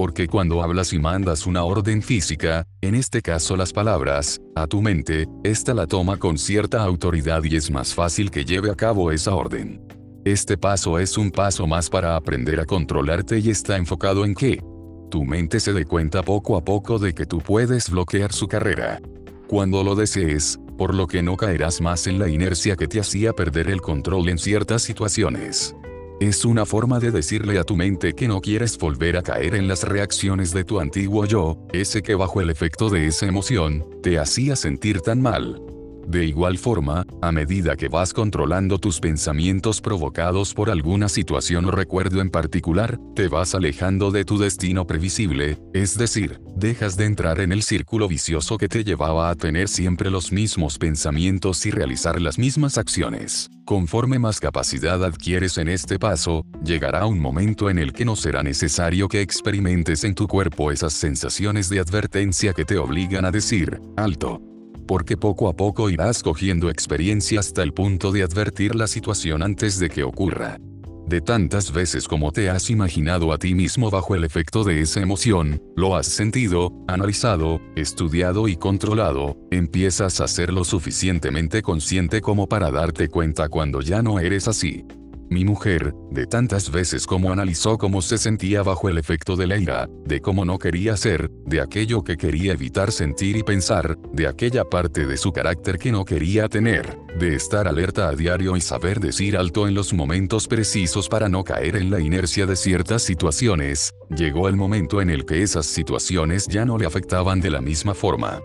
Porque 0.00 0.28
cuando 0.28 0.62
hablas 0.62 0.94
y 0.94 0.98
mandas 0.98 1.46
una 1.46 1.62
orden 1.62 2.00
física, 2.00 2.66
en 2.80 2.94
este 2.94 3.20
caso 3.20 3.54
las 3.54 3.70
palabras, 3.70 4.40
a 4.54 4.66
tu 4.66 4.80
mente, 4.80 5.28
esta 5.44 5.74
la 5.74 5.86
toma 5.86 6.16
con 6.16 6.38
cierta 6.38 6.82
autoridad 6.82 7.44
y 7.44 7.54
es 7.56 7.70
más 7.70 7.92
fácil 7.92 8.30
que 8.30 8.46
lleve 8.46 8.70
a 8.70 8.74
cabo 8.74 9.12
esa 9.12 9.34
orden. 9.34 9.86
Este 10.24 10.56
paso 10.56 10.98
es 10.98 11.18
un 11.18 11.30
paso 11.30 11.66
más 11.66 11.90
para 11.90 12.16
aprender 12.16 12.60
a 12.60 12.64
controlarte 12.64 13.40
y 13.40 13.50
está 13.50 13.76
enfocado 13.76 14.24
en 14.24 14.34
que 14.34 14.62
tu 15.10 15.26
mente 15.26 15.60
se 15.60 15.74
dé 15.74 15.84
cuenta 15.84 16.22
poco 16.22 16.56
a 16.56 16.64
poco 16.64 16.98
de 16.98 17.12
que 17.12 17.26
tú 17.26 17.40
puedes 17.40 17.90
bloquear 17.90 18.32
su 18.32 18.48
carrera. 18.48 19.02
Cuando 19.48 19.84
lo 19.84 19.96
desees, 19.96 20.58
por 20.78 20.94
lo 20.94 21.08
que 21.08 21.22
no 21.22 21.36
caerás 21.36 21.82
más 21.82 22.06
en 22.06 22.18
la 22.18 22.30
inercia 22.30 22.74
que 22.74 22.88
te 22.88 23.00
hacía 23.00 23.34
perder 23.34 23.68
el 23.68 23.82
control 23.82 24.30
en 24.30 24.38
ciertas 24.38 24.80
situaciones. 24.80 25.76
Es 26.20 26.44
una 26.44 26.66
forma 26.66 27.00
de 27.00 27.10
decirle 27.10 27.58
a 27.58 27.64
tu 27.64 27.76
mente 27.76 28.12
que 28.12 28.28
no 28.28 28.42
quieres 28.42 28.76
volver 28.76 29.16
a 29.16 29.22
caer 29.22 29.54
en 29.54 29.66
las 29.66 29.84
reacciones 29.84 30.52
de 30.52 30.64
tu 30.64 30.78
antiguo 30.78 31.24
yo, 31.24 31.56
ese 31.72 32.02
que 32.02 32.14
bajo 32.14 32.42
el 32.42 32.50
efecto 32.50 32.90
de 32.90 33.06
esa 33.06 33.24
emoción, 33.24 33.86
te 34.02 34.18
hacía 34.18 34.54
sentir 34.54 35.00
tan 35.00 35.22
mal. 35.22 35.62
De 36.06 36.24
igual 36.24 36.58
forma, 36.58 37.06
a 37.22 37.32
medida 37.32 37.76
que 37.76 37.88
vas 37.88 38.12
controlando 38.12 38.78
tus 38.78 39.00
pensamientos 39.00 39.80
provocados 39.80 40.54
por 40.54 40.70
alguna 40.70 41.08
situación 41.08 41.66
o 41.66 41.70
recuerdo 41.70 42.20
en 42.20 42.30
particular, 42.30 42.98
te 43.14 43.28
vas 43.28 43.54
alejando 43.54 44.10
de 44.10 44.24
tu 44.24 44.38
destino 44.38 44.86
previsible, 44.86 45.58
es 45.72 45.96
decir, 45.96 46.40
dejas 46.56 46.96
de 46.96 47.04
entrar 47.06 47.40
en 47.40 47.52
el 47.52 47.62
círculo 47.62 48.08
vicioso 48.08 48.58
que 48.58 48.68
te 48.68 48.84
llevaba 48.84 49.30
a 49.30 49.34
tener 49.34 49.68
siempre 49.68 50.10
los 50.10 50.32
mismos 50.32 50.78
pensamientos 50.78 51.64
y 51.66 51.70
realizar 51.70 52.20
las 52.20 52.38
mismas 52.38 52.78
acciones. 52.78 53.48
Conforme 53.64 54.18
más 54.18 54.40
capacidad 54.40 55.04
adquieres 55.04 55.56
en 55.58 55.68
este 55.68 55.98
paso, 55.98 56.44
llegará 56.64 57.06
un 57.06 57.20
momento 57.20 57.70
en 57.70 57.78
el 57.78 57.92
que 57.92 58.04
no 58.04 58.16
será 58.16 58.42
necesario 58.42 59.06
que 59.06 59.20
experimentes 59.20 60.02
en 60.02 60.16
tu 60.16 60.26
cuerpo 60.26 60.72
esas 60.72 60.92
sensaciones 60.92 61.68
de 61.68 61.78
advertencia 61.78 62.52
que 62.52 62.64
te 62.64 62.78
obligan 62.78 63.24
a 63.24 63.30
decir, 63.30 63.80
alto, 63.96 64.42
porque 64.90 65.16
poco 65.16 65.48
a 65.48 65.52
poco 65.52 65.88
irás 65.88 66.20
cogiendo 66.20 66.68
experiencia 66.68 67.38
hasta 67.38 67.62
el 67.62 67.72
punto 67.72 68.10
de 68.10 68.24
advertir 68.24 68.74
la 68.74 68.88
situación 68.88 69.40
antes 69.40 69.78
de 69.78 69.88
que 69.88 70.02
ocurra. 70.02 70.58
De 71.06 71.20
tantas 71.20 71.70
veces 71.70 72.08
como 72.08 72.32
te 72.32 72.50
has 72.50 72.70
imaginado 72.70 73.32
a 73.32 73.38
ti 73.38 73.54
mismo 73.54 73.88
bajo 73.88 74.16
el 74.16 74.24
efecto 74.24 74.64
de 74.64 74.80
esa 74.80 74.98
emoción, 74.98 75.62
lo 75.76 75.94
has 75.94 76.08
sentido, 76.08 76.72
analizado, 76.88 77.60
estudiado 77.76 78.48
y 78.48 78.56
controlado, 78.56 79.36
empiezas 79.52 80.20
a 80.20 80.26
ser 80.26 80.52
lo 80.52 80.64
suficientemente 80.64 81.62
consciente 81.62 82.20
como 82.20 82.48
para 82.48 82.72
darte 82.72 83.06
cuenta 83.06 83.48
cuando 83.48 83.82
ya 83.82 84.02
no 84.02 84.18
eres 84.18 84.48
así. 84.48 84.86
Mi 85.30 85.44
mujer, 85.44 85.94
de 86.10 86.26
tantas 86.26 86.72
veces 86.72 87.06
como 87.06 87.30
analizó 87.30 87.78
cómo 87.78 88.02
se 88.02 88.18
sentía 88.18 88.64
bajo 88.64 88.88
el 88.88 88.98
efecto 88.98 89.36
de 89.36 89.46
la 89.46 89.58
ira, 89.58 89.88
de 90.04 90.20
cómo 90.20 90.44
no 90.44 90.58
quería 90.58 90.96
ser, 90.96 91.30
de 91.46 91.60
aquello 91.60 92.02
que 92.02 92.16
quería 92.16 92.52
evitar 92.52 92.90
sentir 92.90 93.36
y 93.36 93.44
pensar, 93.44 93.96
de 94.12 94.26
aquella 94.26 94.64
parte 94.64 95.06
de 95.06 95.16
su 95.16 95.30
carácter 95.30 95.78
que 95.78 95.92
no 95.92 96.04
quería 96.04 96.48
tener, 96.48 96.98
de 97.16 97.36
estar 97.36 97.68
alerta 97.68 98.08
a 98.08 98.16
diario 98.16 98.56
y 98.56 98.60
saber 98.60 98.98
decir 98.98 99.36
alto 99.36 99.68
en 99.68 99.74
los 99.74 99.92
momentos 99.92 100.48
precisos 100.48 101.08
para 101.08 101.28
no 101.28 101.44
caer 101.44 101.76
en 101.76 101.90
la 101.90 102.00
inercia 102.00 102.44
de 102.44 102.56
ciertas 102.56 103.02
situaciones, 103.02 103.94
llegó 104.08 104.48
el 104.48 104.56
momento 104.56 105.00
en 105.00 105.10
el 105.10 105.26
que 105.26 105.44
esas 105.44 105.66
situaciones 105.66 106.48
ya 106.48 106.64
no 106.64 106.76
le 106.76 106.86
afectaban 106.86 107.40
de 107.40 107.50
la 107.50 107.60
misma 107.60 107.94
forma 107.94 108.40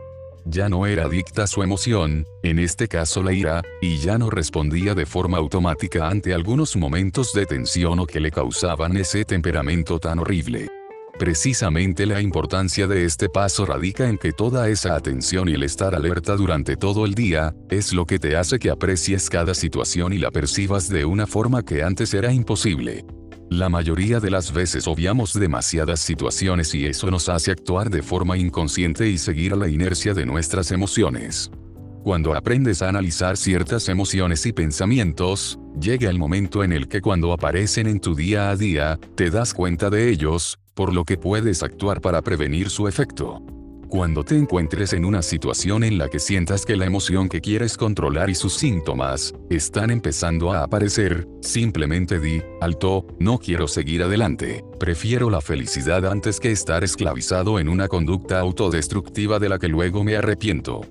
ya 0.46 0.70
no 0.70 0.86
era 0.86 1.06
adicta 1.06 1.48
su 1.48 1.64
emoción, 1.64 2.26
en 2.44 2.60
este 2.60 2.88
caso 2.88 3.22
la 3.22 3.34
ira, 3.34 3.64
y 3.82 3.98
ya 3.98 4.18
no 4.18 4.30
respondía 4.30 4.94
de 4.94 5.06
forma 5.06 5.38
automática 5.38 6.08
ante 6.08 6.34
algunos 6.34 6.76
momentos 6.76 7.34
de 7.34 7.46
tensión 7.46 8.00
o 8.00 8.06
que 8.06 8.20
le 8.20 8.32
causaban 8.32 8.96
ese 8.98 9.26
temperamento 9.26 10.00
tan 10.00 10.20
horrible. 10.20 10.70
Precisamente 11.18 12.06
la 12.06 12.20
importancia 12.20 12.88
de 12.88 13.06
este 13.06 13.30
paso 13.30 13.66
radica 13.66 14.10
en 14.10 14.18
que 14.18 14.34
toda 14.34 14.68
esa 14.68 14.96
atención 14.96 15.48
y 15.48 15.54
el 15.54 15.64
estar 15.64 15.96
alerta 15.96 16.36
durante 16.36 16.76
todo 16.76 17.06
el 17.06 17.16
día, 17.16 17.56
es 17.70 17.94
lo 17.94 18.06
que 18.06 18.20
te 18.20 18.36
hace 18.36 18.60
que 18.60 18.70
aprecies 18.70 19.30
cada 19.30 19.54
situación 19.54 20.12
y 20.12 20.18
la 20.18 20.32
percibas 20.32 20.90
de 20.90 21.06
una 21.06 21.26
forma 21.26 21.64
que 21.64 21.84
antes 21.84 22.14
era 22.14 22.34
imposible. 22.34 23.06
La 23.56 23.70
mayoría 23.70 24.20
de 24.20 24.30
las 24.30 24.52
veces 24.52 24.86
obviamos 24.86 25.32
demasiadas 25.34 26.02
situaciones 26.02 26.76
y 26.76 26.88
eso 26.88 27.10
nos 27.10 27.30
hace 27.30 27.52
actuar 27.52 27.90
de 27.90 28.02
forma 28.02 28.38
inconsciente 28.38 29.08
y 29.08 29.18
seguir 29.18 29.54
a 29.54 29.56
la 29.56 29.70
inercia 29.70 30.14
de 30.14 30.26
nuestras 30.26 30.74
emociones. 30.74 31.50
Cuando 32.04 32.36
aprendes 32.36 32.82
a 32.82 32.90
analizar 32.90 33.38
ciertas 33.38 33.88
emociones 33.88 34.46
y 34.46 34.52
pensamientos, 34.52 35.58
llega 35.80 36.10
el 36.10 36.20
momento 36.20 36.66
en 36.66 36.74
el 36.74 36.90
que 36.90 37.00
cuando 37.00 37.32
aparecen 37.32 37.88
en 37.88 38.02
tu 38.02 38.14
día 38.14 38.50
a 38.50 38.58
día, 38.58 39.00
te 39.16 39.30
das 39.30 39.54
cuenta 39.54 39.90
de 39.90 40.10
ellos, 40.10 40.60
por 40.74 40.94
lo 40.94 41.06
que 41.06 41.18
puedes 41.18 41.64
actuar 41.64 42.02
para 42.02 42.22
prevenir 42.22 42.70
su 42.70 42.90
efecto. 42.90 43.42
Cuando 43.90 44.24
te 44.24 44.36
encuentres 44.36 44.94
en 44.94 45.06
una 45.06 45.22
situación 45.22 45.84
en 45.84 45.98
la 45.98 46.10
que 46.10 46.20
sientas 46.20 46.66
que 46.66 46.76
la 46.76 46.86
emoción 46.86 47.30
que 47.30 47.40
quieres 47.40 47.78
controlar 47.78 48.30
y 48.30 48.36
sus 48.36 48.56
síntomas 48.56 49.34
están 49.50 49.92
empezando 49.92 50.52
a 50.52 50.64
aparecer, 50.64 51.28
simplemente 51.42 52.20
di, 52.20 52.42
alto, 52.62 53.06
no 53.20 53.38
quiero 53.38 53.68
seguir 53.68 54.04
adelante, 54.04 54.64
prefiero 54.80 55.30
la 55.30 55.40
felicidad 55.40 56.06
antes 56.06 56.40
que 56.40 56.52
estar 56.52 56.84
esclavizado 56.84 57.60
en 57.60 57.70
una 57.70 57.88
conducta 57.88 58.40
autodestructiva 58.40 59.40
de 59.40 59.50
la 59.50 59.60
que 59.60 59.68
luego 59.68 60.04
me 60.04 60.16
arrepiento. 60.16 60.82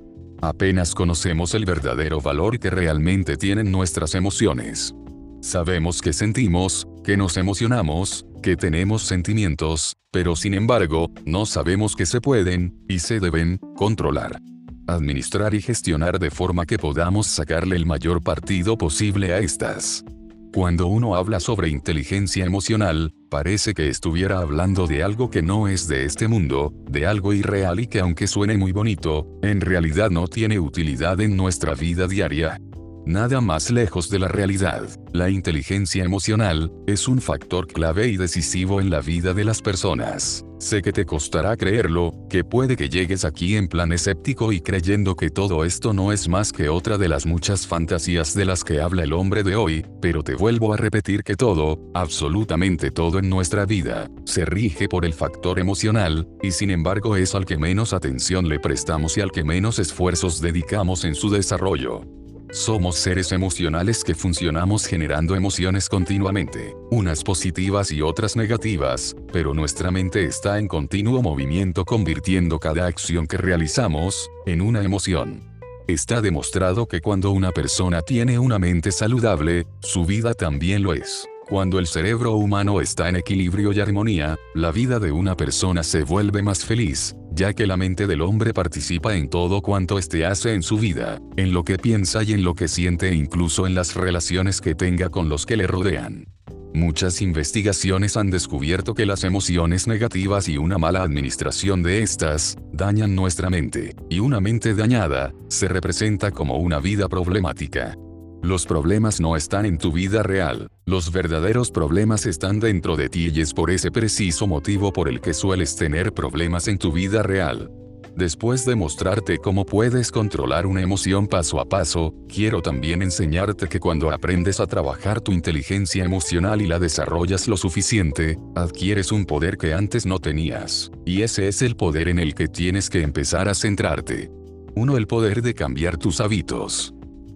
Apenas 0.41 0.95
conocemos 0.95 1.55
el 1.55 1.65
verdadero 1.65 2.21
valor 2.21 2.59
que 2.59 2.71
realmente 2.71 3.37
tienen 3.37 3.73
nuestras 3.73 4.15
emociones. 4.15 4.95
Sabemos 5.41 6.01
que 6.01 6.13
sentimos, 6.13 6.87
que 7.03 7.17
nos 7.17 7.37
emocionamos, 7.37 8.27
que 8.45 8.57
tenemos 8.59 9.01
sentimientos, 9.01 9.97
pero 10.13 10.37
sin 10.37 10.53
embargo, 10.53 11.11
no 11.25 11.47
sabemos 11.47 11.97
que 11.97 12.05
se 12.05 12.21
pueden, 12.21 12.79
y 12.91 12.99
se 12.99 13.19
deben, 13.19 13.59
controlar. 13.75 14.39
Administrar 14.87 15.55
y 15.55 15.63
gestionar 15.63 16.19
de 16.19 16.31
forma 16.31 16.67
que 16.67 16.77
podamos 16.77 17.27
sacarle 17.27 17.75
el 17.75 17.87
mayor 17.87 18.23
partido 18.23 18.77
posible 18.77 19.33
a 19.33 19.39
estas. 19.39 20.05
Cuando 20.53 20.89
uno 20.89 21.17
habla 21.17 21.41
sobre 21.41 21.71
inteligencia 21.71 22.45
emocional, 22.45 23.15
parece 23.31 23.73
que 23.73 23.89
estuviera 23.89 24.41
hablando 24.41 24.87
de 24.87 25.03
algo 25.03 25.31
que 25.31 25.41
no 25.41 25.67
es 25.67 25.89
de 25.89 26.05
este 26.05 26.29
mundo, 26.29 26.75
de 26.87 27.07
algo 27.07 27.33
irreal 27.33 27.81
y 27.81 27.87
que 27.87 28.01
aunque 28.01 28.27
suene 28.27 28.59
muy 28.59 28.73
bonito, 28.73 29.27
en 29.43 29.63
realidad 29.63 30.11
no 30.11 30.29
tiene 30.29 30.61
utilidad 30.61 31.19
en 31.23 31.35
nuestra 31.35 31.73
vida 31.75 32.07
diaria. 32.07 32.61
Nada 33.07 33.43
más 33.43 33.71
lejos 33.71 34.09
de 34.09 34.19
la 34.19 34.29
realidad. 34.29 34.89
La 35.13 35.29
inteligencia 35.29 36.03
emocional 36.03 36.73
es 36.87 37.07
un 37.07 37.21
factor 37.21 37.67
clave 37.67 38.09
y 38.09 38.17
decisivo 38.17 38.81
en 38.81 38.89
la 38.89 39.01
vida 39.01 39.35
de 39.35 39.45
las 39.45 39.61
personas. 39.61 40.43
Sé 40.59 40.81
que 40.81 40.91
te 40.91 41.05
costará 41.05 41.55
creerlo, 41.59 42.15
que 42.31 42.45
puede 42.45 42.77
que 42.77 42.89
llegues 42.89 43.27
aquí 43.27 43.57
en 43.57 43.69
plan 43.69 43.93
escéptico 43.93 44.53
y 44.53 44.63
creyendo 44.63 45.17
que 45.17 45.29
todo 45.29 45.67
esto 45.67 45.93
no 45.93 46.13
es 46.13 46.29
más 46.29 46.51
que 46.51 46.71
otra 46.71 46.97
de 46.97 47.09
las 47.09 47.27
muchas 47.27 47.67
fantasías 47.67 48.33
de 48.33 48.47
las 48.47 48.65
que 48.65 48.81
habla 48.81 49.03
el 49.03 49.13
hombre 49.13 49.43
de 49.43 49.55
hoy, 49.55 49.85
pero 50.01 50.23
te 50.23 50.35
vuelvo 50.35 50.73
a 50.73 50.79
repetir 50.79 51.25
que 51.25 51.37
todo, 51.37 51.79
absolutamente 51.93 52.91
todo 52.91 53.19
en 53.19 53.29
nuestra 53.29 53.67
vida, 53.67 54.09
se 54.25 54.47
rige 54.47 54.89
por 54.89 55.05
el 55.05 55.13
factor 55.13 55.59
emocional, 55.59 56.27
y 56.43 56.53
sin 56.53 56.71
embargo 56.71 57.17
es 57.17 57.35
al 57.35 57.45
que 57.45 57.59
menos 57.59 57.93
atención 57.93 58.49
le 58.49 58.61
prestamos 58.61 59.19
y 59.19 59.21
al 59.21 59.31
que 59.31 59.45
menos 59.45 59.79
esfuerzos 59.79 60.41
dedicamos 60.41 61.05
en 61.05 61.15
su 61.15 61.29
desarrollo. 61.29 62.24
Somos 62.55 62.95
seres 62.95 63.33
emocionales 63.33 64.05
que 64.05 64.15
funcionamos 64.15 64.87
generando 64.87 65.35
emociones 65.35 65.89
continuamente, 65.89 66.77
unas 66.93 67.25
positivas 67.25 67.91
y 67.91 68.01
otras 68.01 68.37
negativas, 68.37 69.17
pero 69.33 69.55
nuestra 69.55 69.91
mente 69.91 70.25
está 70.25 70.61
en 70.61 70.69
continuo 70.69 71.21
movimiento 71.21 71.85
convirtiendo 71.85 72.61
cada 72.61 72.87
acción 72.87 73.27
que 73.27 73.39
realizamos, 73.39 74.31
en 74.47 74.61
una 74.61 74.85
emoción. 74.85 75.43
Está 75.89 76.21
demostrado 76.21 76.87
que 76.87 77.01
cuando 77.01 77.33
una 77.33 77.51
persona 77.51 78.03
tiene 78.03 78.39
una 78.39 78.61
mente 78.61 78.93
saludable, 78.93 79.67
su 79.81 80.05
vida 80.05 80.33
también 80.33 80.85
lo 80.85 80.95
es. 80.95 81.27
Cuando 81.49 81.79
el 81.79 81.87
cerebro 81.87 82.33
humano 82.37 82.81
está 82.81 83.11
en 83.11 83.17
equilibrio 83.17 83.73
y 83.73 83.81
armonía, 83.81 84.37
la 84.55 84.73
vida 84.73 84.99
de 84.99 85.13
una 85.13 85.37
persona 85.37 85.83
se 85.83 86.03
vuelve 86.03 86.43
más 86.43 86.65
feliz, 86.65 87.15
ya 87.33 87.53
que 87.53 87.67
la 87.67 87.77
mente 87.77 88.07
del 88.07 88.23
hombre 88.23 88.55
participa 88.55 89.15
en 89.15 89.29
todo 89.29 89.61
cuanto 89.61 89.99
éste 89.99 90.25
hace 90.25 90.55
en 90.55 90.63
su 90.63 90.79
vida, 90.79 91.21
en 91.37 91.53
lo 91.53 91.63
que 91.63 91.77
piensa 91.77 92.23
y 92.23 92.33
en 92.33 92.45
lo 92.45 92.55
que 92.55 92.67
siente 92.67 93.11
e 93.11 93.15
incluso 93.15 93.67
en 93.67 93.75
las 93.75 93.95
relaciones 93.95 94.63
que 94.63 94.75
tenga 94.75 95.11
con 95.11 95.29
los 95.29 95.45
que 95.45 95.59
le 95.59 95.67
rodean. 95.67 96.25
Muchas 96.73 97.21
investigaciones 97.21 98.17
han 98.17 98.31
descubierto 98.31 98.95
que 98.95 99.05
las 99.05 99.23
emociones 99.23 99.87
negativas 99.87 100.49
y 100.49 100.57
una 100.57 100.79
mala 100.79 101.03
administración 101.03 101.83
de 101.83 102.03
estas, 102.03 102.57
dañan 102.73 103.15
nuestra 103.15 103.51
mente, 103.51 103.95
y 104.09 104.19
una 104.19 104.41
mente 104.41 104.75
dañada, 104.75 105.33
se 105.49 105.69
representa 105.69 106.31
como 106.31 106.57
una 106.57 106.81
vida 106.81 107.09
problemática. 107.09 107.97
Los 108.45 108.67
problemas 108.67 109.23
no 109.23 109.37
están 109.37 109.65
en 109.65 109.79
tu 109.79 109.91
vida 109.91 110.23
real, 110.23 110.69
los 110.85 111.11
verdaderos 111.11 111.71
problemas 111.71 112.27
están 112.27 112.61
dentro 112.61 112.95
de 112.95 113.09
ti 113.09 113.33
y 113.35 113.41
es 113.41 113.55
por 113.55 113.71
ese 113.71 113.91
preciso 113.91 114.47
motivo 114.47 114.93
por 114.93 115.09
el 115.09 115.23
que 115.23 115.33
sueles 115.33 115.77
tener 115.77 116.13
problemas 116.13 116.69
en 116.69 116.77
tu 116.77 116.93
vida 116.93 117.23
real. 117.23 117.71
Después 118.15 118.67
de 118.67 118.75
mostrarte 118.75 119.39
cómo 119.39 119.65
puedes 119.65 120.13
controlar 120.13 120.67
una 120.67 120.83
emoción 120.83 121.27
paso 121.27 121.59
a 121.59 121.65
paso, 121.65 122.13
quiero 122.29 122.61
también 122.61 123.01
enseñarte 123.01 123.67
que 123.67 123.81
cuando 123.81 124.11
aprendes 124.11 124.61
a 124.61 124.67
trabajar 124.67 125.23
tu 125.23 125.33
inteligencia 125.33 126.05
emocional 126.05 126.61
y 126.61 126.67
la 126.67 126.79
desarrollas 126.79 127.49
lo 127.49 127.57
suficiente, 127.57 128.37
adquieres 128.55 129.11
un 129.11 129.25
poder 129.25 129.57
que 129.57 129.73
antes 129.73 130.05
no 130.05 130.19
tenías. 130.19 130.91
Y 131.07 131.23
ese 131.23 131.49
es 131.49 131.63
el 131.63 131.77
poder 131.77 132.09
en 132.09 132.19
el 132.19 132.35
que 132.35 132.49
tienes 132.49 132.91
que 132.91 133.01
empezar 133.01 133.49
a 133.49 133.55
centrarte. 133.55 134.31
1. 134.75 134.99
El 134.99 135.07
poder 135.07 135.41
de 135.41 135.55
cambiar 135.55 135.97
tus 135.97 136.21
hábitos. 136.21 136.95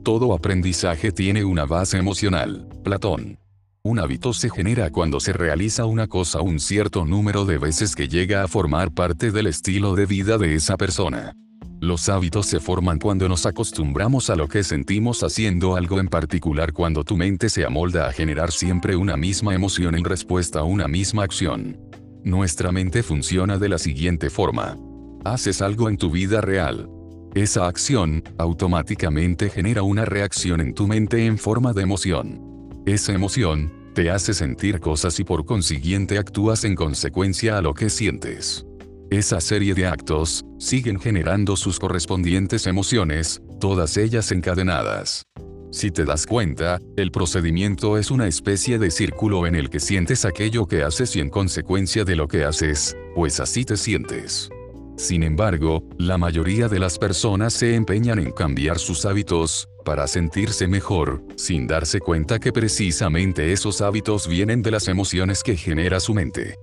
Todo 0.08 0.32
aprendizaje 0.32 1.12
tiene 1.12 1.44
una 1.44 1.66
base 1.66 1.98
emocional. 1.98 2.66
Platón. 2.82 3.38
Un 3.82 3.98
hábito 3.98 4.32
se 4.32 4.48
genera 4.48 4.88
cuando 4.88 5.20
se 5.20 5.34
realiza 5.34 5.84
una 5.84 6.06
cosa 6.06 6.40
un 6.40 6.60
cierto 6.60 7.04
número 7.04 7.44
de 7.44 7.58
veces 7.58 7.94
que 7.94 8.08
llega 8.08 8.42
a 8.42 8.48
formar 8.48 8.90
parte 8.90 9.30
del 9.30 9.48
estilo 9.48 9.94
de 9.94 10.06
vida 10.06 10.38
de 10.38 10.54
esa 10.54 10.78
persona. 10.78 11.34
Los 11.78 12.08
hábitos 12.08 12.46
se 12.46 12.58
forman 12.58 12.98
cuando 12.98 13.28
nos 13.28 13.44
acostumbramos 13.44 14.30
a 14.30 14.36
lo 14.36 14.48
que 14.48 14.64
sentimos 14.64 15.22
haciendo 15.22 15.76
algo 15.76 16.00
en 16.00 16.08
particular 16.08 16.72
cuando 16.72 17.04
tu 17.04 17.18
mente 17.18 17.50
se 17.50 17.66
amolda 17.66 18.08
a 18.08 18.12
generar 18.12 18.50
siempre 18.50 18.96
una 18.96 19.18
misma 19.18 19.54
emoción 19.54 19.94
en 19.94 20.04
respuesta 20.04 20.60
a 20.60 20.64
una 20.64 20.88
misma 20.88 21.22
acción. 21.24 21.76
Nuestra 22.24 22.72
mente 22.72 23.02
funciona 23.02 23.58
de 23.58 23.68
la 23.68 23.76
siguiente 23.76 24.30
forma. 24.30 24.78
Haces 25.26 25.60
algo 25.60 25.90
en 25.90 25.98
tu 25.98 26.10
vida 26.10 26.40
real. 26.40 26.88
Esa 27.34 27.66
acción, 27.66 28.22
automáticamente 28.38 29.50
genera 29.50 29.82
una 29.82 30.04
reacción 30.04 30.60
en 30.60 30.74
tu 30.74 30.86
mente 30.86 31.26
en 31.26 31.38
forma 31.38 31.72
de 31.72 31.82
emoción. 31.82 32.40
Esa 32.86 33.12
emoción, 33.12 33.72
te 33.94 34.10
hace 34.10 34.32
sentir 34.32 34.80
cosas 34.80 35.18
y 35.20 35.24
por 35.24 35.44
consiguiente 35.44 36.18
actúas 36.18 36.64
en 36.64 36.74
consecuencia 36.74 37.58
a 37.58 37.62
lo 37.62 37.74
que 37.74 37.90
sientes. 37.90 38.64
Esa 39.10 39.40
serie 39.40 39.74
de 39.74 39.86
actos, 39.86 40.44
siguen 40.58 41.00
generando 41.00 41.56
sus 41.56 41.78
correspondientes 41.78 42.66
emociones, 42.66 43.40
todas 43.58 43.96
ellas 43.96 44.30
encadenadas. 44.32 45.24
Si 45.70 45.90
te 45.90 46.04
das 46.04 46.26
cuenta, 46.26 46.78
el 46.96 47.10
procedimiento 47.10 47.98
es 47.98 48.10
una 48.10 48.26
especie 48.26 48.78
de 48.78 48.90
círculo 48.90 49.46
en 49.46 49.54
el 49.54 49.68
que 49.68 49.80
sientes 49.80 50.24
aquello 50.24 50.66
que 50.66 50.82
haces 50.82 51.14
y 51.16 51.20
en 51.20 51.28
consecuencia 51.28 52.04
de 52.04 52.16
lo 52.16 52.26
que 52.26 52.44
haces, 52.44 52.96
pues 53.14 53.38
así 53.38 53.64
te 53.64 53.76
sientes. 53.76 54.50
Sin 54.98 55.22
embargo, 55.22 55.84
la 55.96 56.18
mayoría 56.18 56.66
de 56.66 56.80
las 56.80 56.98
personas 56.98 57.54
se 57.54 57.76
empeñan 57.76 58.18
en 58.18 58.32
cambiar 58.32 58.80
sus 58.80 59.06
hábitos, 59.06 59.68
para 59.84 60.08
sentirse 60.08 60.66
mejor, 60.66 61.22
sin 61.36 61.68
darse 61.68 62.00
cuenta 62.00 62.40
que 62.40 62.52
precisamente 62.52 63.52
esos 63.52 63.80
hábitos 63.80 64.26
vienen 64.26 64.60
de 64.60 64.72
las 64.72 64.88
emociones 64.88 65.44
que 65.44 65.56
genera 65.56 66.00
su 66.00 66.14
mente. 66.14 66.56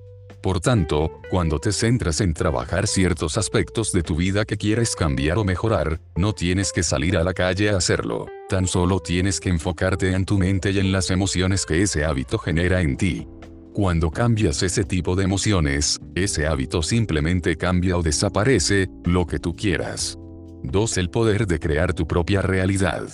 Por 0.44 0.60
tanto, 0.60 1.22
cuando 1.32 1.60
te 1.60 1.72
centras 1.72 2.20
en 2.20 2.34
trabajar 2.34 2.88
ciertos 2.88 3.38
aspectos 3.38 3.94
de 3.94 4.04
tu 4.04 4.18
vida 4.18 4.44
que 4.44 4.58
quieres 4.58 4.98
cambiar 4.98 5.38
o 5.38 5.46
mejorar, 5.46 6.02
no 6.18 6.34
tienes 6.34 6.74
que 6.74 6.84
salir 6.84 7.18
a 7.18 7.24
la 7.24 7.34
calle 7.34 7.70
a 7.70 7.78
hacerlo, 7.78 8.28
tan 8.50 8.68
solo 8.68 9.00
tienes 9.00 9.40
que 9.40 9.50
enfocarte 9.50 10.12
en 10.12 10.26
tu 10.26 10.38
mente 10.38 10.72
y 10.72 10.80
en 10.80 10.92
las 10.92 11.10
emociones 11.10 11.66
que 11.66 11.82
ese 11.82 12.04
hábito 12.04 12.38
genera 12.38 12.82
en 12.82 12.98
ti. 12.98 13.28
Cuando 13.76 14.10
cambias 14.10 14.64
ese 14.64 14.86
tipo 14.86 15.18
de 15.18 15.26
emociones, 15.26 16.00
ese 16.16 16.48
hábito 16.48 16.82
simplemente 16.82 17.58
cambia 17.58 17.98
o 17.98 18.02
desaparece, 18.02 18.88
lo 19.04 19.28
que 19.28 19.38
tú 19.38 19.54
quieras. 19.54 20.18
2. 20.64 20.98
El 20.98 21.10
poder 21.10 21.46
de 21.46 21.60
crear 21.60 21.94
tu 21.94 22.08
propia 22.08 22.42
realidad. 22.42 23.10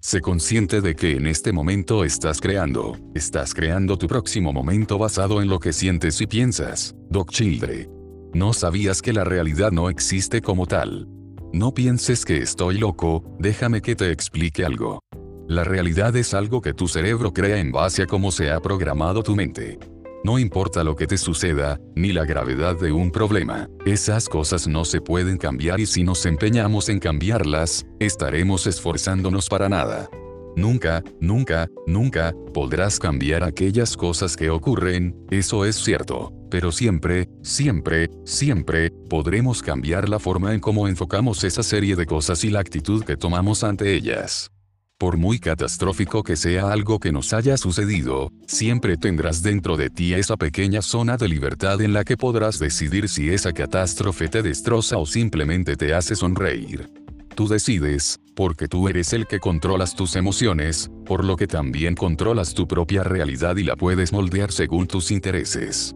Sé 0.00 0.20
consciente 0.20 0.80
de 0.80 0.94
que 0.94 1.16
en 1.16 1.26
este 1.26 1.52
momento 1.52 2.04
estás 2.04 2.40
creando, 2.40 2.96
estás 3.16 3.54
creando 3.54 3.98
tu 3.98 4.06
próximo 4.06 4.52
momento 4.52 4.98
basado 4.98 5.42
en 5.42 5.48
lo 5.48 5.58
que 5.58 5.72
sientes 5.72 6.20
y 6.20 6.28
piensas. 6.28 6.94
Doc 7.10 7.32
Childre. 7.32 7.88
No 8.34 8.52
sabías 8.52 9.02
que 9.02 9.12
la 9.12 9.24
realidad 9.24 9.72
no 9.72 9.90
existe 9.90 10.40
como 10.40 10.66
tal. 10.66 11.08
No 11.52 11.74
pienses 11.74 12.24
que 12.24 12.38
estoy 12.38 12.78
loco, 12.78 13.24
déjame 13.40 13.82
que 13.82 13.96
te 13.96 14.12
explique 14.12 14.64
algo. 14.64 15.00
La 15.48 15.64
realidad 15.64 16.14
es 16.14 16.34
algo 16.34 16.60
que 16.60 16.72
tu 16.72 16.86
cerebro 16.86 17.32
crea 17.32 17.58
en 17.58 17.72
base 17.72 18.04
a 18.04 18.06
cómo 18.06 18.30
se 18.30 18.52
ha 18.52 18.60
programado 18.60 19.24
tu 19.24 19.34
mente. 19.34 19.76
No 20.24 20.38
importa 20.38 20.82
lo 20.84 20.96
que 20.96 21.06
te 21.06 21.18
suceda, 21.18 21.78
ni 21.94 22.10
la 22.10 22.24
gravedad 22.24 22.80
de 22.80 22.92
un 22.92 23.10
problema, 23.10 23.68
esas 23.84 24.26
cosas 24.26 24.66
no 24.66 24.86
se 24.86 25.02
pueden 25.02 25.36
cambiar 25.36 25.80
y 25.80 25.86
si 25.86 26.02
nos 26.02 26.24
empeñamos 26.24 26.88
en 26.88 26.98
cambiarlas, 26.98 27.84
estaremos 28.00 28.66
esforzándonos 28.66 29.50
para 29.50 29.68
nada. 29.68 30.08
Nunca, 30.56 31.02
nunca, 31.20 31.68
nunca, 31.86 32.32
podrás 32.54 32.98
cambiar 32.98 33.44
aquellas 33.44 33.98
cosas 33.98 34.34
que 34.34 34.48
ocurren, 34.48 35.14
eso 35.30 35.66
es 35.66 35.76
cierto, 35.76 36.32
pero 36.50 36.72
siempre, 36.72 37.28
siempre, 37.42 38.08
siempre, 38.24 38.92
podremos 39.10 39.60
cambiar 39.60 40.08
la 40.08 40.18
forma 40.18 40.54
en 40.54 40.60
cómo 40.60 40.88
enfocamos 40.88 41.44
esa 41.44 41.62
serie 41.62 41.96
de 41.96 42.06
cosas 42.06 42.44
y 42.44 42.50
la 42.50 42.60
actitud 42.60 43.04
que 43.04 43.18
tomamos 43.18 43.62
ante 43.62 43.92
ellas. 43.92 44.50
Por 44.98 45.16
muy 45.16 45.40
catastrófico 45.40 46.22
que 46.22 46.36
sea 46.36 46.70
algo 46.70 47.00
que 47.00 47.10
nos 47.10 47.32
haya 47.32 47.56
sucedido, 47.56 48.30
siempre 48.46 48.96
tendrás 48.96 49.42
dentro 49.42 49.76
de 49.76 49.90
ti 49.90 50.14
esa 50.14 50.36
pequeña 50.36 50.82
zona 50.82 51.16
de 51.16 51.28
libertad 51.28 51.80
en 51.80 51.92
la 51.92 52.04
que 52.04 52.16
podrás 52.16 52.60
decidir 52.60 53.08
si 53.08 53.30
esa 53.30 53.52
catástrofe 53.52 54.28
te 54.28 54.40
destroza 54.42 54.96
o 54.98 55.04
simplemente 55.04 55.74
te 55.74 55.94
hace 55.94 56.14
sonreír. 56.14 56.88
Tú 57.34 57.48
decides, 57.48 58.20
porque 58.36 58.68
tú 58.68 58.88
eres 58.88 59.12
el 59.12 59.26
que 59.26 59.40
controlas 59.40 59.96
tus 59.96 60.14
emociones, 60.14 60.88
por 61.04 61.24
lo 61.24 61.34
que 61.36 61.48
también 61.48 61.96
controlas 61.96 62.54
tu 62.54 62.68
propia 62.68 63.02
realidad 63.02 63.56
y 63.56 63.64
la 63.64 63.74
puedes 63.74 64.12
moldear 64.12 64.52
según 64.52 64.86
tus 64.86 65.10
intereses. 65.10 65.92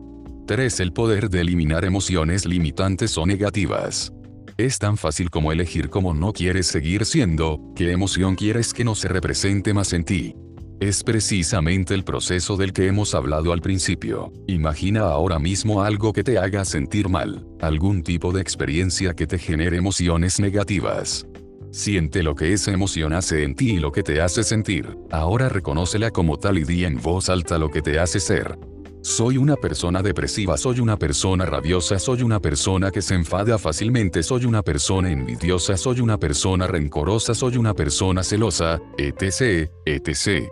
3. 0.48 0.80
El 0.80 0.92
poder 0.92 1.30
de 1.30 1.42
eliminar 1.42 1.84
emociones 1.84 2.46
limitantes 2.46 3.16
o 3.16 3.26
negativas. 3.26 4.12
Es 4.58 4.80
tan 4.80 4.96
fácil 4.96 5.30
como 5.30 5.52
elegir 5.52 5.88
cómo 5.88 6.14
no 6.14 6.32
quieres 6.32 6.66
seguir 6.66 7.06
siendo, 7.06 7.60
qué 7.76 7.92
emoción 7.92 8.34
quieres 8.34 8.74
que 8.74 8.82
no 8.82 8.96
se 8.96 9.06
represente 9.06 9.72
más 9.72 9.92
en 9.92 10.04
ti. 10.04 10.34
Es 10.80 11.04
precisamente 11.04 11.94
el 11.94 12.02
proceso 12.02 12.56
del 12.56 12.72
que 12.72 12.88
hemos 12.88 13.14
hablado 13.14 13.52
al 13.52 13.60
principio. 13.60 14.32
Imagina 14.48 15.02
ahora 15.02 15.38
mismo 15.38 15.84
algo 15.84 16.12
que 16.12 16.24
te 16.24 16.38
haga 16.38 16.64
sentir 16.64 17.08
mal, 17.08 17.46
algún 17.60 18.02
tipo 18.02 18.32
de 18.32 18.40
experiencia 18.40 19.14
que 19.14 19.28
te 19.28 19.38
genere 19.38 19.76
emociones 19.76 20.40
negativas. 20.40 21.24
Siente 21.70 22.24
lo 22.24 22.34
que 22.34 22.52
esa 22.52 22.72
emoción 22.72 23.12
hace 23.12 23.44
en 23.44 23.54
ti 23.54 23.74
y 23.74 23.78
lo 23.78 23.92
que 23.92 24.02
te 24.02 24.20
hace 24.20 24.42
sentir. 24.42 24.98
Ahora 25.12 25.48
reconócela 25.48 26.10
como 26.10 26.36
tal 26.36 26.58
y 26.58 26.64
di 26.64 26.84
en 26.84 27.00
voz 27.00 27.28
alta 27.28 27.58
lo 27.58 27.70
que 27.70 27.80
te 27.80 28.00
hace 28.00 28.18
ser. 28.18 28.58
Soy 29.08 29.38
una 29.38 29.56
persona 29.56 30.02
depresiva, 30.02 30.58
soy 30.58 30.80
una 30.80 30.98
persona 30.98 31.46
rabiosa, 31.46 31.98
soy 31.98 32.22
una 32.22 32.40
persona 32.40 32.90
que 32.90 33.00
se 33.00 33.14
enfada 33.14 33.56
fácilmente, 33.56 34.22
soy 34.22 34.44
una 34.44 34.62
persona 34.62 35.10
envidiosa, 35.10 35.78
soy 35.78 36.00
una 36.00 36.18
persona 36.18 36.66
rencorosa, 36.66 37.34
soy 37.34 37.56
una 37.56 37.72
persona 37.72 38.22
celosa, 38.22 38.78
etc., 38.98 39.70
etc. 39.86 40.46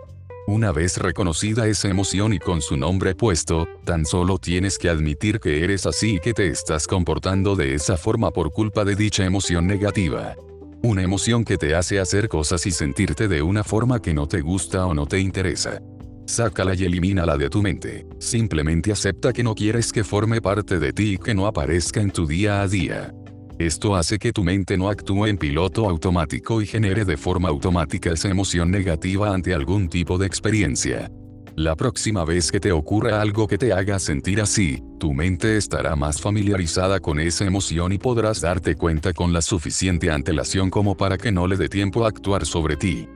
Una 0.47 0.71
vez 0.71 0.97
reconocida 0.97 1.67
esa 1.67 1.87
emoción 1.87 2.33
y 2.33 2.39
con 2.39 2.61
su 2.63 2.77
nombre 2.77 3.13
puesto, 3.13 3.67
tan 3.85 4.05
solo 4.05 4.39
tienes 4.39 4.79
que 4.79 4.89
admitir 4.89 5.39
que 5.39 5.63
eres 5.63 5.85
así 5.85 6.15
y 6.15 6.19
que 6.19 6.33
te 6.33 6.47
estás 6.47 6.87
comportando 6.87 7.55
de 7.55 7.75
esa 7.75 7.95
forma 7.95 8.31
por 8.31 8.51
culpa 8.51 8.83
de 8.83 8.95
dicha 8.95 9.23
emoción 9.23 9.67
negativa. 9.67 10.35
Una 10.81 11.03
emoción 11.03 11.45
que 11.45 11.57
te 11.57 11.75
hace 11.75 11.99
hacer 11.99 12.27
cosas 12.27 12.65
y 12.65 12.71
sentirte 12.71 13.27
de 13.27 13.43
una 13.43 13.63
forma 13.63 14.01
que 14.01 14.15
no 14.15 14.27
te 14.27 14.41
gusta 14.41 14.87
o 14.87 14.95
no 14.95 15.05
te 15.05 15.19
interesa. 15.19 15.79
Sácala 16.27 16.75
y 16.75 16.83
elimínala 16.83 17.37
de 17.37 17.49
tu 17.49 17.61
mente. 17.61 18.05
Simplemente 18.19 18.91
acepta 18.91 19.31
que 19.31 19.43
no 19.43 19.55
quieres 19.55 19.93
que 19.93 20.03
forme 20.03 20.41
parte 20.41 20.77
de 20.77 20.91
ti 20.91 21.13
y 21.13 21.17
que 21.17 21.33
no 21.33 21.47
aparezca 21.47 22.01
en 22.01 22.11
tu 22.11 22.27
día 22.27 22.61
a 22.61 22.67
día. 22.67 23.13
Esto 23.57 23.95
hace 23.95 24.19
que 24.19 24.33
tu 24.33 24.43
mente 24.43 24.77
no 24.77 24.89
actúe 24.89 25.27
en 25.27 25.37
piloto 25.37 25.89
automático 25.89 26.61
y 26.61 26.67
genere 26.67 27.05
de 27.05 27.15
forma 27.15 27.47
automática 27.47 28.11
esa 28.11 28.27
emoción 28.27 28.69
negativa 28.69 29.33
ante 29.33 29.53
algún 29.53 29.87
tipo 29.87 30.17
de 30.17 30.27
experiencia. 30.27 31.09
La 31.55 31.77
próxima 31.77 32.25
vez 32.25 32.51
que 32.51 32.59
te 32.59 32.73
ocurra 32.73 33.21
algo 33.21 33.47
que 33.47 33.57
te 33.57 33.71
haga 33.71 33.97
sentir 33.97 34.41
así, 34.41 34.83
tu 34.99 35.13
mente 35.13 35.55
estará 35.55 35.95
más 35.95 36.21
familiarizada 36.21 36.99
con 36.99 37.21
esa 37.21 37.45
emoción 37.45 37.93
y 37.93 37.97
podrás 37.97 38.41
darte 38.41 38.75
cuenta 38.75 39.13
con 39.13 39.31
la 39.31 39.41
suficiente 39.41 40.11
antelación 40.11 40.69
como 40.69 40.97
para 40.97 41.17
que 41.17 41.31
no 41.31 41.47
le 41.47 41.55
dé 41.55 41.69
tiempo 41.69 42.05
a 42.05 42.09
actuar 42.09 42.45
sobre 42.45 42.75
ti. 42.75 43.07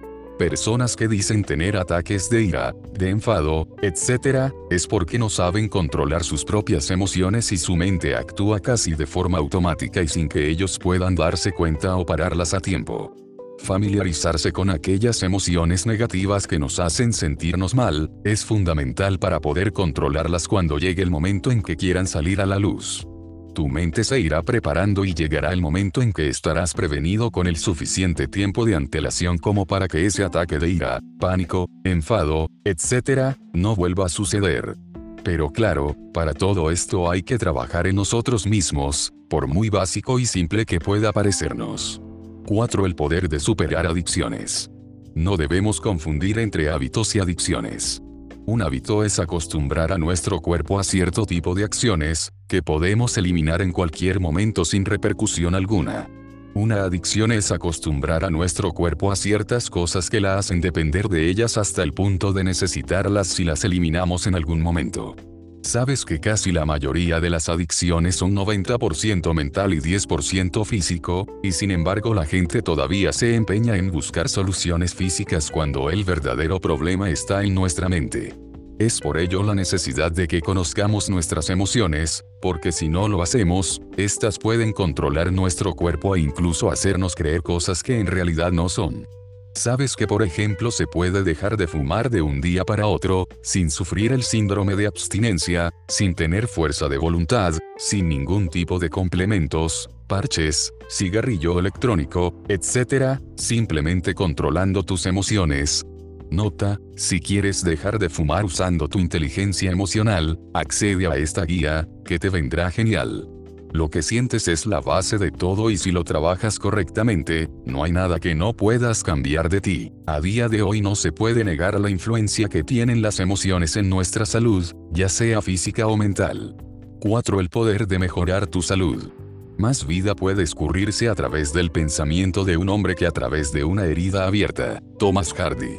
Personas 0.41 0.95
que 0.95 1.07
dicen 1.07 1.43
tener 1.43 1.77
ataques 1.77 2.27
de 2.27 2.41
ira, 2.41 2.73
de 2.93 3.11
enfado, 3.11 3.67
etc., 3.83 4.51
es 4.71 4.87
porque 4.87 5.19
no 5.19 5.29
saben 5.29 5.69
controlar 5.69 6.23
sus 6.23 6.43
propias 6.43 6.89
emociones 6.89 7.51
y 7.51 7.59
su 7.59 7.75
mente 7.75 8.15
actúa 8.15 8.59
casi 8.59 8.93
de 8.95 9.05
forma 9.05 9.37
automática 9.37 10.01
y 10.01 10.07
sin 10.07 10.27
que 10.27 10.49
ellos 10.49 10.79
puedan 10.79 11.13
darse 11.13 11.51
cuenta 11.51 11.95
o 11.95 12.07
pararlas 12.07 12.55
a 12.55 12.59
tiempo. 12.59 13.15
Familiarizarse 13.59 14.51
con 14.51 14.71
aquellas 14.71 15.21
emociones 15.21 15.85
negativas 15.85 16.47
que 16.47 16.57
nos 16.57 16.79
hacen 16.79 17.13
sentirnos 17.13 17.75
mal, 17.75 18.09
es 18.23 18.43
fundamental 18.43 19.19
para 19.19 19.41
poder 19.41 19.71
controlarlas 19.71 20.47
cuando 20.47 20.79
llegue 20.79 21.03
el 21.03 21.11
momento 21.11 21.51
en 21.51 21.61
que 21.61 21.75
quieran 21.75 22.07
salir 22.07 22.41
a 22.41 22.47
la 22.47 22.57
luz. 22.57 23.05
Tu 23.53 23.67
mente 23.67 24.05
se 24.05 24.19
irá 24.19 24.41
preparando 24.43 25.03
y 25.03 25.13
llegará 25.13 25.51
el 25.51 25.61
momento 25.61 26.01
en 26.01 26.13
que 26.13 26.29
estarás 26.29 26.73
prevenido 26.73 27.31
con 27.31 27.47
el 27.47 27.57
suficiente 27.57 28.27
tiempo 28.27 28.65
de 28.65 28.75
antelación 28.75 29.37
como 29.37 29.65
para 29.65 29.89
que 29.89 30.05
ese 30.05 30.23
ataque 30.23 30.57
de 30.57 30.69
ira, 30.69 30.99
pánico, 31.19 31.67
enfado, 31.83 32.47
etc., 32.63 33.35
no 33.53 33.75
vuelva 33.75 34.05
a 34.05 34.09
suceder. 34.09 34.77
Pero 35.23 35.49
claro, 35.49 35.97
para 36.13 36.33
todo 36.33 36.71
esto 36.71 37.11
hay 37.11 37.23
que 37.23 37.37
trabajar 37.37 37.87
en 37.87 37.95
nosotros 37.95 38.47
mismos, 38.47 39.11
por 39.29 39.47
muy 39.47 39.69
básico 39.69 40.17
y 40.17 40.25
simple 40.25 40.65
que 40.65 40.79
pueda 40.79 41.11
parecernos. 41.11 42.01
4. 42.47 42.85
El 42.85 42.95
poder 42.95 43.27
de 43.27 43.39
superar 43.39 43.85
adicciones. 43.85 44.71
No 45.13 45.35
debemos 45.35 45.81
confundir 45.81 46.39
entre 46.39 46.69
hábitos 46.69 47.13
y 47.15 47.19
adicciones. 47.19 48.01
Un 48.45 48.63
hábito 48.63 49.03
es 49.03 49.19
acostumbrar 49.19 49.91
a 49.91 49.99
nuestro 49.99 50.39
cuerpo 50.39 50.79
a 50.79 50.83
cierto 50.83 51.25
tipo 51.27 51.53
de 51.53 51.63
acciones, 51.63 52.33
que 52.47 52.63
podemos 52.63 53.15
eliminar 53.17 53.61
en 53.61 53.71
cualquier 53.71 54.19
momento 54.19 54.65
sin 54.65 54.83
repercusión 54.83 55.53
alguna. 55.53 56.09
Una 56.55 56.83
adicción 56.83 57.31
es 57.31 57.51
acostumbrar 57.51 58.25
a 58.25 58.31
nuestro 58.31 58.71
cuerpo 58.73 59.11
a 59.11 59.15
ciertas 59.15 59.69
cosas 59.69 60.09
que 60.09 60.19
la 60.19 60.37
hacen 60.39 60.59
depender 60.59 61.07
de 61.07 61.29
ellas 61.29 61.57
hasta 61.57 61.83
el 61.83 61.93
punto 61.93 62.33
de 62.33 62.43
necesitarlas 62.43 63.27
si 63.27 63.43
las 63.43 63.63
eliminamos 63.63 64.25
en 64.25 64.35
algún 64.35 64.59
momento. 64.59 65.15
Sabes 65.63 66.05
que 66.05 66.19
casi 66.19 66.51
la 66.51 66.65
mayoría 66.65 67.19
de 67.19 67.29
las 67.29 67.47
adicciones 67.47 68.15
son 68.15 68.35
90% 68.35 69.33
mental 69.33 69.73
y 69.73 69.79
10% 69.79 70.65
físico, 70.65 71.27
y 71.43 71.51
sin 71.51 71.69
embargo 71.69 72.15
la 72.15 72.25
gente 72.25 72.63
todavía 72.63 73.13
se 73.13 73.35
empeña 73.35 73.77
en 73.77 73.91
buscar 73.91 74.27
soluciones 74.27 74.95
físicas 74.95 75.51
cuando 75.51 75.91
el 75.91 76.03
verdadero 76.03 76.59
problema 76.59 77.11
está 77.11 77.43
en 77.43 77.53
nuestra 77.53 77.89
mente. 77.89 78.35
Es 78.79 78.99
por 78.99 79.19
ello 79.19 79.43
la 79.43 79.53
necesidad 79.53 80.11
de 80.11 80.27
que 80.27 80.41
conozcamos 80.41 81.11
nuestras 81.11 81.51
emociones, 81.51 82.25
porque 82.41 82.71
si 82.71 82.89
no 82.89 83.07
lo 83.07 83.21
hacemos, 83.21 83.79
estas 83.95 84.39
pueden 84.39 84.73
controlar 84.73 85.31
nuestro 85.31 85.75
cuerpo 85.75 86.15
e 86.15 86.21
incluso 86.21 86.71
hacernos 86.71 87.13
creer 87.13 87.43
cosas 87.43 87.83
que 87.83 87.99
en 87.99 88.07
realidad 88.07 88.51
no 88.51 88.67
son. 88.67 89.05
¿Sabes 89.53 89.95
que 89.95 90.07
por 90.07 90.23
ejemplo 90.23 90.71
se 90.71 90.87
puede 90.87 91.23
dejar 91.23 91.57
de 91.57 91.67
fumar 91.67 92.09
de 92.09 92.21
un 92.21 92.41
día 92.41 92.63
para 92.63 92.87
otro, 92.87 93.27
sin 93.43 93.69
sufrir 93.69 94.13
el 94.13 94.23
síndrome 94.23 94.75
de 94.75 94.87
abstinencia, 94.87 95.71
sin 95.87 96.15
tener 96.15 96.47
fuerza 96.47 96.87
de 96.87 96.97
voluntad, 96.97 97.53
sin 97.77 98.07
ningún 98.07 98.47
tipo 98.47 98.79
de 98.79 98.89
complementos, 98.89 99.89
parches, 100.07 100.73
cigarrillo 100.89 101.59
electrónico, 101.59 102.41
etc., 102.47 103.19
simplemente 103.35 104.13
controlando 104.13 104.83
tus 104.83 105.05
emociones, 105.05 105.83
Nota, 106.31 106.79
si 106.95 107.19
quieres 107.19 107.61
dejar 107.61 107.99
de 107.99 108.07
fumar 108.07 108.45
usando 108.45 108.87
tu 108.87 108.99
inteligencia 108.99 109.69
emocional, 109.69 110.39
accede 110.53 111.05
a 111.05 111.17
esta 111.17 111.43
guía, 111.43 111.85
que 112.05 112.19
te 112.19 112.29
vendrá 112.29 112.71
genial. 112.71 113.27
Lo 113.73 113.89
que 113.89 114.01
sientes 114.01 114.49
es 114.49 114.65
la 114.65 114.81
base 114.81 115.17
de 115.17 115.31
todo 115.31 115.69
y 115.69 115.77
si 115.77 115.91
lo 115.91 116.03
trabajas 116.03 116.59
correctamente, 116.59 117.49
no 117.65 117.85
hay 117.85 117.93
nada 117.93 118.19
que 118.19 118.35
no 118.35 118.53
puedas 118.53 119.01
cambiar 119.01 119.47
de 119.47 119.61
ti. 119.61 119.93
A 120.05 120.19
día 120.19 120.49
de 120.49 120.61
hoy 120.61 120.81
no 120.81 120.95
se 120.95 121.13
puede 121.13 121.45
negar 121.45 121.79
la 121.79 121.89
influencia 121.89 122.49
que 122.49 122.63
tienen 122.63 123.01
las 123.01 123.21
emociones 123.21 123.77
en 123.77 123.89
nuestra 123.89 124.25
salud, 124.25 124.65
ya 124.91 125.07
sea 125.07 125.41
física 125.41 125.87
o 125.87 125.95
mental. 125.95 126.57
4. 126.99 127.39
El 127.39 127.49
poder 127.49 127.87
de 127.87 127.97
mejorar 127.97 128.45
tu 128.45 128.61
salud. 128.61 129.09
Más 129.57 129.87
vida 129.87 130.15
puede 130.15 130.43
escurrirse 130.43 131.07
a 131.07 131.15
través 131.15 131.53
del 131.53 131.71
pensamiento 131.71 132.43
de 132.43 132.57
un 132.57 132.67
hombre 132.67 132.95
que 132.95 133.07
a 133.07 133.11
través 133.11 133.53
de 133.53 133.63
una 133.63 133.85
herida 133.85 134.27
abierta. 134.27 134.81
Thomas 134.99 135.33
Hardy. 135.33 135.77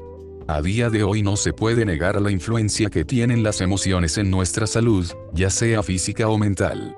A 0.48 0.62
día 0.62 0.88
de 0.88 1.02
hoy 1.02 1.22
no 1.22 1.36
se 1.36 1.52
puede 1.52 1.84
negar 1.84 2.20
la 2.20 2.30
influencia 2.30 2.88
que 2.88 3.04
tienen 3.04 3.42
las 3.42 3.60
emociones 3.60 4.16
en 4.16 4.30
nuestra 4.30 4.66
salud, 4.66 5.06
ya 5.34 5.50
sea 5.50 5.82
física 5.82 6.28
o 6.28 6.38
mental. 6.38 6.94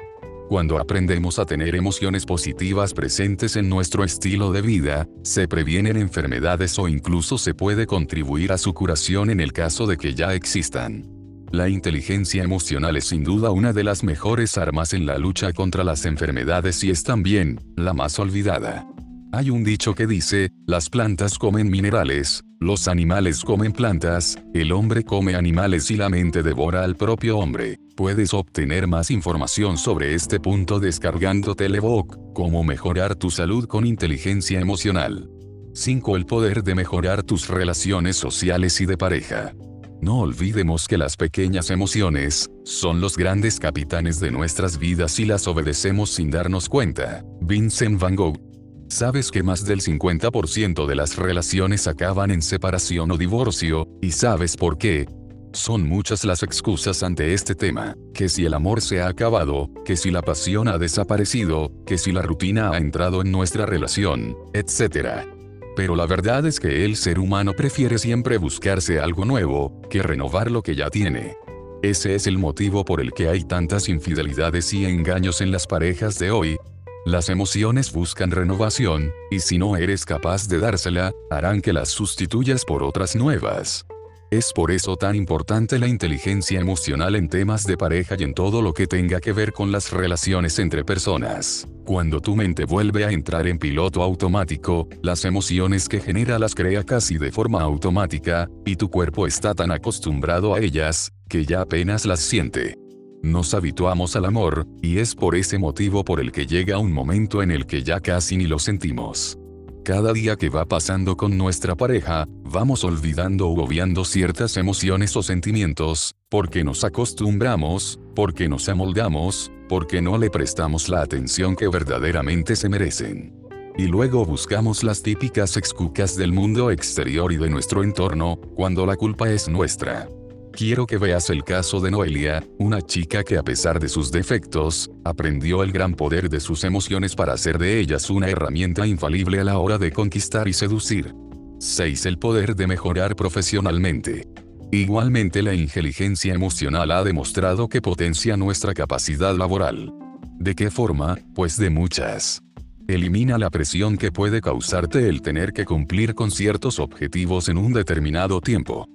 Cuando 0.48 0.78
aprendemos 0.78 1.38
a 1.38 1.46
tener 1.46 1.74
emociones 1.74 2.26
positivas 2.26 2.92
presentes 2.92 3.56
en 3.56 3.68
nuestro 3.68 4.04
estilo 4.04 4.52
de 4.52 4.60
vida, 4.60 5.08
se 5.22 5.48
previenen 5.48 5.96
enfermedades 5.96 6.78
o 6.78 6.86
incluso 6.86 7.38
se 7.38 7.54
puede 7.54 7.86
contribuir 7.86 8.52
a 8.52 8.58
su 8.58 8.74
curación 8.74 9.30
en 9.30 9.40
el 9.40 9.52
caso 9.54 9.86
de 9.86 9.96
que 9.96 10.14
ya 10.14 10.34
existan. 10.34 11.08
La 11.50 11.68
inteligencia 11.68 12.42
emocional 12.42 12.96
es 12.96 13.06
sin 13.06 13.24
duda 13.24 13.50
una 13.52 13.72
de 13.72 13.84
las 13.84 14.04
mejores 14.04 14.58
armas 14.58 14.92
en 14.92 15.06
la 15.06 15.18
lucha 15.18 15.52
contra 15.52 15.82
las 15.82 16.04
enfermedades 16.04 16.84
y 16.84 16.90
es 16.90 17.04
también, 17.04 17.60
la 17.76 17.94
más 17.94 18.18
olvidada. 18.18 18.86
Hay 19.32 19.50
un 19.50 19.64
dicho 19.64 19.94
que 19.94 20.06
dice, 20.06 20.50
las 20.66 20.90
plantas 20.90 21.38
comen 21.38 21.70
minerales, 21.70 22.44
los 22.64 22.88
animales 22.88 23.44
comen 23.44 23.72
plantas, 23.72 24.38
el 24.54 24.72
hombre 24.72 25.04
come 25.04 25.34
animales 25.34 25.90
y 25.90 25.96
la 25.96 26.08
mente 26.08 26.42
devora 26.42 26.82
al 26.82 26.96
propio 26.96 27.38
hombre. 27.38 27.78
Puedes 27.94 28.32
obtener 28.32 28.86
más 28.86 29.10
información 29.10 29.76
sobre 29.76 30.14
este 30.14 30.40
punto 30.40 30.80
descargando 30.80 31.54
Telebook, 31.54 32.32
cómo 32.32 32.64
mejorar 32.64 33.16
tu 33.16 33.30
salud 33.30 33.66
con 33.66 33.86
inteligencia 33.86 34.60
emocional. 34.60 35.28
5. 35.74 36.16
El 36.16 36.24
poder 36.24 36.62
de 36.62 36.74
mejorar 36.74 37.22
tus 37.22 37.48
relaciones 37.48 38.16
sociales 38.16 38.80
y 38.80 38.86
de 38.86 38.96
pareja. 38.96 39.52
No 40.00 40.20
olvidemos 40.20 40.88
que 40.88 40.96
las 40.96 41.16
pequeñas 41.16 41.70
emociones, 41.70 42.48
son 42.64 43.00
los 43.00 43.16
grandes 43.16 43.60
capitanes 43.60 44.20
de 44.20 44.30
nuestras 44.30 44.78
vidas 44.78 45.18
y 45.20 45.26
las 45.26 45.46
obedecemos 45.46 46.10
sin 46.10 46.30
darnos 46.30 46.70
cuenta. 46.70 47.24
Vincent 47.42 48.00
Van 48.00 48.16
Gogh 48.16 48.53
Sabes 48.94 49.32
que 49.32 49.42
más 49.42 49.64
del 49.64 49.80
50% 49.80 50.86
de 50.86 50.94
las 50.94 51.16
relaciones 51.16 51.88
acaban 51.88 52.30
en 52.30 52.40
separación 52.40 53.10
o 53.10 53.16
divorcio, 53.18 53.88
y 54.00 54.12
sabes 54.12 54.56
por 54.56 54.78
qué. 54.78 55.08
Son 55.52 55.82
muchas 55.82 56.24
las 56.24 56.44
excusas 56.44 57.02
ante 57.02 57.34
este 57.34 57.56
tema, 57.56 57.96
que 58.14 58.28
si 58.28 58.44
el 58.44 58.54
amor 58.54 58.80
se 58.80 59.02
ha 59.02 59.08
acabado, 59.08 59.68
que 59.84 59.96
si 59.96 60.12
la 60.12 60.22
pasión 60.22 60.68
ha 60.68 60.78
desaparecido, 60.78 61.72
que 61.84 61.98
si 61.98 62.12
la 62.12 62.22
rutina 62.22 62.70
ha 62.70 62.76
entrado 62.76 63.20
en 63.22 63.32
nuestra 63.32 63.66
relación, 63.66 64.36
etc. 64.52 65.26
Pero 65.74 65.96
la 65.96 66.06
verdad 66.06 66.46
es 66.46 66.60
que 66.60 66.84
el 66.84 66.94
ser 66.94 67.18
humano 67.18 67.52
prefiere 67.52 67.98
siempre 67.98 68.38
buscarse 68.38 69.00
algo 69.00 69.24
nuevo, 69.24 69.82
que 69.90 70.04
renovar 70.04 70.52
lo 70.52 70.62
que 70.62 70.76
ya 70.76 70.88
tiene. 70.88 71.34
Ese 71.82 72.14
es 72.14 72.28
el 72.28 72.38
motivo 72.38 72.84
por 72.84 73.00
el 73.00 73.12
que 73.12 73.28
hay 73.28 73.42
tantas 73.42 73.88
infidelidades 73.88 74.72
y 74.72 74.84
engaños 74.84 75.40
en 75.40 75.50
las 75.50 75.66
parejas 75.66 76.16
de 76.20 76.30
hoy, 76.30 76.56
las 77.04 77.28
emociones 77.28 77.92
buscan 77.92 78.30
renovación, 78.30 79.12
y 79.30 79.40
si 79.40 79.58
no 79.58 79.76
eres 79.76 80.04
capaz 80.04 80.48
de 80.48 80.58
dársela, 80.58 81.12
harán 81.30 81.60
que 81.60 81.72
las 81.72 81.90
sustituyas 81.90 82.64
por 82.64 82.82
otras 82.82 83.14
nuevas. 83.14 83.84
Es 84.30 84.52
por 84.52 84.70
eso 84.70 84.96
tan 84.96 85.14
importante 85.14 85.78
la 85.78 85.86
inteligencia 85.86 86.58
emocional 86.58 87.14
en 87.14 87.28
temas 87.28 87.64
de 87.64 87.76
pareja 87.76 88.16
y 88.18 88.24
en 88.24 88.34
todo 88.34 88.62
lo 88.62 88.72
que 88.72 88.86
tenga 88.86 89.20
que 89.20 89.32
ver 89.32 89.52
con 89.52 89.70
las 89.70 89.92
relaciones 89.92 90.58
entre 90.58 90.84
personas. 90.84 91.68
Cuando 91.84 92.20
tu 92.20 92.34
mente 92.34 92.64
vuelve 92.64 93.04
a 93.04 93.10
entrar 93.10 93.46
en 93.46 93.58
piloto 93.58 94.02
automático, 94.02 94.88
las 95.02 95.24
emociones 95.24 95.88
que 95.88 96.00
genera 96.00 96.38
las 96.38 96.54
crea 96.54 96.84
casi 96.84 97.18
de 97.18 97.30
forma 97.30 97.60
automática, 97.60 98.48
y 98.64 98.76
tu 98.76 98.90
cuerpo 98.90 99.26
está 99.26 99.54
tan 99.54 99.70
acostumbrado 99.70 100.54
a 100.54 100.60
ellas, 100.60 101.12
que 101.28 101.44
ya 101.44 101.60
apenas 101.60 102.06
las 102.06 102.20
siente. 102.20 102.83
Nos 103.24 103.54
habituamos 103.54 104.16
al 104.16 104.26
amor, 104.26 104.66
y 104.82 104.98
es 104.98 105.14
por 105.14 105.34
ese 105.34 105.56
motivo 105.56 106.04
por 106.04 106.20
el 106.20 106.30
que 106.30 106.44
llega 106.44 106.76
un 106.76 106.92
momento 106.92 107.42
en 107.42 107.50
el 107.50 107.64
que 107.64 107.82
ya 107.82 107.98
casi 107.98 108.36
ni 108.36 108.44
lo 108.44 108.58
sentimos. 108.58 109.38
Cada 109.82 110.12
día 110.12 110.36
que 110.36 110.50
va 110.50 110.66
pasando 110.66 111.16
con 111.16 111.38
nuestra 111.38 111.74
pareja, 111.74 112.26
vamos 112.42 112.84
olvidando 112.84 113.48
u 113.48 113.60
obviando 113.62 114.04
ciertas 114.04 114.58
emociones 114.58 115.16
o 115.16 115.22
sentimientos, 115.22 116.14
porque 116.28 116.64
nos 116.64 116.84
acostumbramos, 116.84 117.98
porque 118.14 118.46
nos 118.46 118.68
amoldamos, 118.68 119.50
porque 119.70 120.02
no 120.02 120.18
le 120.18 120.28
prestamos 120.28 120.90
la 120.90 121.00
atención 121.00 121.56
que 121.56 121.68
verdaderamente 121.68 122.56
se 122.56 122.68
merecen. 122.68 123.32
Y 123.78 123.86
luego 123.86 124.26
buscamos 124.26 124.84
las 124.84 125.02
típicas 125.02 125.56
excusas 125.56 126.14
del 126.14 126.34
mundo 126.34 126.70
exterior 126.70 127.32
y 127.32 127.38
de 127.38 127.48
nuestro 127.48 127.84
entorno, 127.84 128.38
cuando 128.54 128.84
la 128.84 128.96
culpa 128.96 129.30
es 129.30 129.48
nuestra. 129.48 130.10
Quiero 130.56 130.86
que 130.86 130.98
veas 130.98 131.30
el 131.30 131.42
caso 131.42 131.80
de 131.80 131.90
Noelia, 131.90 132.46
una 132.60 132.80
chica 132.80 133.24
que 133.24 133.36
a 133.36 133.42
pesar 133.42 133.80
de 133.80 133.88
sus 133.88 134.12
defectos, 134.12 134.88
aprendió 135.04 135.64
el 135.64 135.72
gran 135.72 135.94
poder 135.94 136.28
de 136.28 136.38
sus 136.38 136.62
emociones 136.62 137.16
para 137.16 137.32
hacer 137.32 137.58
de 137.58 137.80
ellas 137.80 138.08
una 138.08 138.28
herramienta 138.28 138.86
infalible 138.86 139.40
a 139.40 139.44
la 139.44 139.58
hora 139.58 139.78
de 139.78 139.90
conquistar 139.90 140.46
y 140.46 140.52
seducir. 140.52 141.12
6. 141.58 142.06
El 142.06 142.18
poder 142.20 142.54
de 142.54 142.68
mejorar 142.68 143.16
profesionalmente. 143.16 144.28
Igualmente 144.70 145.42
la 145.42 145.54
inteligencia 145.54 146.32
emocional 146.32 146.92
ha 146.92 147.02
demostrado 147.02 147.68
que 147.68 147.82
potencia 147.82 148.36
nuestra 148.36 148.74
capacidad 148.74 149.36
laboral. 149.36 149.92
¿De 150.38 150.54
qué 150.54 150.70
forma? 150.70 151.18
Pues 151.34 151.56
de 151.56 151.70
muchas. 151.70 152.40
Elimina 152.86 153.38
la 153.38 153.50
presión 153.50 153.96
que 153.96 154.12
puede 154.12 154.40
causarte 154.40 155.08
el 155.08 155.20
tener 155.20 155.52
que 155.52 155.64
cumplir 155.64 156.14
con 156.14 156.30
ciertos 156.30 156.78
objetivos 156.78 157.48
en 157.48 157.58
un 157.58 157.72
determinado 157.72 158.40
tiempo. 158.40 158.86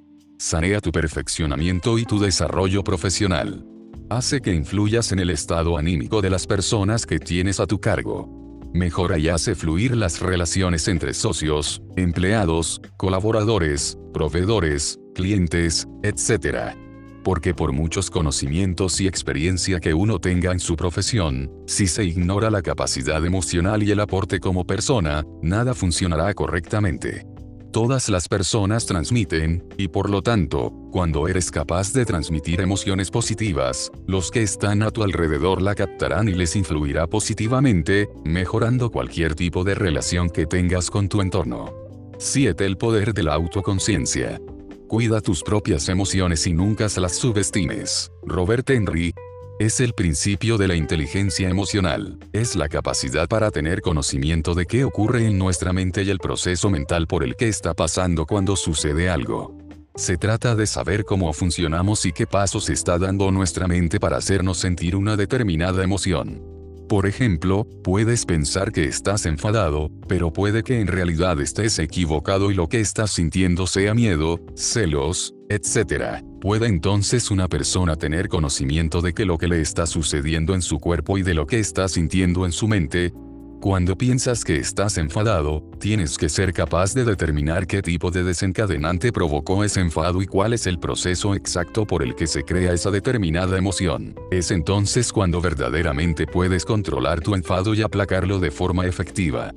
Sanea 0.41 0.79
tu 0.79 0.93
perfeccionamiento 0.93 1.99
y 1.99 2.05
tu 2.05 2.17
desarrollo 2.17 2.81
profesional. 2.81 3.65
Hace 4.09 4.39
que 4.39 4.53
influyas 4.53 5.11
en 5.11 5.19
el 5.19 5.31
estado 5.31 5.77
anímico 5.77 6.21
de 6.21 6.29
las 6.29 6.47
personas 6.47 7.05
que 7.05 7.19
tienes 7.19 7.59
a 7.59 7.67
tu 7.67 7.81
cargo. 7.81 8.61
Mejora 8.73 9.17
y 9.17 9.27
hace 9.27 9.53
fluir 9.53 9.97
las 9.97 10.21
relaciones 10.21 10.87
entre 10.87 11.13
socios, 11.13 11.81
empleados, 11.97 12.79
colaboradores, 12.95 13.97
proveedores, 14.13 14.97
clientes, 15.13 15.89
etc. 16.03 16.73
Porque 17.21 17.53
por 17.53 17.73
muchos 17.73 18.09
conocimientos 18.09 19.01
y 19.01 19.07
experiencia 19.07 19.81
que 19.81 19.93
uno 19.93 20.19
tenga 20.19 20.53
en 20.53 20.61
su 20.61 20.77
profesión, 20.77 21.51
si 21.67 21.85
se 21.85 22.05
ignora 22.05 22.49
la 22.49 22.61
capacidad 22.61 23.25
emocional 23.25 23.83
y 23.83 23.91
el 23.91 23.99
aporte 23.99 24.39
como 24.39 24.65
persona, 24.65 25.25
nada 25.41 25.73
funcionará 25.73 26.33
correctamente. 26.33 27.25
Todas 27.71 28.09
las 28.09 28.27
personas 28.27 28.87
transmiten, 28.87 29.63
y 29.77 29.89
por 29.89 30.09
lo 30.09 30.23
tanto, 30.23 30.73
cuando 30.91 31.27
eres 31.27 31.51
capaz 31.51 31.93
de 31.93 32.03
transmitir 32.03 32.61
emociones 32.61 33.11
positivas, 33.11 33.91
los 34.07 34.31
que 34.31 34.41
están 34.41 34.81
a 34.81 34.89
tu 34.89 35.03
alrededor 35.03 35.61
la 35.61 35.75
captarán 35.75 36.29
y 36.29 36.33
les 36.33 36.55
influirá 36.55 37.05
positivamente, 37.05 38.09
mejorando 38.25 38.89
cualquier 38.89 39.35
tipo 39.35 39.63
de 39.63 39.75
relación 39.75 40.31
que 40.31 40.47
tengas 40.47 40.89
con 40.89 41.09
tu 41.09 41.21
entorno. 41.21 41.71
7. 42.17 42.65
El 42.65 42.75
poder 42.77 43.13
de 43.13 43.21
la 43.21 43.35
autoconciencia. 43.35 44.41
Cuida 44.87 45.21
tus 45.21 45.43
propias 45.43 45.89
emociones 45.89 46.47
y 46.47 46.53
nunca 46.53 46.87
las 46.97 47.17
subestimes. 47.17 48.11
Robert 48.23 48.67
Henry, 48.67 49.13
es 49.59 49.81
el 49.81 49.93
principio 49.93 50.57
de 50.57 50.69
la 50.69 50.75
inteligencia 50.75 51.49
emocional. 51.49 52.17
Es 52.31 52.55
la 52.55 52.69
capacidad 52.69 53.27
para 53.27 53.51
tener 53.51 53.81
conocimiento 53.81 54.55
de 54.55 54.65
qué 54.65 54.85
ocurre 54.85 55.25
en 55.25 55.37
nuestra 55.37 55.73
mente 55.73 56.03
y 56.03 56.09
el 56.09 56.17
proceso 56.17 56.69
mental 56.69 57.07
por 57.07 57.25
el 57.25 57.35
que 57.35 57.49
está 57.49 57.73
pasando 57.73 58.25
cuando 58.25 58.55
sucede 58.55 59.09
algo. 59.09 59.57
Se 59.95 60.15
trata 60.17 60.55
de 60.55 60.65
saber 60.65 61.03
cómo 61.03 61.33
funcionamos 61.33 62.05
y 62.05 62.13
qué 62.13 62.25
pasos 62.25 62.69
está 62.69 62.97
dando 62.97 63.31
nuestra 63.31 63.67
mente 63.67 63.99
para 63.99 64.15
hacernos 64.15 64.59
sentir 64.59 64.95
una 64.95 65.17
determinada 65.17 65.83
emoción. 65.83 66.41
Por 66.87 67.05
ejemplo, 67.05 67.67
puedes 67.83 68.25
pensar 68.25 68.71
que 68.71 68.85
estás 68.85 69.25
enfadado, 69.25 69.91
pero 70.07 70.31
puede 70.31 70.63
que 70.63 70.79
en 70.79 70.87
realidad 70.87 71.39
estés 71.41 71.77
equivocado 71.79 72.49
y 72.49 72.53
lo 72.53 72.69
que 72.69 72.79
estás 72.79 73.11
sintiendo 73.11 73.67
sea 73.67 73.93
miedo, 73.93 74.39
celos, 74.55 75.33
etc. 75.49 76.23
¿Puede 76.41 76.67
entonces 76.67 77.31
una 77.31 77.49
persona 77.49 77.97
tener 77.97 78.29
conocimiento 78.29 79.01
de 79.01 79.13
que 79.13 79.25
lo 79.25 79.37
que 79.37 79.49
le 79.49 79.59
está 79.59 79.85
sucediendo 79.85 80.55
en 80.55 80.61
su 80.61 80.79
cuerpo 80.79 81.17
y 81.17 81.21
de 81.21 81.33
lo 81.33 81.45
que 81.45 81.59
está 81.59 81.89
sintiendo 81.89 82.45
en 82.45 82.53
su 82.53 82.69
mente? 82.69 83.11
Cuando 83.59 83.97
piensas 83.97 84.45
que 84.45 84.55
estás 84.55 84.97
enfadado, 84.97 85.61
tienes 85.81 86.17
que 86.17 86.29
ser 86.29 86.53
capaz 86.53 86.93
de 86.93 87.03
determinar 87.03 87.67
qué 87.67 87.81
tipo 87.81 88.09
de 88.09 88.23
desencadenante 88.23 89.11
provocó 89.11 89.65
ese 89.65 89.81
enfado 89.81 90.21
y 90.21 90.27
cuál 90.27 90.53
es 90.53 90.65
el 90.65 90.79
proceso 90.79 91.35
exacto 91.35 91.85
por 91.85 92.03
el 92.03 92.15
que 92.15 92.25
se 92.25 92.43
crea 92.43 92.71
esa 92.71 92.89
determinada 92.89 93.57
emoción. 93.57 94.15
Es 94.31 94.49
entonces 94.51 95.11
cuando 95.11 95.41
verdaderamente 95.41 96.25
puedes 96.25 96.63
controlar 96.63 97.19
tu 97.19 97.35
enfado 97.35 97.73
y 97.73 97.81
aplacarlo 97.81 98.39
de 98.39 98.51
forma 98.51 98.85
efectiva. 98.85 99.51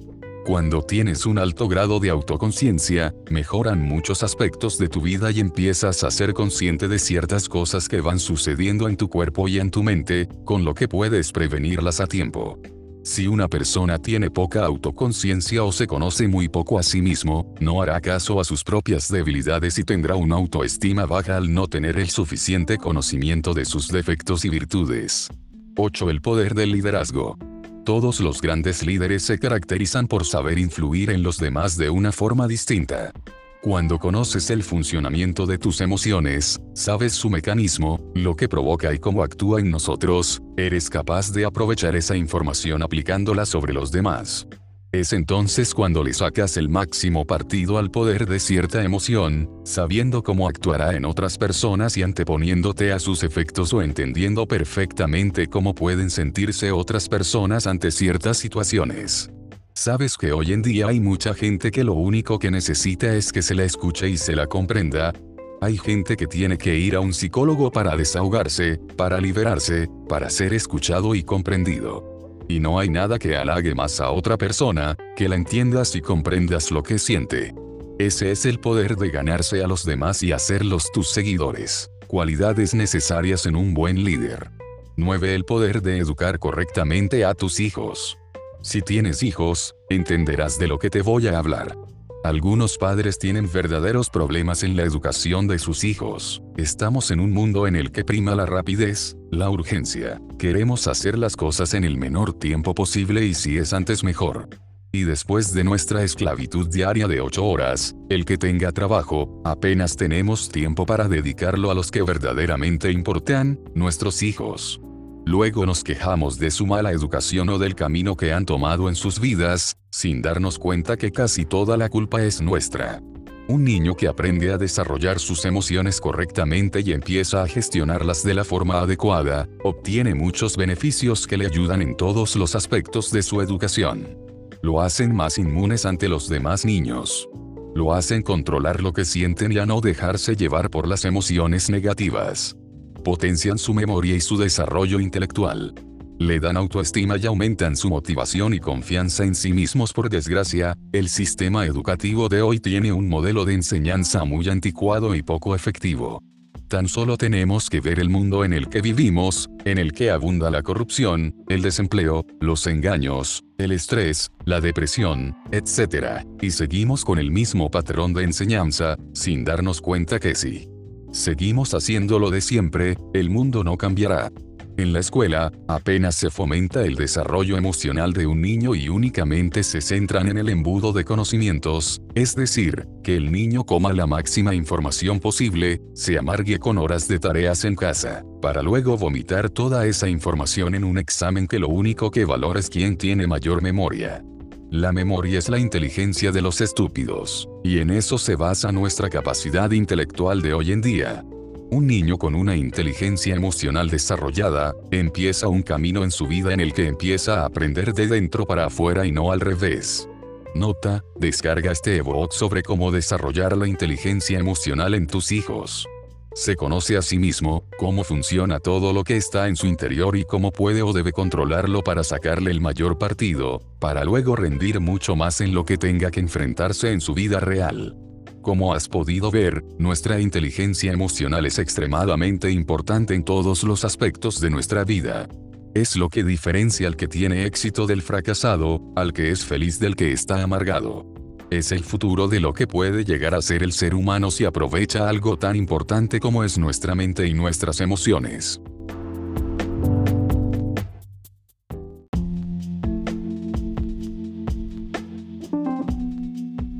Cuando 0.44 0.82
tienes 0.82 1.24
un 1.24 1.38
alto 1.38 1.68
grado 1.68 2.00
de 2.00 2.10
autoconciencia, 2.10 3.14
mejoran 3.30 3.80
muchos 3.80 4.24
aspectos 4.24 4.76
de 4.76 4.88
tu 4.88 5.00
vida 5.00 5.30
y 5.30 5.38
empiezas 5.38 6.02
a 6.02 6.10
ser 6.10 6.34
consciente 6.34 6.88
de 6.88 6.98
ciertas 6.98 7.48
cosas 7.48 7.88
que 7.88 8.00
van 8.00 8.18
sucediendo 8.18 8.88
en 8.88 8.96
tu 8.96 9.08
cuerpo 9.08 9.46
y 9.46 9.60
en 9.60 9.70
tu 9.70 9.84
mente, 9.84 10.28
con 10.44 10.64
lo 10.64 10.74
que 10.74 10.88
puedes 10.88 11.30
prevenirlas 11.30 12.00
a 12.00 12.08
tiempo. 12.08 12.58
Si 13.04 13.28
una 13.28 13.46
persona 13.46 14.00
tiene 14.00 14.30
poca 14.30 14.64
autoconciencia 14.64 15.62
o 15.62 15.70
se 15.70 15.86
conoce 15.86 16.26
muy 16.26 16.48
poco 16.48 16.76
a 16.76 16.82
sí 16.82 17.02
mismo, 17.02 17.54
no 17.60 17.80
hará 17.80 18.00
caso 18.00 18.40
a 18.40 18.44
sus 18.44 18.64
propias 18.64 19.08
debilidades 19.08 19.78
y 19.78 19.84
tendrá 19.84 20.16
una 20.16 20.34
autoestima 20.34 21.06
baja 21.06 21.36
al 21.36 21.54
no 21.54 21.68
tener 21.68 21.98
el 21.98 22.10
suficiente 22.10 22.78
conocimiento 22.78 23.54
de 23.54 23.64
sus 23.64 23.88
defectos 23.88 24.44
y 24.44 24.48
virtudes. 24.48 25.28
8. 25.76 26.10
El 26.10 26.20
poder 26.20 26.54
del 26.54 26.72
liderazgo. 26.72 27.38
Todos 27.84 28.20
los 28.20 28.40
grandes 28.40 28.86
líderes 28.86 29.24
se 29.24 29.40
caracterizan 29.40 30.06
por 30.06 30.24
saber 30.24 30.56
influir 30.56 31.10
en 31.10 31.24
los 31.24 31.38
demás 31.38 31.76
de 31.76 31.90
una 31.90 32.12
forma 32.12 32.46
distinta. 32.46 33.12
Cuando 33.60 33.98
conoces 33.98 34.50
el 34.50 34.62
funcionamiento 34.62 35.46
de 35.46 35.58
tus 35.58 35.80
emociones, 35.80 36.60
sabes 36.74 37.12
su 37.12 37.28
mecanismo, 37.28 38.00
lo 38.14 38.36
que 38.36 38.48
provoca 38.48 38.94
y 38.94 39.00
cómo 39.00 39.24
actúa 39.24 39.58
en 39.58 39.70
nosotros, 39.70 40.40
eres 40.56 40.88
capaz 40.88 41.32
de 41.32 41.44
aprovechar 41.44 41.96
esa 41.96 42.16
información 42.16 42.84
aplicándola 42.84 43.46
sobre 43.46 43.72
los 43.72 43.90
demás. 43.90 44.46
Es 44.92 45.14
entonces 45.14 45.72
cuando 45.72 46.04
le 46.04 46.12
sacas 46.12 46.58
el 46.58 46.68
máximo 46.68 47.24
partido 47.24 47.78
al 47.78 47.90
poder 47.90 48.26
de 48.26 48.38
cierta 48.38 48.84
emoción, 48.84 49.48
sabiendo 49.64 50.22
cómo 50.22 50.46
actuará 50.46 50.94
en 50.94 51.06
otras 51.06 51.38
personas 51.38 51.96
y 51.96 52.02
anteponiéndote 52.02 52.92
a 52.92 52.98
sus 52.98 53.22
efectos 53.22 53.72
o 53.72 53.80
entendiendo 53.80 54.46
perfectamente 54.46 55.46
cómo 55.46 55.74
pueden 55.74 56.10
sentirse 56.10 56.72
otras 56.72 57.08
personas 57.08 57.66
ante 57.66 57.90
ciertas 57.90 58.36
situaciones. 58.36 59.30
Sabes 59.72 60.18
que 60.18 60.32
hoy 60.32 60.52
en 60.52 60.60
día 60.60 60.88
hay 60.88 61.00
mucha 61.00 61.32
gente 61.32 61.70
que 61.70 61.84
lo 61.84 61.94
único 61.94 62.38
que 62.38 62.50
necesita 62.50 63.14
es 63.14 63.32
que 63.32 63.40
se 63.40 63.54
la 63.54 63.64
escuche 63.64 64.10
y 64.10 64.18
se 64.18 64.36
la 64.36 64.46
comprenda. 64.46 65.14
Hay 65.62 65.78
gente 65.78 66.18
que 66.18 66.26
tiene 66.26 66.58
que 66.58 66.76
ir 66.76 66.96
a 66.96 67.00
un 67.00 67.14
psicólogo 67.14 67.72
para 67.72 67.96
desahogarse, 67.96 68.78
para 68.98 69.18
liberarse, 69.22 69.88
para 70.06 70.28
ser 70.28 70.52
escuchado 70.52 71.14
y 71.14 71.22
comprendido. 71.22 72.11
Y 72.48 72.60
no 72.60 72.78
hay 72.78 72.88
nada 72.88 73.18
que 73.18 73.36
halague 73.36 73.74
más 73.74 74.00
a 74.00 74.10
otra 74.10 74.36
persona, 74.36 74.96
que 75.16 75.28
la 75.28 75.36
entiendas 75.36 75.94
y 75.96 76.00
comprendas 76.00 76.70
lo 76.70 76.82
que 76.82 76.98
siente. 76.98 77.54
Ese 77.98 78.32
es 78.32 78.46
el 78.46 78.58
poder 78.58 78.96
de 78.96 79.10
ganarse 79.10 79.62
a 79.62 79.66
los 79.66 79.84
demás 79.84 80.22
y 80.22 80.32
hacerlos 80.32 80.90
tus 80.92 81.10
seguidores. 81.10 81.90
Cualidades 82.06 82.74
necesarias 82.74 83.46
en 83.46 83.56
un 83.56 83.74
buen 83.74 84.04
líder. 84.04 84.50
9. 84.96 85.34
El 85.34 85.44
poder 85.44 85.82
de 85.82 85.98
educar 85.98 86.38
correctamente 86.38 87.24
a 87.24 87.34
tus 87.34 87.60
hijos. 87.60 88.18
Si 88.60 88.82
tienes 88.82 89.22
hijos, 89.22 89.74
entenderás 89.88 90.58
de 90.58 90.68
lo 90.68 90.78
que 90.78 90.90
te 90.90 91.02
voy 91.02 91.28
a 91.28 91.38
hablar. 91.38 91.76
Algunos 92.24 92.78
padres 92.78 93.18
tienen 93.18 93.50
verdaderos 93.52 94.08
problemas 94.08 94.62
en 94.62 94.76
la 94.76 94.84
educación 94.84 95.48
de 95.48 95.58
sus 95.58 95.82
hijos. 95.82 96.40
Estamos 96.56 97.10
en 97.10 97.18
un 97.18 97.32
mundo 97.32 97.66
en 97.66 97.74
el 97.74 97.90
que 97.90 98.04
prima 98.04 98.36
la 98.36 98.46
rapidez, 98.46 99.16
la 99.32 99.50
urgencia. 99.50 100.20
Queremos 100.38 100.86
hacer 100.86 101.18
las 101.18 101.34
cosas 101.34 101.74
en 101.74 101.82
el 101.82 101.96
menor 101.96 102.32
tiempo 102.32 102.76
posible 102.76 103.24
y 103.24 103.34
si 103.34 103.58
es 103.58 103.72
antes 103.72 104.04
mejor. 104.04 104.48
Y 104.92 105.02
después 105.02 105.52
de 105.52 105.64
nuestra 105.64 106.04
esclavitud 106.04 106.68
diaria 106.68 107.08
de 107.08 107.20
8 107.20 107.44
horas, 107.44 107.96
el 108.08 108.24
que 108.24 108.38
tenga 108.38 108.70
trabajo, 108.70 109.42
apenas 109.44 109.96
tenemos 109.96 110.48
tiempo 110.48 110.86
para 110.86 111.08
dedicarlo 111.08 111.72
a 111.72 111.74
los 111.74 111.90
que 111.90 112.02
verdaderamente 112.02 112.92
importan, 112.92 113.58
nuestros 113.74 114.22
hijos. 114.22 114.80
Luego 115.24 115.66
nos 115.66 115.84
quejamos 115.84 116.38
de 116.38 116.50
su 116.50 116.66
mala 116.66 116.90
educación 116.90 117.48
o 117.48 117.58
del 117.58 117.76
camino 117.76 118.16
que 118.16 118.32
han 118.32 118.44
tomado 118.44 118.88
en 118.88 118.96
sus 118.96 119.20
vidas, 119.20 119.76
sin 119.90 120.20
darnos 120.20 120.58
cuenta 120.58 120.96
que 120.96 121.12
casi 121.12 121.44
toda 121.44 121.76
la 121.76 121.88
culpa 121.88 122.22
es 122.22 122.40
nuestra. 122.40 123.00
Un 123.48 123.64
niño 123.64 123.94
que 123.94 124.08
aprende 124.08 124.52
a 124.52 124.58
desarrollar 124.58 125.20
sus 125.20 125.44
emociones 125.44 126.00
correctamente 126.00 126.80
y 126.80 126.92
empieza 126.92 127.42
a 127.42 127.46
gestionarlas 127.46 128.24
de 128.24 128.34
la 128.34 128.44
forma 128.44 128.80
adecuada, 128.80 129.48
obtiene 129.62 130.14
muchos 130.14 130.56
beneficios 130.56 131.26
que 131.26 131.36
le 131.36 131.46
ayudan 131.46 131.82
en 131.82 131.96
todos 131.96 132.34
los 132.34 132.56
aspectos 132.56 133.12
de 133.12 133.22
su 133.22 133.40
educación. 133.40 134.18
Lo 134.60 134.80
hacen 134.80 135.14
más 135.14 135.38
inmunes 135.38 135.86
ante 135.86 136.08
los 136.08 136.28
demás 136.28 136.64
niños. 136.64 137.28
Lo 137.74 137.94
hacen 137.94 138.22
controlar 138.22 138.82
lo 138.82 138.92
que 138.92 139.04
sienten 139.04 139.52
y 139.52 139.58
a 139.58 139.66
no 139.66 139.80
dejarse 139.80 140.34
llevar 140.34 140.68
por 140.68 140.88
las 140.88 141.04
emociones 141.04 141.70
negativas 141.70 142.56
potencian 143.02 143.58
su 143.58 143.74
memoria 143.74 144.14
y 144.14 144.20
su 144.20 144.36
desarrollo 144.36 145.00
intelectual. 145.00 145.74
Le 146.18 146.38
dan 146.38 146.56
autoestima 146.56 147.16
y 147.16 147.26
aumentan 147.26 147.76
su 147.76 147.88
motivación 147.88 148.54
y 148.54 148.60
confianza 148.60 149.24
en 149.24 149.34
sí 149.34 149.52
mismos. 149.52 149.92
Por 149.92 150.08
desgracia, 150.08 150.76
el 150.92 151.08
sistema 151.08 151.66
educativo 151.66 152.28
de 152.28 152.42
hoy 152.42 152.60
tiene 152.60 152.92
un 152.92 153.08
modelo 153.08 153.44
de 153.44 153.54
enseñanza 153.54 154.24
muy 154.24 154.48
anticuado 154.48 155.16
y 155.16 155.22
poco 155.22 155.56
efectivo. 155.56 156.22
Tan 156.68 156.88
solo 156.88 157.18
tenemos 157.18 157.68
que 157.68 157.80
ver 157.80 157.98
el 157.98 158.08
mundo 158.08 158.44
en 158.44 158.52
el 158.54 158.68
que 158.68 158.80
vivimos, 158.80 159.50
en 159.64 159.78
el 159.78 159.92
que 159.92 160.10
abunda 160.10 160.50
la 160.50 160.62
corrupción, 160.62 161.34
el 161.48 161.60
desempleo, 161.60 162.24
los 162.40 162.66
engaños, 162.66 163.44
el 163.58 163.72
estrés, 163.72 164.30
la 164.46 164.60
depresión, 164.60 165.36
etc. 165.50 166.24
Y 166.40 166.52
seguimos 166.52 167.04
con 167.04 167.18
el 167.18 167.30
mismo 167.30 167.70
patrón 167.70 168.14
de 168.14 168.22
enseñanza, 168.22 168.96
sin 169.12 169.44
darnos 169.44 169.80
cuenta 169.82 170.18
que 170.18 170.34
sí 170.34 170.71
Seguimos 171.12 171.74
haciendo 171.74 172.18
lo 172.18 172.30
de 172.30 172.40
siempre, 172.40 172.96
el 173.12 173.28
mundo 173.28 173.62
no 173.64 173.76
cambiará. 173.76 174.32
En 174.78 174.94
la 174.94 175.00
escuela, 175.00 175.52
apenas 175.68 176.14
se 176.14 176.30
fomenta 176.30 176.82
el 176.82 176.94
desarrollo 176.94 177.58
emocional 177.58 178.14
de 178.14 178.26
un 178.26 178.40
niño 178.40 178.74
y 178.74 178.88
únicamente 178.88 179.62
se 179.62 179.82
centran 179.82 180.28
en 180.28 180.38
el 180.38 180.48
embudo 180.48 180.94
de 180.94 181.04
conocimientos, 181.04 182.00
es 182.14 182.34
decir, 182.34 182.86
que 183.04 183.16
el 183.16 183.30
niño 183.30 183.64
coma 183.64 183.92
la 183.92 184.06
máxima 184.06 184.54
información 184.54 185.20
posible, 185.20 185.82
se 185.92 186.18
amargue 186.18 186.58
con 186.58 186.78
horas 186.78 187.06
de 187.06 187.18
tareas 187.18 187.66
en 187.66 187.76
casa, 187.76 188.24
para 188.40 188.62
luego 188.62 188.96
vomitar 188.96 189.50
toda 189.50 189.86
esa 189.86 190.08
información 190.08 190.74
en 190.74 190.84
un 190.84 190.96
examen 190.96 191.46
que 191.46 191.58
lo 191.58 191.68
único 191.68 192.10
que 192.10 192.24
valora 192.24 192.58
es 192.58 192.70
quién 192.70 192.96
tiene 192.96 193.26
mayor 193.26 193.60
memoria. 193.60 194.24
La 194.72 194.90
memoria 194.90 195.38
es 195.38 195.50
la 195.50 195.58
inteligencia 195.58 196.32
de 196.32 196.40
los 196.40 196.62
estúpidos, 196.62 197.46
y 197.62 197.80
en 197.80 197.90
eso 197.90 198.16
se 198.16 198.36
basa 198.36 198.72
nuestra 198.72 199.10
capacidad 199.10 199.70
intelectual 199.70 200.40
de 200.40 200.54
hoy 200.54 200.72
en 200.72 200.80
día. 200.80 201.26
Un 201.70 201.86
niño 201.86 202.16
con 202.16 202.34
una 202.34 202.56
inteligencia 202.56 203.34
emocional 203.34 203.90
desarrollada, 203.90 204.74
empieza 204.90 205.46
un 205.48 205.60
camino 205.60 206.04
en 206.04 206.10
su 206.10 206.26
vida 206.26 206.54
en 206.54 206.60
el 206.60 206.72
que 206.72 206.86
empieza 206.86 207.42
a 207.42 207.44
aprender 207.44 207.92
de 207.92 208.06
dentro 208.06 208.46
para 208.46 208.64
afuera 208.64 209.04
y 209.04 209.12
no 209.12 209.30
al 209.30 209.40
revés. 209.40 210.08
Nota, 210.54 211.04
descarga 211.16 211.70
este 211.70 211.98
ebook 211.98 212.32
sobre 212.32 212.62
cómo 212.62 212.90
desarrollar 212.90 213.54
la 213.58 213.68
inteligencia 213.68 214.38
emocional 214.38 214.94
en 214.94 215.06
tus 215.06 215.32
hijos. 215.32 215.86
Se 216.34 216.56
conoce 216.56 216.96
a 216.96 217.02
sí 217.02 217.18
mismo, 217.18 217.68
cómo 217.78 218.04
funciona 218.04 218.58
todo 218.58 218.94
lo 218.94 219.04
que 219.04 219.18
está 219.18 219.48
en 219.48 219.56
su 219.56 219.66
interior 219.66 220.16
y 220.16 220.24
cómo 220.24 220.50
puede 220.50 220.80
o 220.82 220.94
debe 220.94 221.12
controlarlo 221.12 221.82
para 221.82 222.02
sacarle 222.04 222.50
el 222.50 222.60
mayor 222.60 222.96
partido, 222.96 223.60
para 223.78 224.02
luego 224.04 224.34
rendir 224.34 224.80
mucho 224.80 225.14
más 225.14 225.42
en 225.42 225.52
lo 225.52 225.66
que 225.66 225.76
tenga 225.76 226.10
que 226.10 226.20
enfrentarse 226.20 226.90
en 226.90 227.02
su 227.02 227.12
vida 227.12 227.38
real. 227.38 227.96
Como 228.40 228.72
has 228.72 228.88
podido 228.88 229.30
ver, 229.30 229.62
nuestra 229.78 230.20
inteligencia 230.20 230.90
emocional 230.90 231.44
es 231.44 231.58
extremadamente 231.58 232.50
importante 232.50 233.14
en 233.14 233.24
todos 233.24 233.62
los 233.62 233.84
aspectos 233.84 234.40
de 234.40 234.50
nuestra 234.50 234.84
vida. 234.84 235.28
Es 235.74 235.96
lo 235.96 236.08
que 236.08 236.24
diferencia 236.24 236.88
al 236.88 236.96
que 236.96 237.08
tiene 237.08 237.44
éxito 237.44 237.86
del 237.86 238.00
fracasado, 238.00 238.80
al 238.96 239.12
que 239.12 239.30
es 239.30 239.44
feliz 239.44 239.78
del 239.78 239.96
que 239.96 240.12
está 240.12 240.42
amargado. 240.42 241.11
Es 241.52 241.70
el 241.70 241.84
futuro 241.84 242.28
de 242.28 242.40
lo 242.40 242.54
que 242.54 242.66
puede 242.66 243.04
llegar 243.04 243.34
a 243.34 243.42
ser 243.42 243.62
el 243.62 243.72
ser 243.72 243.94
humano 243.94 244.30
si 244.30 244.46
aprovecha 244.46 245.06
algo 245.06 245.36
tan 245.36 245.54
importante 245.54 246.18
como 246.18 246.44
es 246.44 246.56
nuestra 246.56 246.94
mente 246.94 247.26
y 247.26 247.34
nuestras 247.34 247.82
emociones. 247.82 248.58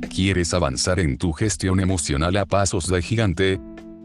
¿Quieres 0.09 0.55
avanzar 0.55 0.99
en 0.99 1.19
tu 1.19 1.33
gestión 1.33 1.79
emocional 1.79 2.35
a 2.37 2.47
pasos 2.47 2.87
de 2.87 3.03
gigante? 3.03 3.59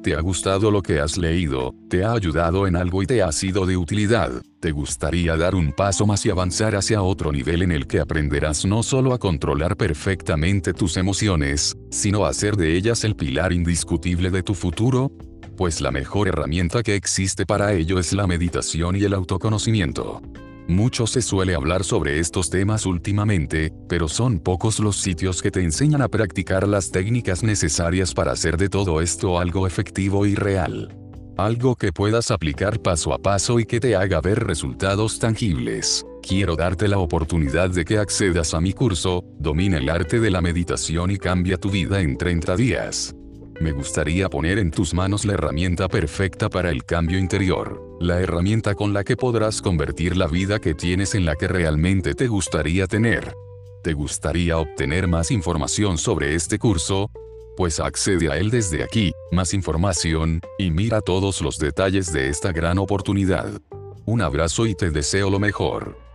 ¿Te 0.09 0.15
ha 0.15 0.23
gustado 0.23 0.71
lo 0.71 0.81
que 0.81 1.01
has 1.01 1.19
leído? 1.19 1.75
¿Te 1.91 2.03
ha 2.03 2.13
ayudado 2.13 2.67
en 2.67 2.77
algo 2.77 3.03
y 3.03 3.07
te 3.07 3.23
ha 3.23 3.31
sido 3.31 3.67
de 3.67 3.77
utilidad? 3.77 4.41
¿Te 4.59 4.71
gustaría 4.71 5.37
dar 5.37 5.55
un 5.55 5.71
paso 5.71 6.07
más 6.07 6.25
y 6.25 6.31
avanzar 6.31 6.77
hacia 6.77 7.03
otro 7.03 7.31
nivel 7.31 7.61
en 7.61 7.73
el 7.73 7.87
que 7.87 8.01
aprenderás 8.01 8.65
no 8.65 8.83
solo 8.83 9.13
a 9.13 9.19
controlar 9.19 9.77
perfectamente 9.77 10.73
tus 10.73 10.97
emociones, 10.97 11.77
sino 11.91 12.25
a 12.25 12.31
hacer 12.31 12.57
de 12.57 12.75
ellas 12.75 13.05
el 13.05 13.17
pilar 13.17 13.53
indiscutible 13.53 14.31
de 14.31 14.43
tu 14.43 14.55
futuro? 14.55 15.13
Pues 15.59 15.83
la 15.83 15.91
mejor 15.91 16.29
herramienta 16.29 16.83
que 16.83 16.95
existe 16.95 17.45
para 17.45 17.75
ello 17.75 17.99
es 17.99 18.15
la 18.15 18.27
meditación 18.27 18.97
y 18.97 19.05
el 19.05 19.13
autoconocimiento. 19.13 20.23
Mucho 20.69 21.07
se 21.07 21.23
suele 21.23 21.55
hablar 21.55 21.83
sobre 21.83 22.19
estos 22.19 22.51
temas 22.51 22.85
últimamente, 22.85 23.73
pero 23.89 24.07
son 24.07 24.39
pocos 24.39 24.81
los 24.81 24.97
sitios 24.97 25.41
que 25.41 25.51
te 25.51 25.63
enseñan 25.63 26.03
a 26.03 26.09
practicar 26.09 26.69
las 26.69 26.91
técnicas 26.91 27.43
necesarias 27.43 28.13
para 28.13 28.33
hacer 28.33 28.59
de 28.59 28.69
todo 28.69 29.01
esto 29.01 29.39
algo 29.39 29.67
efectivo 29.67 30.27
y 30.27 30.35
real. 30.35 30.95
Algo 31.39 31.75
que 31.75 31.91
puedas 31.91 32.31
aplicar 32.31 32.81
paso 32.81 33.15
a 33.15 33.19
paso 33.19 33.59
y 33.59 33.65
que 33.65 33.81
te 33.81 33.97
haga 33.97 34.21
ver 34.21 34.45
resultados 34.45 35.19
tangibles. 35.19 36.05
Quiero 36.21 36.55
darte 36.55 36.87
la 36.87 36.99
oportunidad 36.99 37.71
de 37.71 37.87
que 37.87 37.97
accedas 37.97 38.53
a 38.53 38.61
mi 38.61 38.75
curso, 38.75 39.25
Domina 39.39 39.79
el 39.79 39.89
arte 39.89 40.21
de 40.21 40.31
la 40.31 40.43
meditación 40.43 41.11
y 41.11 41.17
cambia 41.17 41.57
tu 41.57 41.71
vida 41.71 42.03
en 42.03 42.19
30 42.19 42.57
días. 42.57 43.15
Me 43.61 43.73
gustaría 43.73 44.29
poner 44.29 44.59
en 44.61 44.71
tus 44.71 44.95
manos 44.95 45.25
la 45.25 45.33
herramienta 45.33 45.89
perfecta 45.89 46.49
para 46.49 46.71
el 46.71 46.85
cambio 46.85 47.19
interior, 47.19 47.83
la 47.99 48.21
herramienta 48.21 48.77
con 48.77 48.93
la 48.93 49.03
que 49.03 49.17
podrás 49.17 49.61
convertir 49.61 50.17
la 50.17 50.29
vida 50.29 50.61
que 50.61 50.75
tienes 50.75 51.17
en 51.17 51.25
la 51.25 51.35
que 51.35 51.49
realmente 51.49 52.15
te 52.15 52.29
gustaría 52.29 52.87
tener. 52.87 53.35
¿Te 53.83 53.95
gustaría 53.95 54.59
obtener 54.59 55.09
más 55.09 55.33
información 55.33 55.99
sobre 55.99 56.37
este 56.37 56.59
curso? 56.61 57.11
Pues 57.57 57.81
accede 57.81 58.31
a 58.31 58.37
él 58.37 58.51
desde 58.51 58.85
aquí, 58.85 59.13
más 59.33 59.53
información, 59.53 60.41
y 60.57 60.71
mira 60.71 61.01
todos 61.01 61.41
los 61.41 61.59
detalles 61.59 62.13
de 62.13 62.29
esta 62.29 62.53
gran 62.53 62.79
oportunidad. 62.79 63.61
Un 64.07 64.23
abrazo 64.23 64.67
y 64.67 64.77
te 64.77 64.91
deseo 64.91 65.31
lo 65.31 65.41
mejor. 65.41 66.08